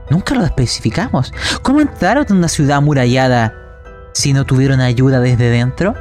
[0.09, 1.33] Nunca lo especificamos.
[1.61, 3.53] ¿Cómo entraron en una ciudad amurallada
[4.13, 5.93] si no tuvieron ayuda desde dentro?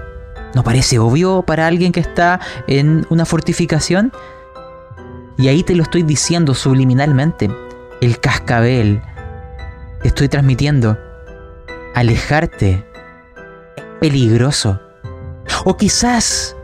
[0.54, 4.12] ¿No parece obvio para alguien que está en una fortificación?
[5.36, 7.50] Y ahí te lo estoy diciendo subliminalmente.
[8.00, 9.02] El cascabel.
[10.02, 10.96] Te estoy transmitiendo.
[11.94, 12.88] Alejarte.
[14.00, 14.80] Peligroso.
[15.64, 16.54] O quizás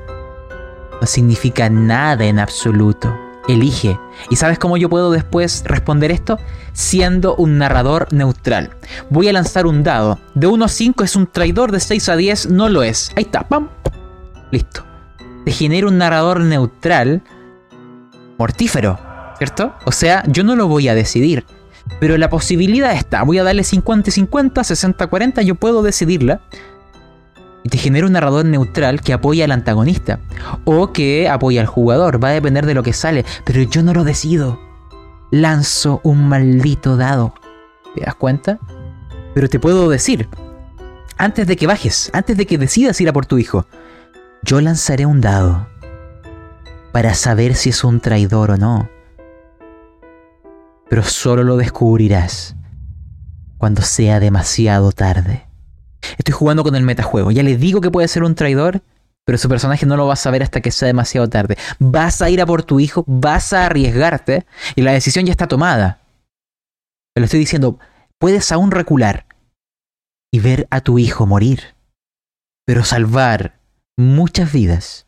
[1.00, 3.12] no significa nada en absoluto.
[3.48, 3.98] Elige.
[4.30, 6.38] ¿Y sabes cómo yo puedo después responder esto?
[6.72, 8.70] Siendo un narrador neutral.
[9.10, 10.18] Voy a lanzar un dado.
[10.34, 13.10] De 1 a 5 es un traidor, de 6 a 10 no lo es.
[13.16, 13.68] Ahí está, pam.
[14.50, 14.84] Listo.
[15.44, 17.22] Te genera un narrador neutral
[18.38, 18.98] mortífero,
[19.36, 19.74] ¿cierto?
[19.84, 21.44] O sea, yo no lo voy a decidir.
[22.00, 23.22] Pero la posibilidad está.
[23.24, 26.40] Voy a darle 50 y 50, 60 40, yo puedo decidirla.
[27.68, 30.20] Te genera un narrador neutral que apoya al antagonista.
[30.64, 32.22] O que apoya al jugador.
[32.22, 33.24] Va a depender de lo que sale.
[33.44, 34.60] Pero yo no lo decido.
[35.30, 37.34] Lanzo un maldito dado.
[37.94, 38.58] ¿Te das cuenta?
[39.34, 40.28] Pero te puedo decir.
[41.16, 43.66] Antes de que bajes, antes de que decidas ir a por tu hijo,
[44.42, 45.68] yo lanzaré un dado
[46.92, 48.90] para saber si es un traidor o no.
[50.88, 52.56] Pero solo lo descubrirás
[53.58, 55.46] cuando sea demasiado tarde.
[56.18, 57.30] Estoy jugando con el metajuego.
[57.30, 58.82] Ya le digo que puede ser un traidor,
[59.24, 61.56] pero su personaje no lo va a saber hasta que sea demasiado tarde.
[61.78, 65.48] Vas a ir a por tu hijo, vas a arriesgarte y la decisión ya está
[65.48, 66.00] tomada.
[67.14, 67.78] Te lo estoy diciendo,
[68.18, 69.26] puedes aún recular
[70.32, 71.76] y ver a tu hijo morir,
[72.66, 73.60] pero salvar
[73.96, 75.06] muchas vidas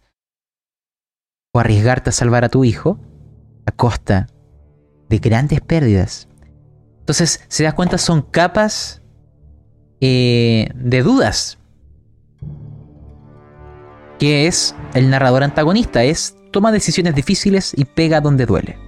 [1.52, 3.00] o arriesgarte a salvar a tu hijo
[3.66, 4.28] a costa
[5.08, 6.28] de grandes pérdidas.
[7.00, 9.02] Entonces, se das cuenta, son capas
[10.00, 11.58] eh, de dudas.
[14.18, 18.78] Que es el narrador antagonista, es toma decisiones difíciles y pega donde duele.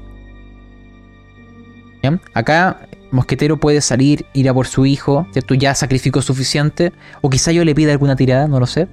[2.33, 5.55] Acá Mosquetero puede salir, ir a por su hijo, ¿cierto?
[5.55, 8.89] Ya sacrificó suficiente, o quizá yo le pida alguna tirada, no lo sé.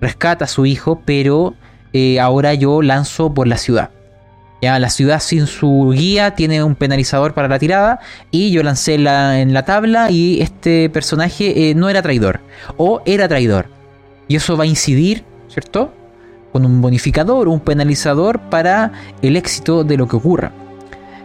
[0.00, 1.54] Rescata a su hijo, pero
[1.92, 3.90] eh, ahora yo lanzo por la ciudad.
[4.62, 7.98] Ya la ciudad sin su guía tiene un penalizador para la tirada
[8.30, 12.38] y yo lancé la, en la tabla y este personaje eh, no era traidor
[12.76, 13.66] o era traidor.
[14.28, 15.92] Y eso va a incidir, ¿cierto?
[16.52, 20.52] Con un bonificador un penalizador para el éxito de lo que ocurra.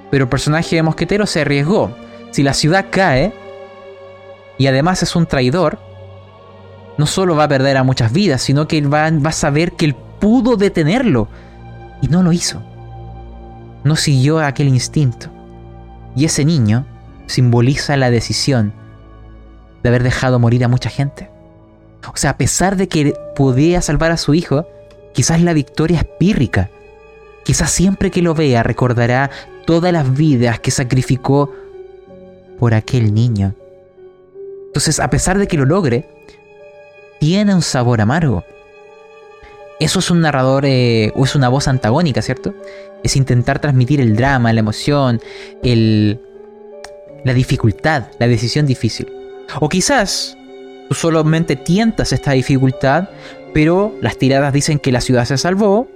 [0.10, 1.96] Pero el personaje de Mosquetero se arriesgó.
[2.32, 3.34] Si la ciudad cae
[4.58, 5.78] y además es un traidor,
[6.98, 9.74] no solo va a perder a muchas vidas, sino que él va, va a saber
[9.74, 11.28] que él pudo detenerlo
[12.02, 12.64] y no lo hizo
[13.88, 15.30] no siguió aquel instinto.
[16.16, 16.86] Y ese niño
[17.28, 18.74] simboliza la decisión
[19.84, 21.30] de haber dejado morir a mucha gente.
[22.14, 24.68] O sea, a pesar de que podía salvar a su hijo,
[25.14, 26.70] quizás la victoria es pírrica.
[27.44, 29.30] Quizás siempre que lo vea recordará
[29.66, 31.52] todas las vidas que sacrificó
[32.60, 33.54] por aquel niño.
[34.68, 36.10] Entonces, a pesar de que lo logre,
[37.20, 38.44] tiene un sabor amargo.
[39.80, 42.56] Eso es un narrador eh, o es una voz antagónica, ¿cierto?
[43.04, 45.22] Es intentar transmitir el drama, la emoción,
[45.64, 46.20] el,
[47.24, 49.08] la dificultad, la decisión difícil.
[49.60, 50.36] O quizás
[50.90, 53.10] tú solamente tientas esta dificultad,
[53.54, 55.88] pero las tiradas dicen que la ciudad se salvó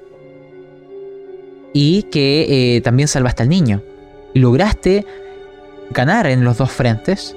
[1.73, 3.81] y que eh, también salvaste al niño.
[4.33, 5.05] Lograste
[5.89, 7.35] ganar en los dos frentes,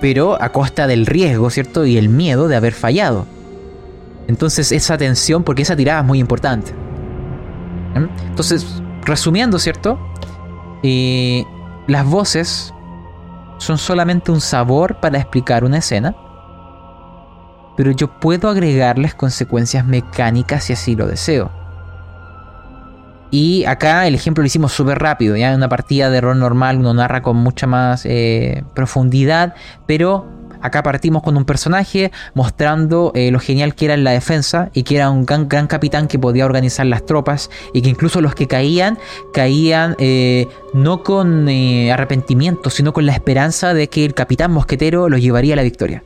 [0.00, 1.86] pero a costa del riesgo, ¿cierto?
[1.86, 3.26] Y el miedo de haber fallado.
[4.28, 6.74] Entonces esa tensión, porque esa tirada es muy importante.
[8.28, 9.98] Entonces, resumiendo, ¿cierto?
[10.82, 11.44] Eh,
[11.86, 12.74] las voces
[13.58, 16.14] son solamente un sabor para explicar una escena,
[17.76, 21.50] pero yo puedo agregarles consecuencias mecánicas si así lo deseo.
[23.30, 26.78] Y acá el ejemplo lo hicimos súper rápido, ya en una partida de rol normal
[26.78, 29.54] uno narra con mucha más eh, profundidad,
[29.86, 30.26] pero
[30.60, 34.82] acá partimos con un personaje mostrando eh, lo genial que era en la defensa y
[34.82, 38.46] que era un gran, capitán que podía organizar las tropas y que incluso los que
[38.46, 38.98] caían
[39.32, 45.20] caían eh, no con arrepentimiento, sino con la esperanza de que el capitán mosquetero los
[45.20, 46.02] llevaría a la victoria.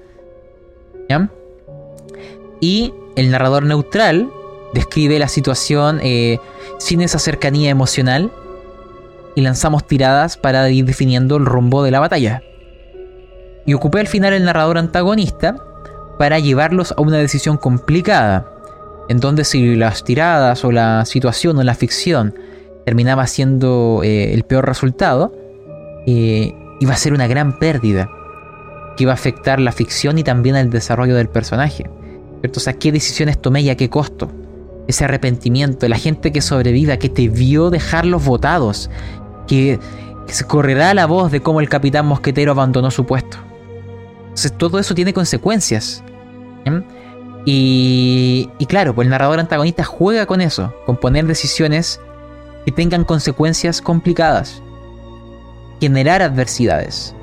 [2.61, 4.31] Y el narrador neutral
[4.75, 6.39] describe la situación eh,
[6.79, 8.31] sin esa cercanía emocional
[9.35, 12.43] y lanzamos tiradas para ir definiendo el rumbo de la batalla.
[13.71, 15.55] Y ocupé al final el narrador antagonista
[16.19, 18.51] para llevarlos a una decisión complicada,
[19.09, 22.35] en donde si las tiradas o la situación o la ficción
[22.85, 25.33] terminaba siendo eh, el peor resultado,
[26.05, 28.11] eh, iba a ser una gran pérdida,
[28.97, 31.89] que iba a afectar la ficción y también el desarrollo del personaje.
[32.41, 32.59] ¿Cierto?
[32.59, 34.33] O sea, ¿qué decisiones tomé y a qué costo?
[34.89, 38.91] ese arrepentimiento, la gente que sobreviva, que te vio dejarlos votados,
[39.47, 39.79] que,
[40.27, 43.39] se correrá la voz de cómo el capitán mosquetero abandonó su puesto.
[44.57, 46.03] Todo eso tiene consecuencias.
[47.45, 52.01] Y, y, claro, pues el narrador antagonista juega con eso, con poner decisiones
[52.65, 54.63] que tengan consecuencias complicadas,
[55.81, 57.15] generar adversidades.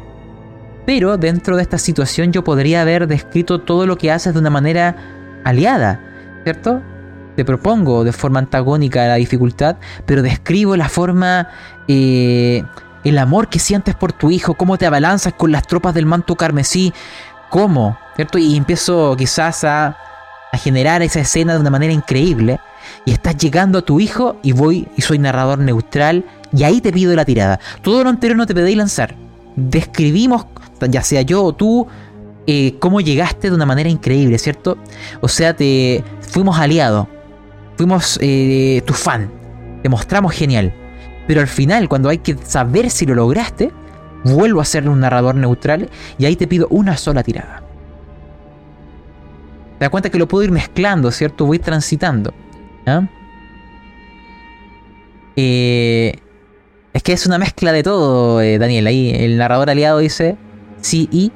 [0.85, 4.49] Pero dentro de esta situación yo podría haber descrito todo lo que haces de una
[4.49, 4.95] manera
[5.43, 6.01] aliada,
[6.43, 6.81] ¿cierto?
[7.37, 9.77] te propongo de forma antagónica la dificultad,
[10.07, 11.47] pero describo la forma,
[11.87, 12.63] eh,
[13.09, 16.35] el amor que sientes por tu hijo, cómo te abalanzas con las tropas del manto
[16.35, 16.93] carmesí,
[17.49, 18.37] cómo, ¿cierto?
[18.37, 19.97] Y empiezo quizás a,
[20.51, 22.59] a generar esa escena de una manera increíble.
[23.05, 26.91] Y estás llegando a tu hijo y voy y soy narrador neutral y ahí te
[26.91, 27.59] pido la tirada.
[27.81, 29.15] Todo lo anterior no te pedí lanzar.
[29.55, 30.45] Describimos,
[30.89, 31.87] ya sea yo o tú,
[32.45, 34.77] eh, cómo llegaste de una manera increíble, ¿cierto?
[35.21, 37.07] O sea, te fuimos aliados
[37.77, 39.31] fuimos eh, tu fan,
[39.83, 40.73] te mostramos genial.
[41.27, 43.71] Pero al final, cuando hay que saber si lo lograste,
[44.23, 47.63] vuelvo a ser un narrador neutral y ahí te pido una sola tirada.
[49.77, 51.45] Te das cuenta que lo puedo ir mezclando, ¿cierto?
[51.45, 52.33] Voy transitando.
[55.35, 56.17] Eh,
[56.93, 58.87] es que es una mezcla de todo, eh, Daniel.
[58.87, 60.37] Ahí el narrador aliado dice
[60.81, 61.31] sí y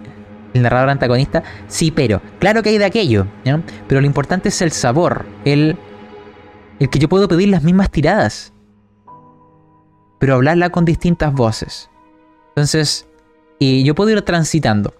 [0.53, 2.21] el narrador antagonista sí, pero.
[2.39, 3.27] Claro que hay de aquello,
[3.87, 5.77] pero lo importante es el sabor, el
[6.81, 8.53] el que yo puedo pedir las mismas tiradas,
[10.21, 11.89] pero hablarla con distintas voces.
[12.49, 13.07] Entonces,
[13.57, 14.93] y yo puedo ir transitando.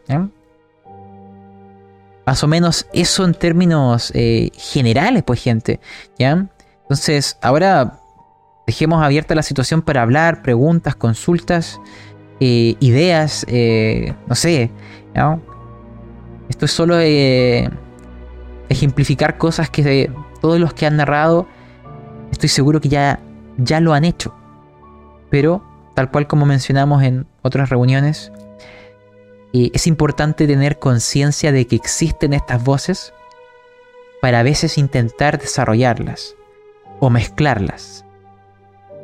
[2.26, 5.80] Más o menos eso en términos eh, generales, pues gente.
[6.18, 6.48] ¿ya?
[6.82, 8.00] Entonces, ahora
[8.66, 11.80] dejemos abierta la situación para hablar, preguntas, consultas,
[12.40, 14.72] eh, ideas, eh, no sé.
[16.50, 16.98] Esto es solo
[18.70, 20.12] ejemplificar cosas que
[20.42, 21.48] todos los que han narrado
[22.32, 23.20] estoy seguro que ya,
[23.60, 24.34] ya lo han hecho.
[25.32, 25.64] Pero,
[25.96, 28.32] tal cual como mencionamos en otras reuniones,
[29.54, 33.14] eh, es importante tener conciencia de que existen estas voces
[34.22, 36.36] para a veces intentar desarrollarlas
[37.00, 38.06] o mezclarlas.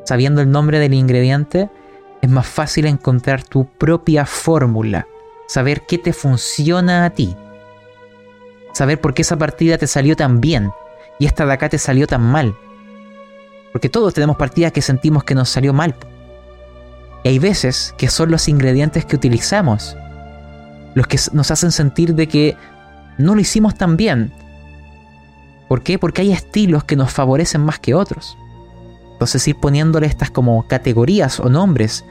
[0.05, 1.69] Sabiendo el nombre del ingrediente,
[2.21, 5.07] es más fácil encontrar tu propia fórmula,
[5.47, 7.35] saber qué te funciona a ti,
[8.73, 10.71] saber por qué esa partida te salió tan bien
[11.19, 12.55] y esta de acá te salió tan mal
[13.77, 15.95] porque todos tenemos partidas que sentimos que nos salió mal.
[17.23, 19.95] Y hay veces que son los ingredientes que utilizamos
[20.97, 22.57] los que nos hacen sentir de que
[23.19, 24.33] no lo hicimos tan bien.
[25.67, 25.99] ¿Por qué?
[25.99, 28.35] Porque hay estilos que nos favorecen más que otros.
[29.11, 32.03] Entonces ir poniéndole estas como categorías o nombres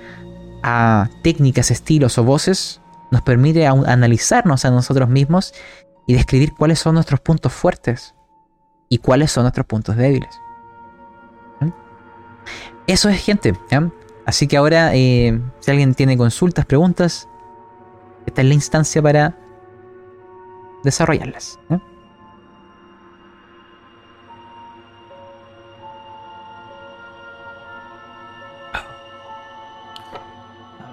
[0.62, 2.81] a técnicas, estilos o voces
[3.11, 5.53] nos permite analizarnos a nosotros mismos
[6.07, 8.15] y describir cuáles son nuestros puntos fuertes
[8.89, 10.31] y cuáles son nuestros puntos débiles.
[12.87, 13.53] Eso es gente.
[14.27, 17.28] Así que ahora, eh, si alguien tiene consultas, preguntas,
[18.27, 19.39] esta es la instancia para
[20.82, 21.61] desarrollarlas.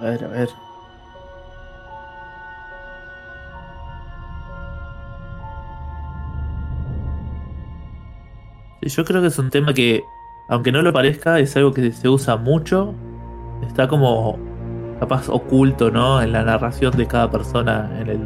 [0.00, 0.48] ver, a ver.
[8.82, 10.04] Yo creo que es un tema que
[10.48, 12.94] aunque no lo parezca, es algo que se usa mucho.
[13.74, 14.38] Está como
[15.00, 16.22] capaz oculto, ¿no?
[16.22, 18.20] En la narración de cada persona en el,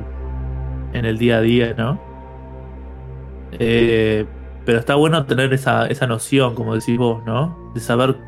[0.93, 1.99] en el día a día, ¿no?
[3.53, 4.27] Eh,
[4.67, 7.73] pero está bueno tener esa, esa noción, como decís vos, ¿no?
[7.73, 8.19] De saber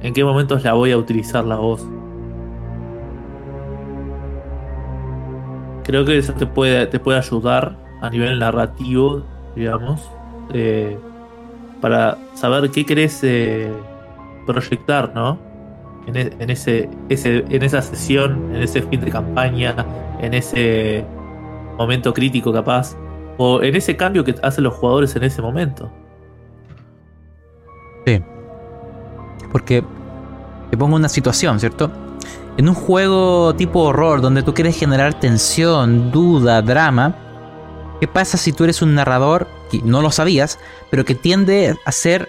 [0.00, 1.84] en qué momentos la voy a utilizar la voz.
[5.82, 9.24] Creo que eso te puede, te puede ayudar a nivel narrativo,
[9.56, 10.08] digamos,
[10.52, 10.96] eh,
[11.80, 13.72] para saber qué querés eh,
[14.46, 15.52] proyectar, ¿no?
[16.06, 19.74] En, e- ese, en esa sesión, en ese fin de campaña,
[20.20, 21.04] en ese
[21.78, 22.96] momento crítico capaz,
[23.38, 25.90] o en ese cambio que hacen los jugadores en ese momento.
[28.06, 28.22] Sí.
[29.50, 29.82] Porque
[30.70, 31.90] te pongo una situación, ¿cierto?
[32.56, 37.16] En un juego tipo horror donde tú quieres generar tensión, duda, drama,
[38.00, 40.58] ¿qué pasa si tú eres un narrador que no lo sabías,
[40.90, 42.28] pero que tiende a ser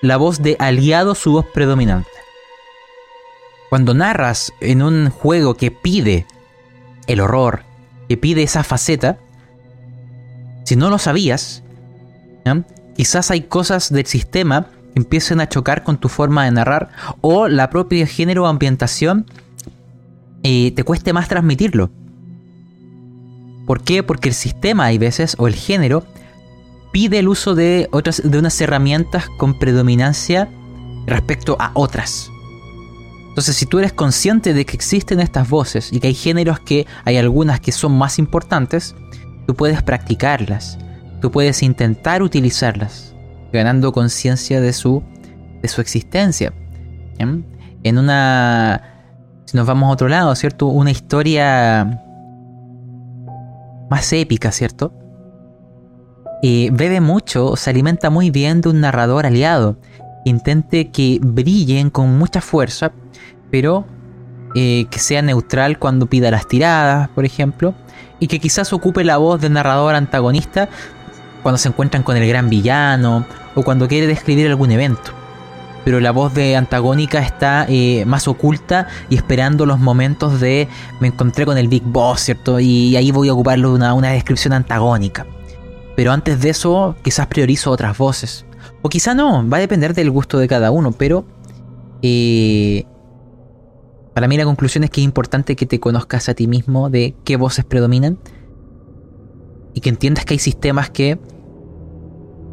[0.00, 2.15] la voz de aliado su voz predominante?
[3.70, 6.26] Cuando narras en un juego que pide
[7.06, 7.62] el horror,
[8.08, 9.18] que pide esa faceta,
[10.64, 11.62] si no lo sabías,
[12.96, 16.90] quizás hay cosas del sistema que empiecen a chocar con tu forma de narrar
[17.20, 19.26] o la propia género o ambientación
[20.42, 21.90] eh, te cueste más transmitirlo.
[23.66, 24.04] ¿Por qué?
[24.04, 26.04] Porque el sistema hay veces o el género
[26.92, 30.48] pide el uso de otras de unas herramientas con predominancia
[31.06, 32.30] respecto a otras.
[33.36, 36.86] Entonces, si tú eres consciente de que existen estas voces y que hay géneros que
[37.04, 38.94] hay algunas que son más importantes,
[39.46, 40.78] tú puedes practicarlas,
[41.20, 43.14] tú puedes intentar utilizarlas,
[43.52, 45.02] ganando conciencia de su,
[45.60, 46.54] de su existencia.
[47.18, 48.82] En una,
[49.44, 50.68] si nos vamos a otro lado, ¿cierto?
[50.68, 52.00] Una historia
[53.90, 54.94] más épica, ¿cierto?
[56.42, 59.76] Eh, bebe mucho, se alimenta muy bien de un narrador aliado.
[60.26, 62.90] Intente que brillen con mucha fuerza,
[63.48, 63.86] pero
[64.56, 67.74] eh, que sea neutral cuando pida las tiradas, por ejemplo,
[68.18, 70.68] y que quizás ocupe la voz del narrador antagonista
[71.44, 73.24] cuando se encuentran con el gran villano
[73.54, 75.12] o cuando quiere describir algún evento.
[75.84, 80.66] Pero la voz de antagónica está eh, más oculta y esperando los momentos de
[80.98, 82.58] me encontré con el Big Boss, ¿cierto?
[82.58, 85.24] Y ahí voy a ocuparlo de una, una descripción antagónica.
[85.94, 88.45] Pero antes de eso, quizás priorizo otras voces.
[88.86, 91.24] O quizá no, va a depender del gusto de cada uno, pero
[92.02, 92.84] eh,
[94.14, 97.16] para mí la conclusión es que es importante que te conozcas a ti mismo de
[97.24, 98.16] qué voces predominan
[99.74, 101.18] y que entiendas que hay sistemas que,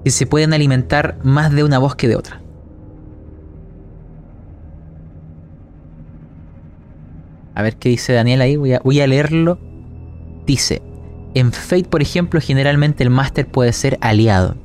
[0.08, 2.42] se pueden alimentar más de una voz que de otra.
[7.54, 9.60] A ver qué dice Daniel ahí, voy a, voy a leerlo.
[10.48, 10.82] Dice,
[11.36, 14.63] en Fate, por ejemplo, generalmente el máster puede ser aliado.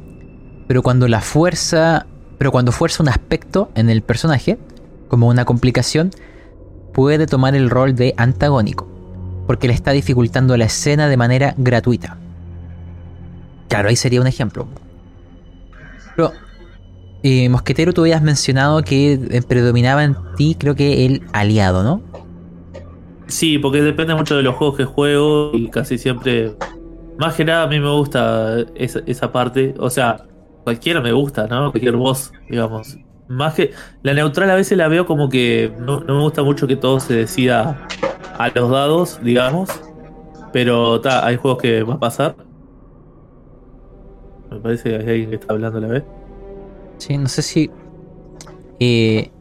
[0.69, 2.09] Pero cuando la fuerza.
[2.39, 4.61] Pero cuando fuerza un aspecto en el personaje,
[5.09, 6.17] como una complicación,
[6.93, 8.93] puede tomar el rol de antagónico.
[9.47, 12.23] Porque le está dificultando la escena de manera gratuita.
[13.69, 14.75] Claro, ahí sería un ejemplo.
[16.15, 16.39] Pero.
[17.23, 22.09] eh, Mosquetero, tú habías mencionado que eh, predominaba en ti, creo que el aliado, ¿no?
[23.27, 26.59] Sí, porque depende mucho de los juegos que juego y casi siempre.
[27.17, 29.75] Más que nada a mí me gusta esa, esa parte.
[29.79, 30.28] O sea,
[30.69, 31.71] cualquiera me gusta, ¿no?
[31.73, 32.99] Cualquier voz, digamos.
[33.29, 33.73] Más que.
[34.03, 37.01] La neutral a veces la veo como que no, no me gusta mucho que todo
[37.01, 37.87] se decida
[38.39, 39.71] a los dados, digamos.
[40.53, 42.37] Pero ta, hay juegos que va a pasar.
[44.51, 46.05] Me parece que hay alguien que está hablando a la vez.
[46.99, 47.71] Sí, no sé si.
[48.81, 49.33] eh,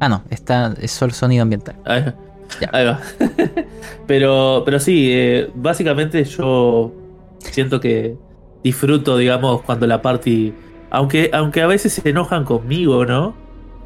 [0.00, 1.76] Ah, no, está, es solo sonido ambiental.
[1.84, 2.14] Ahí va.
[2.60, 2.68] Ya.
[2.72, 3.00] Ahí va.
[4.06, 6.92] pero, pero sí, eh, básicamente yo
[7.38, 8.18] siento que
[8.64, 10.52] disfruto, digamos, cuando la party.
[10.90, 13.34] Aunque, aunque a veces se enojan conmigo, ¿no?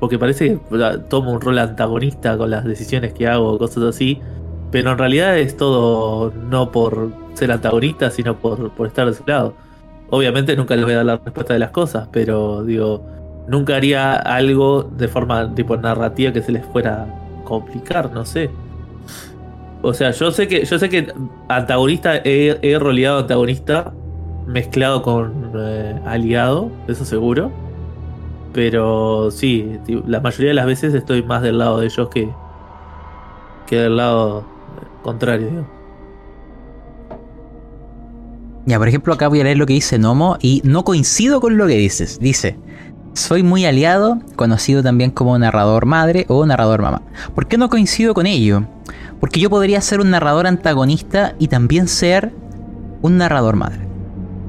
[0.00, 4.20] Porque parece que tomo un rol antagonista con las decisiones que hago, cosas así.
[4.70, 9.24] Pero en realidad es todo no por ser antagonista, sino por, por estar de su
[9.26, 9.55] lado.
[10.10, 13.05] Obviamente nunca les voy a dar la respuesta de las cosas, pero digo,
[13.48, 18.50] nunca haría algo de forma tipo narrativa que se les fuera a complicar, no sé.
[19.82, 21.12] O sea, yo sé que, yo sé que
[21.48, 23.92] antagonista he, he roleado antagonista
[24.49, 27.53] mezclado con eh, aliado, eso seguro.
[28.53, 32.31] Pero sí, la mayoría de las veces estoy más del lado de ellos que,
[33.66, 35.51] que del lado eh, contrario.
[35.51, 35.66] digo.
[38.65, 41.57] Ya, por ejemplo, acá voy a leer lo que dice Nomo y no coincido con
[41.57, 42.19] lo que dices.
[42.19, 42.59] Dice,
[43.15, 47.03] soy muy aliado, conocido también como narrador madre o narrador mamá.
[47.35, 48.65] ¿Por qué no coincido con ello?
[49.20, 52.33] Porque yo podría ser un narrador antagonista y también ser
[53.03, 53.88] un narrador madre.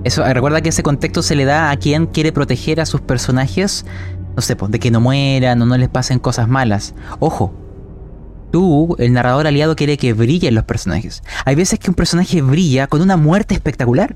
[0.03, 3.01] Eso, eh, recuerda que ese contexto se le da a quien quiere proteger a sus
[3.01, 3.85] personajes,
[4.35, 6.95] no sé, pues, de que no mueran o no les pasen cosas malas.
[7.19, 7.53] Ojo,
[8.51, 11.21] tú, el narrador aliado, quiere que brillen los personajes.
[11.45, 14.15] Hay veces que un personaje brilla con una muerte espectacular.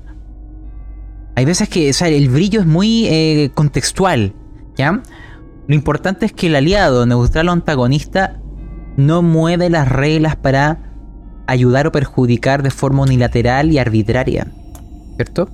[1.36, 4.34] Hay veces que o sea, el brillo es muy eh, contextual,
[4.76, 5.02] ¿ya?
[5.66, 8.40] Lo importante es que el aliado, neutral o antagonista,
[8.96, 10.78] no mueve las reglas para
[11.46, 14.46] ayudar o perjudicar de forma unilateral y arbitraria,
[15.16, 15.48] ¿cierto?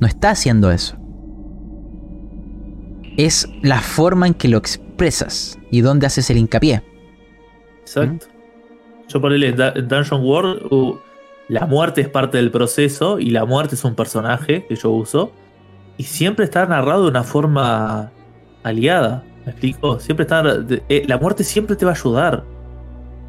[0.00, 0.96] No está haciendo eso.
[3.16, 6.82] Es la forma en que lo expresas y dónde haces el hincapié.
[7.80, 8.26] Exacto.
[9.08, 11.00] Yo por en Dungeon World,
[11.48, 15.32] la muerte es parte del proceso y la muerte es un personaje que yo uso.
[15.96, 18.12] Y siempre está narrado de una forma
[18.62, 19.24] aliada.
[19.44, 19.98] ¿Me explico?
[19.98, 20.42] Siempre está.
[20.88, 22.44] eh, la muerte siempre te va a ayudar.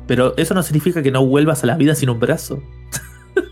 [0.05, 2.61] Pero eso no significa que no vuelvas a la vida sin un brazo.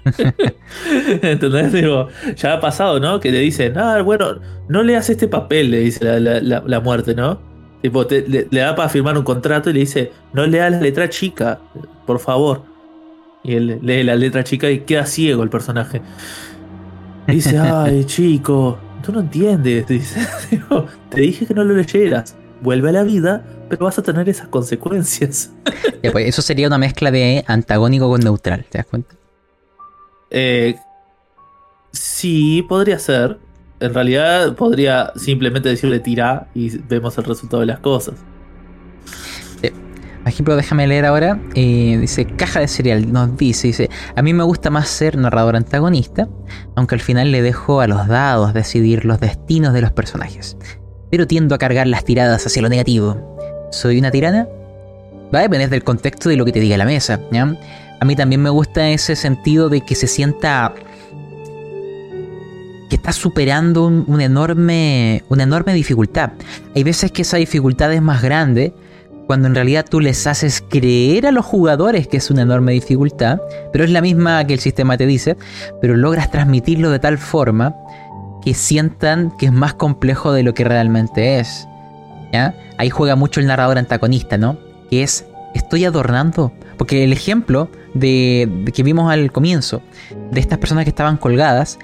[1.21, 1.73] ¿Entendés?
[1.73, 3.19] Digo, ya ha pasado, ¿no?
[3.19, 6.79] Que le dicen, ah, bueno, no leas este papel, le dice la, la- la- la
[6.79, 7.39] muerte, ¿no?
[7.81, 10.79] Tipo, te- le, le da para firmar un contrato y le dice, no leas la
[10.81, 11.59] letra chica,
[12.05, 12.63] por favor.
[13.43, 16.01] Y él lee la letra chica y queda ciego el personaje.
[17.27, 19.87] Y dice, ay, chico, tú no entiendes.
[19.87, 20.19] Dice,
[20.51, 22.35] Digo, te dije que no lo leyeras.
[22.61, 25.51] Vuelve a la vida, pero vas a tener esas consecuencias.
[26.01, 29.15] Ya, pues, eso sería una mezcla de antagónico con neutral, ¿te das cuenta?
[30.29, 30.75] Eh,
[31.91, 33.39] sí, podría ser.
[33.79, 38.15] En realidad podría simplemente decirle tira y vemos el resultado de las cosas.
[40.27, 41.39] Por ejemplo, déjame leer ahora.
[41.55, 43.13] eh, dice, caja de cereal.
[43.13, 46.27] Nos dice, dice, a mí me gusta más ser narrador antagonista,
[46.75, 50.57] aunque al final le dejo a los dados decidir los destinos de los personajes.
[51.09, 53.37] Pero tiendo a cargar las tiradas hacia lo negativo.
[53.71, 54.49] ¿Soy una tirana?
[55.33, 57.55] Va a depender del contexto de lo que te diga la mesa, ¿ya?
[57.99, 60.73] A mí también me gusta ese sentido de que se sienta
[62.89, 66.31] que está superando enorme, una enorme dificultad.
[66.75, 68.73] Hay veces que esa dificultad es más grande
[69.27, 73.39] cuando en realidad tú les haces creer a los jugadores que es una enorme dificultad,
[73.73, 75.35] pero es la misma que el sistema te dice,
[75.81, 77.75] pero logras transmitirlo de tal forma
[78.41, 81.67] que sientan que es más complejo de lo que realmente es.
[82.31, 82.55] ¿ya?
[82.77, 84.57] Ahí juega mucho el narrador antagonista, ¿no?
[84.89, 85.25] Que es,
[85.57, 86.53] estoy adornando.
[86.77, 89.81] Porque el ejemplo de, que vimos al comienzo,
[90.31, 91.79] de estas personas que estaban colgadas,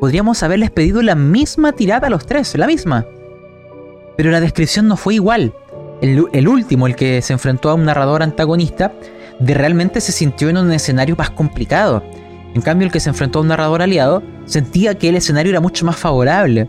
[0.00, 3.06] podríamos haberles pedido la misma tirada a los tres, la misma.
[4.16, 5.52] Pero la descripción no fue igual.
[6.00, 8.92] El, el último, el que se enfrentó a un narrador antagonista,
[9.40, 12.02] de realmente se sintió en un escenario más complicado.
[12.54, 15.60] En cambio, el que se enfrentó a un narrador aliado sentía que el escenario era
[15.60, 16.68] mucho más favorable.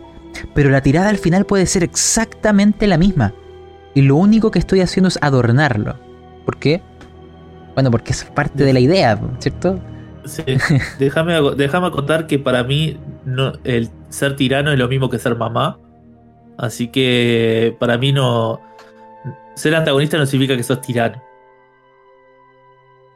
[0.54, 3.34] Pero la tirada al final puede ser exactamente la misma.
[3.94, 6.09] Y lo único que estoy haciendo es adornarlo.
[6.44, 6.82] ¿Por qué?
[7.74, 9.78] Bueno, porque es parte de la idea, ¿cierto?
[10.24, 10.42] Sí,
[10.98, 12.98] déjame, déjame contar que para mí
[13.64, 15.78] el ser tirano es lo mismo que ser mamá.
[16.58, 18.60] Así que para mí no.
[19.54, 21.22] Ser antagonista no significa que sos tirano.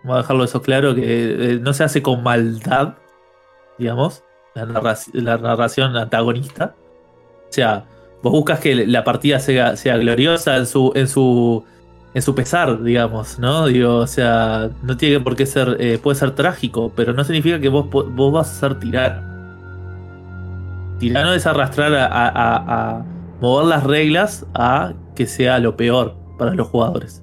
[0.02, 2.94] Vamos a dejarlo eso claro, que eh, no se hace con maldad,
[3.78, 4.22] digamos,
[4.54, 4.66] la,
[5.12, 6.74] la narración antagonista.
[7.48, 7.84] O sea,
[8.22, 11.64] vos buscas que la partida sea, sea gloriosa en su, en su
[12.14, 13.66] en su pesar, digamos, ¿no?
[13.66, 17.58] Digo, o sea, no tiene por qué ser, eh, puede ser trágico, pero no significa
[17.60, 19.34] que vos, vos vas a ser tirano.
[20.98, 22.08] Tirano es arrastrar a-
[22.98, 23.04] a
[23.40, 27.22] mover las reglas a que sea lo peor para los jugadores.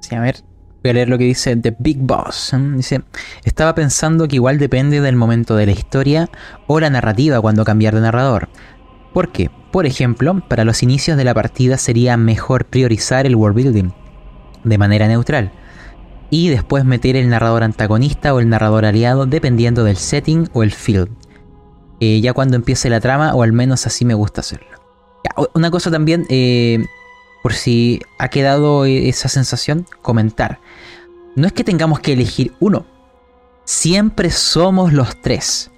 [0.00, 0.36] Sí, a ver,
[0.82, 2.52] voy a leer lo que dice The Big Boss.
[2.52, 2.58] ¿eh?
[2.76, 3.02] Dice,
[3.44, 6.28] estaba pensando que igual depende del momento de la historia
[6.66, 8.48] o la narrativa cuando cambiar de narrador.
[9.12, 9.50] ¿Por qué?
[9.70, 13.90] Por ejemplo, para los inicios de la partida sería mejor priorizar el world building
[14.64, 15.52] de manera neutral
[16.30, 20.72] y después meter el narrador antagonista o el narrador aliado dependiendo del setting o el
[20.72, 21.08] field.
[22.00, 24.68] Eh, ya cuando empiece la trama, o al menos así me gusta hacerlo.
[25.54, 26.84] Una cosa también, eh,
[27.42, 30.60] por si ha quedado eh, esa sensación, comentar.
[31.36, 32.86] No es que tengamos que elegir uno.
[33.64, 35.70] Siempre somos los tres.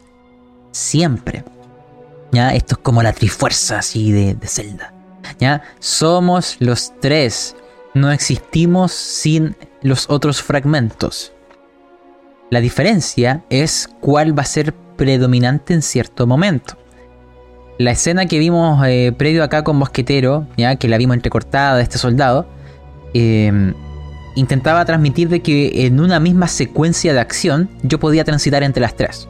[0.71, 1.45] Siempre.
[2.33, 2.55] ¿Ya?
[2.55, 4.93] Esto es como la trifuerza así de, de Zelda.
[5.39, 5.63] ¿Ya?
[5.79, 7.55] Somos los tres.
[7.95, 11.33] No existimos sin los otros fragmentos.
[12.51, 16.77] La diferencia es cuál va a ser predominante en cierto momento.
[17.79, 21.83] La escena que vimos eh, previo acá con Mosquetero, ya que la vimos entrecortada de
[21.83, 22.47] este soldado,
[23.15, 23.73] eh,
[24.37, 28.95] intentaba transmitir de que en una misma secuencia de acción yo podía transitar entre las
[28.95, 29.29] tres.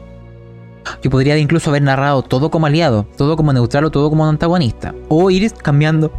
[1.01, 4.93] Yo podría incluso haber narrado todo como aliado, todo como neutral o todo como antagonista,
[5.09, 6.11] o ir cambiando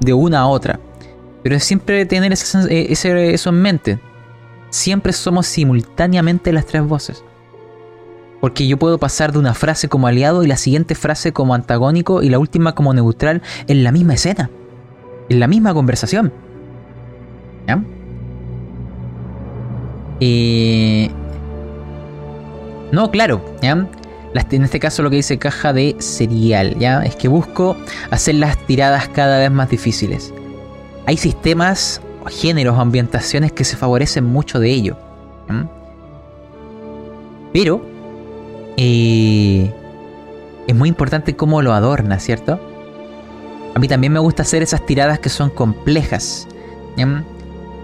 [0.00, 0.80] de una a otra.
[1.42, 4.00] Pero es siempre tener eh, ese- eso en mente.
[4.70, 7.24] Siempre somos simultáneamente las tres voces.
[8.40, 12.22] Porque yo puedo pasar de una frase como aliado y la siguiente frase como antagónico
[12.22, 14.48] y la última como neutral en la misma escena.
[15.28, 16.32] En la misma conversación.
[17.68, 17.82] ¿Ya?
[20.20, 21.10] Eh,
[22.92, 23.86] No, claro, ¿ya?
[24.32, 27.02] en este caso lo que dice caja de cereal, ¿ya?
[27.02, 27.76] Es que busco
[28.10, 30.32] hacer las tiradas cada vez más difíciles.
[31.06, 34.96] Hay sistemas, géneros o ambientaciones que se favorecen mucho de ello.
[37.52, 37.84] Pero
[38.76, 39.72] eh,
[40.68, 42.60] es muy importante cómo lo adorna, ¿cierto?
[43.74, 46.46] A mí también me gusta hacer esas tiradas que son complejas.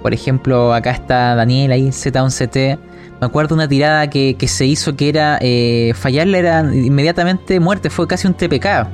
[0.02, 2.78] Por ejemplo, acá está Daniel ahí, Z1CT.
[3.20, 7.88] Me acuerdo una tirada que, que se hizo que era eh, fallarle era inmediatamente muerte,
[7.90, 8.88] fue casi un TPK.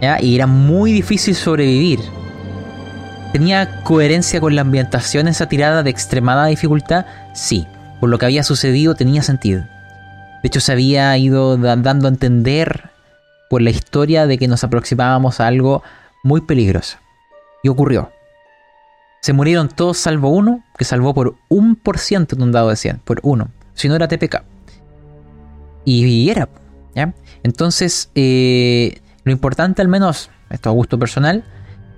[0.00, 0.20] ¿ya?
[0.20, 2.00] Y era muy difícil sobrevivir.
[3.32, 7.04] ¿Tenía coherencia con la ambientación esa tirada de extremada dificultad?
[7.34, 7.66] Sí,
[8.00, 9.60] por lo que había sucedido tenía sentido.
[10.42, 12.90] De hecho, se había ido da- dando a entender
[13.50, 15.82] por la historia de que nos aproximábamos a algo
[16.24, 16.96] muy peligroso.
[17.62, 18.10] Y ocurrió.
[19.20, 22.76] Se murieron todos salvo uno, que salvó por un por ciento de un dado de
[22.76, 23.50] 100, por uno.
[23.74, 24.44] Si no era TPK.
[25.84, 26.48] Y, y era,
[26.94, 27.14] ¿ya?
[27.42, 31.44] Entonces, eh, lo importante al menos, esto a gusto personal,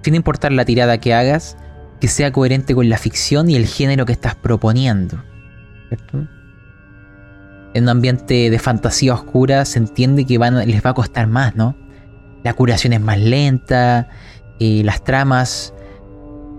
[0.02, 1.56] sin importar la tirada que hagas,
[2.00, 5.22] que sea coherente con la ficción y el género que estás proponiendo.
[5.88, 6.26] ¿cierto?
[7.74, 11.54] En un ambiente de fantasía oscura se entiende que van, les va a costar más,
[11.54, 11.76] ¿no?
[12.42, 14.08] La curación es más lenta,
[14.58, 15.74] eh, las tramas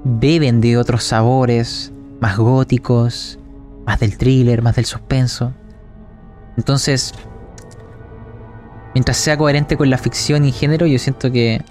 [0.03, 3.39] beben de otros sabores, más góticos,
[3.85, 5.53] más del thriller, más del suspenso.
[6.57, 7.13] Entonces,
[8.93, 11.61] mientras sea coherente con la ficción y género, yo siento que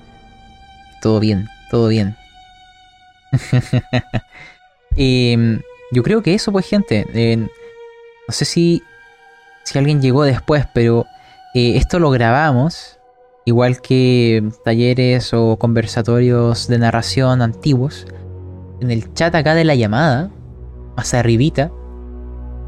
[1.03, 2.17] todo bien, todo bien.
[4.97, 5.61] Em,
[5.93, 7.07] yo creo que eso, pues, gente.
[7.15, 8.85] eh, no sé si,
[9.65, 11.05] si alguien llegó después, pero
[11.53, 13.00] eh, esto lo grabamos.
[13.51, 18.07] Igual que talleres o conversatorios de narración antiguos.
[18.81, 20.31] En el chat acá de la llamada,
[20.97, 21.73] más arribita,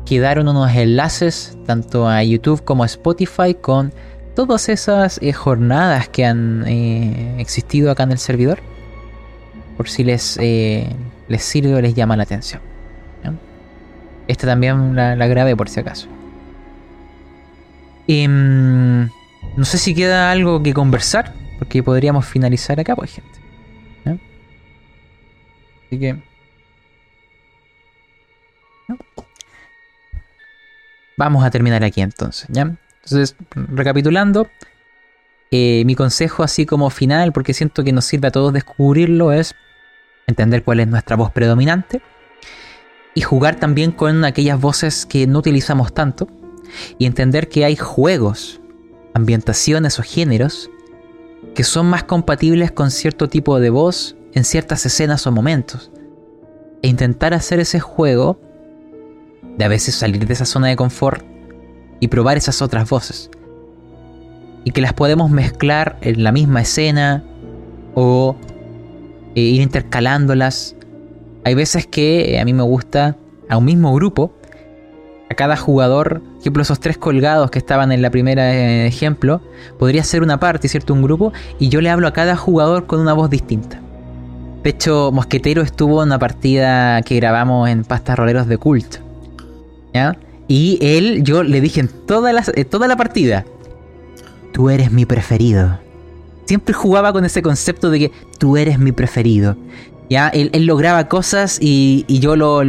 [0.04, 3.92] quedaron unos enlaces tanto a YouTube como a Spotify con
[4.34, 8.58] todas esas eh, jornadas que han eh, existido acá en el servidor.
[9.76, 10.88] Por si les, eh,
[11.28, 12.60] les sirve o les llama la atención.
[14.26, 16.08] Esta también la, la grabé por si acaso.
[18.08, 19.08] Em,
[19.56, 23.40] no sé si queda algo que conversar, porque podríamos finalizar acá, pues, gente.
[25.86, 26.16] Así que.
[31.18, 32.74] Vamos a terminar aquí entonces, ¿ya?
[33.04, 34.48] Entonces, recapitulando,
[35.50, 39.54] eh, mi consejo así como final, porque siento que nos sirve a todos descubrirlo, es
[40.26, 42.00] entender cuál es nuestra voz predominante
[43.14, 46.26] y jugar también con aquellas voces que no utilizamos tanto
[46.98, 48.61] y entender que hay juegos,
[49.14, 50.70] ambientaciones o géneros
[51.54, 55.90] que son más compatibles con cierto tipo de voz en ciertas escenas o momentos.
[56.82, 58.40] E intentar hacer ese juego
[59.56, 61.24] de a veces salir de esa zona de confort
[62.00, 63.30] y probar esas otras voces.
[64.64, 67.24] Y que las podemos mezclar en la misma escena
[67.94, 68.36] o
[69.34, 70.76] eh, ir intercalándolas.
[71.44, 73.16] Hay veces que eh, a mí me gusta
[73.48, 74.34] a un mismo grupo,
[75.32, 79.40] a cada jugador, ejemplo, esos tres colgados que estaban en la primera eh, ejemplo,
[79.78, 80.94] podría ser una parte, ¿cierto?
[80.94, 83.80] Un grupo, y yo le hablo a cada jugador con una voz distinta.
[84.62, 88.96] De hecho, Mosquetero estuvo en una partida que grabamos en Pastas Roleros de Cult.
[89.92, 90.16] ¿Ya?
[90.46, 93.44] Y él, yo le dije en toda la, eh, toda la partida,
[94.52, 95.78] tú eres mi preferido.
[96.44, 99.56] Siempre jugaba con ese concepto de que tú eres mi preferido.
[100.12, 100.28] ¿Ya?
[100.28, 102.62] Él, lograba cosas y, yo lo,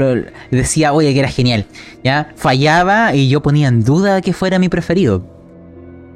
[0.49, 1.65] decía, oye, que era genial.
[2.01, 2.31] ¿Ya?
[2.37, 5.25] Fallaba y yo ponía en duda que fuera mi preferido.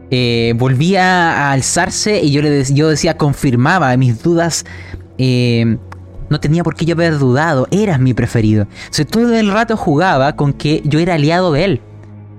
[0.09, 4.65] Eh, volvía a alzarse y yo, le yo decía, confirmaba mis dudas.
[5.17, 5.77] eh,
[6.29, 8.67] no tenía por qué yo haber dudado, eras mi preferido.
[8.97, 11.81] O todo el rato jugaba con que yo era aliado de él.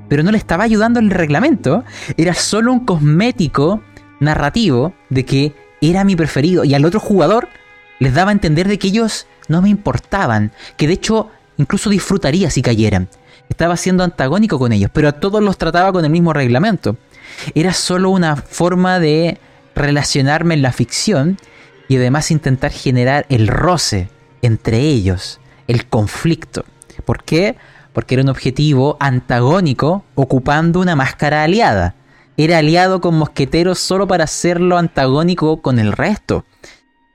[0.08, 1.84] Pero no le estaba ayudando el reglamento.
[2.16, 3.82] Era solo un cosmético
[4.18, 6.64] narrativo de que era mi preferido.
[6.64, 7.48] Y al otro jugador
[7.98, 10.52] les daba a entender de que ellos no me importaban.
[10.76, 13.08] Que de hecho incluso disfrutaría si cayeran.
[13.48, 16.96] Estaba siendo antagónico con ellos, pero a todos los trataba con el mismo reglamento.
[17.54, 19.38] Era solo una forma de
[19.74, 21.38] relacionarme en la ficción
[21.88, 24.08] y además intentar generar el roce
[24.42, 26.64] entre ellos, el conflicto.
[27.04, 27.56] ¿Por qué?
[27.92, 31.94] Porque era un objetivo antagónico ocupando una máscara aliada.
[32.36, 36.44] Era aliado con mosqueteros solo para hacerlo antagónico con el resto.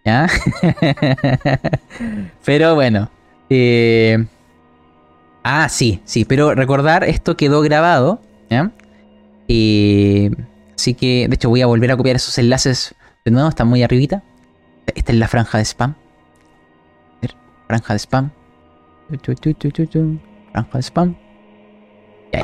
[0.05, 0.27] ¿Ya?
[2.45, 3.09] pero bueno.
[3.49, 4.25] eh,
[5.43, 8.21] Ah, sí, sí, pero recordar, esto quedó grabado.
[8.49, 8.71] ¿ya?
[10.75, 13.84] Así que, de hecho, voy a volver a copiar esos enlaces de nuevo, están muy
[13.84, 14.23] arribita.
[14.95, 15.95] Esta es la franja de spam.
[17.67, 18.31] Franja de spam.
[20.51, 21.15] Franja de spam.
[22.31, 22.43] Y ahí.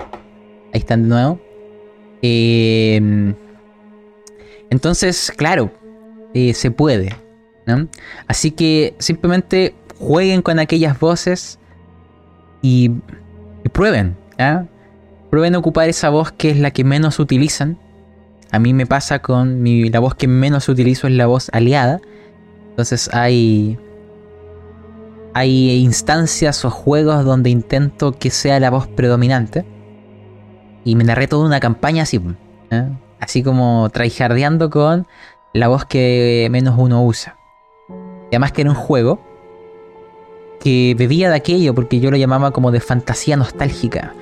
[0.73, 1.39] Ahí están de nuevo.
[2.21, 3.33] Eh,
[4.69, 5.71] entonces, claro,
[6.33, 7.15] eh, se puede.
[8.27, 11.59] Así que simplemente jueguen con aquellas voces
[12.61, 12.91] y,
[13.71, 14.15] prueben.
[15.29, 17.77] Prueben ocupar esa voz que es la que menos utilizan.
[18.51, 22.01] A mí me pasa con mi, la voz que menos utilizo es la voz aliada.
[22.71, 23.77] Entonces hay
[25.33, 29.65] hay instancias o juegos donde intento que sea la voz predominante.
[30.83, 32.19] Y me narré toda una campaña así.
[33.19, 35.07] Así como tryhardeando con
[35.53, 37.38] la voz que menos uno usa.
[38.29, 39.19] Además que era un juego
[40.59, 44.13] que bebía de aquello porque yo lo llamaba como de fantasía nostálgica.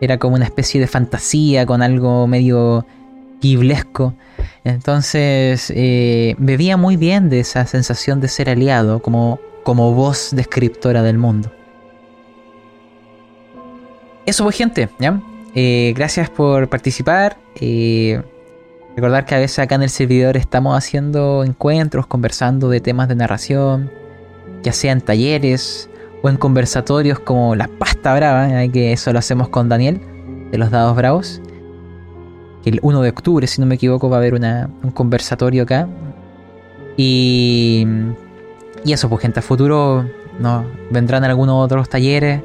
[0.00, 2.86] Era como una especie de fantasía con algo medio
[3.40, 4.14] giblesco.
[4.64, 11.02] Entonces eh, bebía muy bien de esa sensación de ser aliado, como, como voz descriptora
[11.02, 11.50] del mundo.
[14.26, 15.20] Eso fue gente, ¿ya?
[15.54, 17.38] Eh, gracias por participar.
[17.54, 18.20] Eh,
[18.96, 23.14] recordar que a veces acá en el servidor estamos haciendo encuentros, conversando de temas de
[23.14, 23.90] narración,
[24.62, 25.90] ya sea en talleres
[26.22, 28.72] o en conversatorios como la pasta brava, ¿ya?
[28.72, 30.00] que eso lo hacemos con Daniel
[30.50, 31.42] de los dados bravos.
[32.64, 35.86] El 1 de octubre, si no me equivoco, va a haber una, un conversatorio acá.
[36.96, 37.86] Y,
[38.82, 40.06] y eso, pues gente, a futuro
[40.40, 42.40] no, vendrán algunos otros talleres.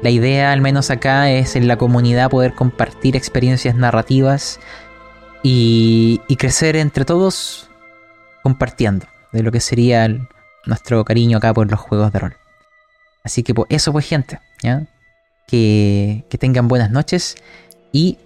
[0.00, 4.60] La idea, al menos acá, es en la comunidad poder compartir experiencias narrativas
[5.42, 7.70] y, y crecer entre todos
[8.42, 10.08] compartiendo de lo que sería
[10.66, 12.36] nuestro cariño acá por los juegos de rol.
[13.24, 14.86] Así que pues, eso pues gente, ¿ya?
[15.46, 17.36] Que, que tengan buenas noches
[17.92, 18.18] y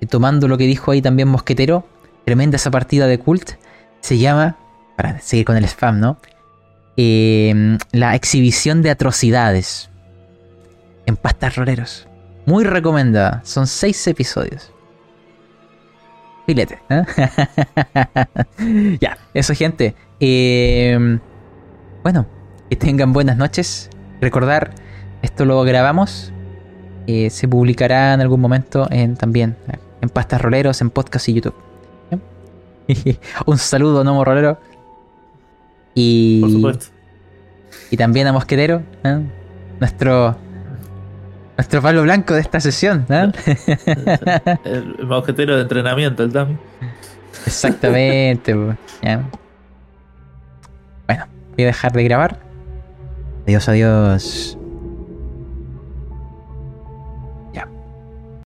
[0.00, 1.86] eh, tomando lo que dijo ahí también Mosquetero,
[2.24, 3.52] tremenda esa partida de cult,
[4.00, 4.56] se llama,
[4.96, 6.18] para seguir con el spam, ¿no?
[6.96, 9.90] Eh, la exhibición de atrocidades
[11.06, 12.06] en pastas roleros.
[12.46, 14.72] Muy recomendada, son seis episodios.
[16.50, 17.04] Filete, ¿eh?
[19.00, 19.94] ya, eso gente.
[20.18, 20.98] Eh,
[22.02, 22.26] bueno,
[22.68, 23.88] que tengan buenas noches.
[24.20, 24.72] Recordar,
[25.22, 26.32] esto lo grabamos.
[27.06, 31.34] eh, se publicará en algún momento en, también eh, en pastas roleros, en podcast y
[31.34, 31.54] YouTube.
[33.46, 34.58] Un saludo, Nomo Rolero.
[35.94, 36.86] Y, Por supuesto.
[37.92, 38.82] y también a Mosquetero,
[39.78, 40.36] nuestro
[41.60, 43.04] nuestro palo blanco de esta sesión.
[43.10, 43.30] ¿eh?
[44.64, 46.56] El, el mosquetero de entrenamiento, el Tami.
[47.44, 48.54] Exactamente.
[48.54, 48.78] Bueno,
[51.06, 52.38] voy a dejar de grabar.
[53.46, 54.59] Adiós, adiós.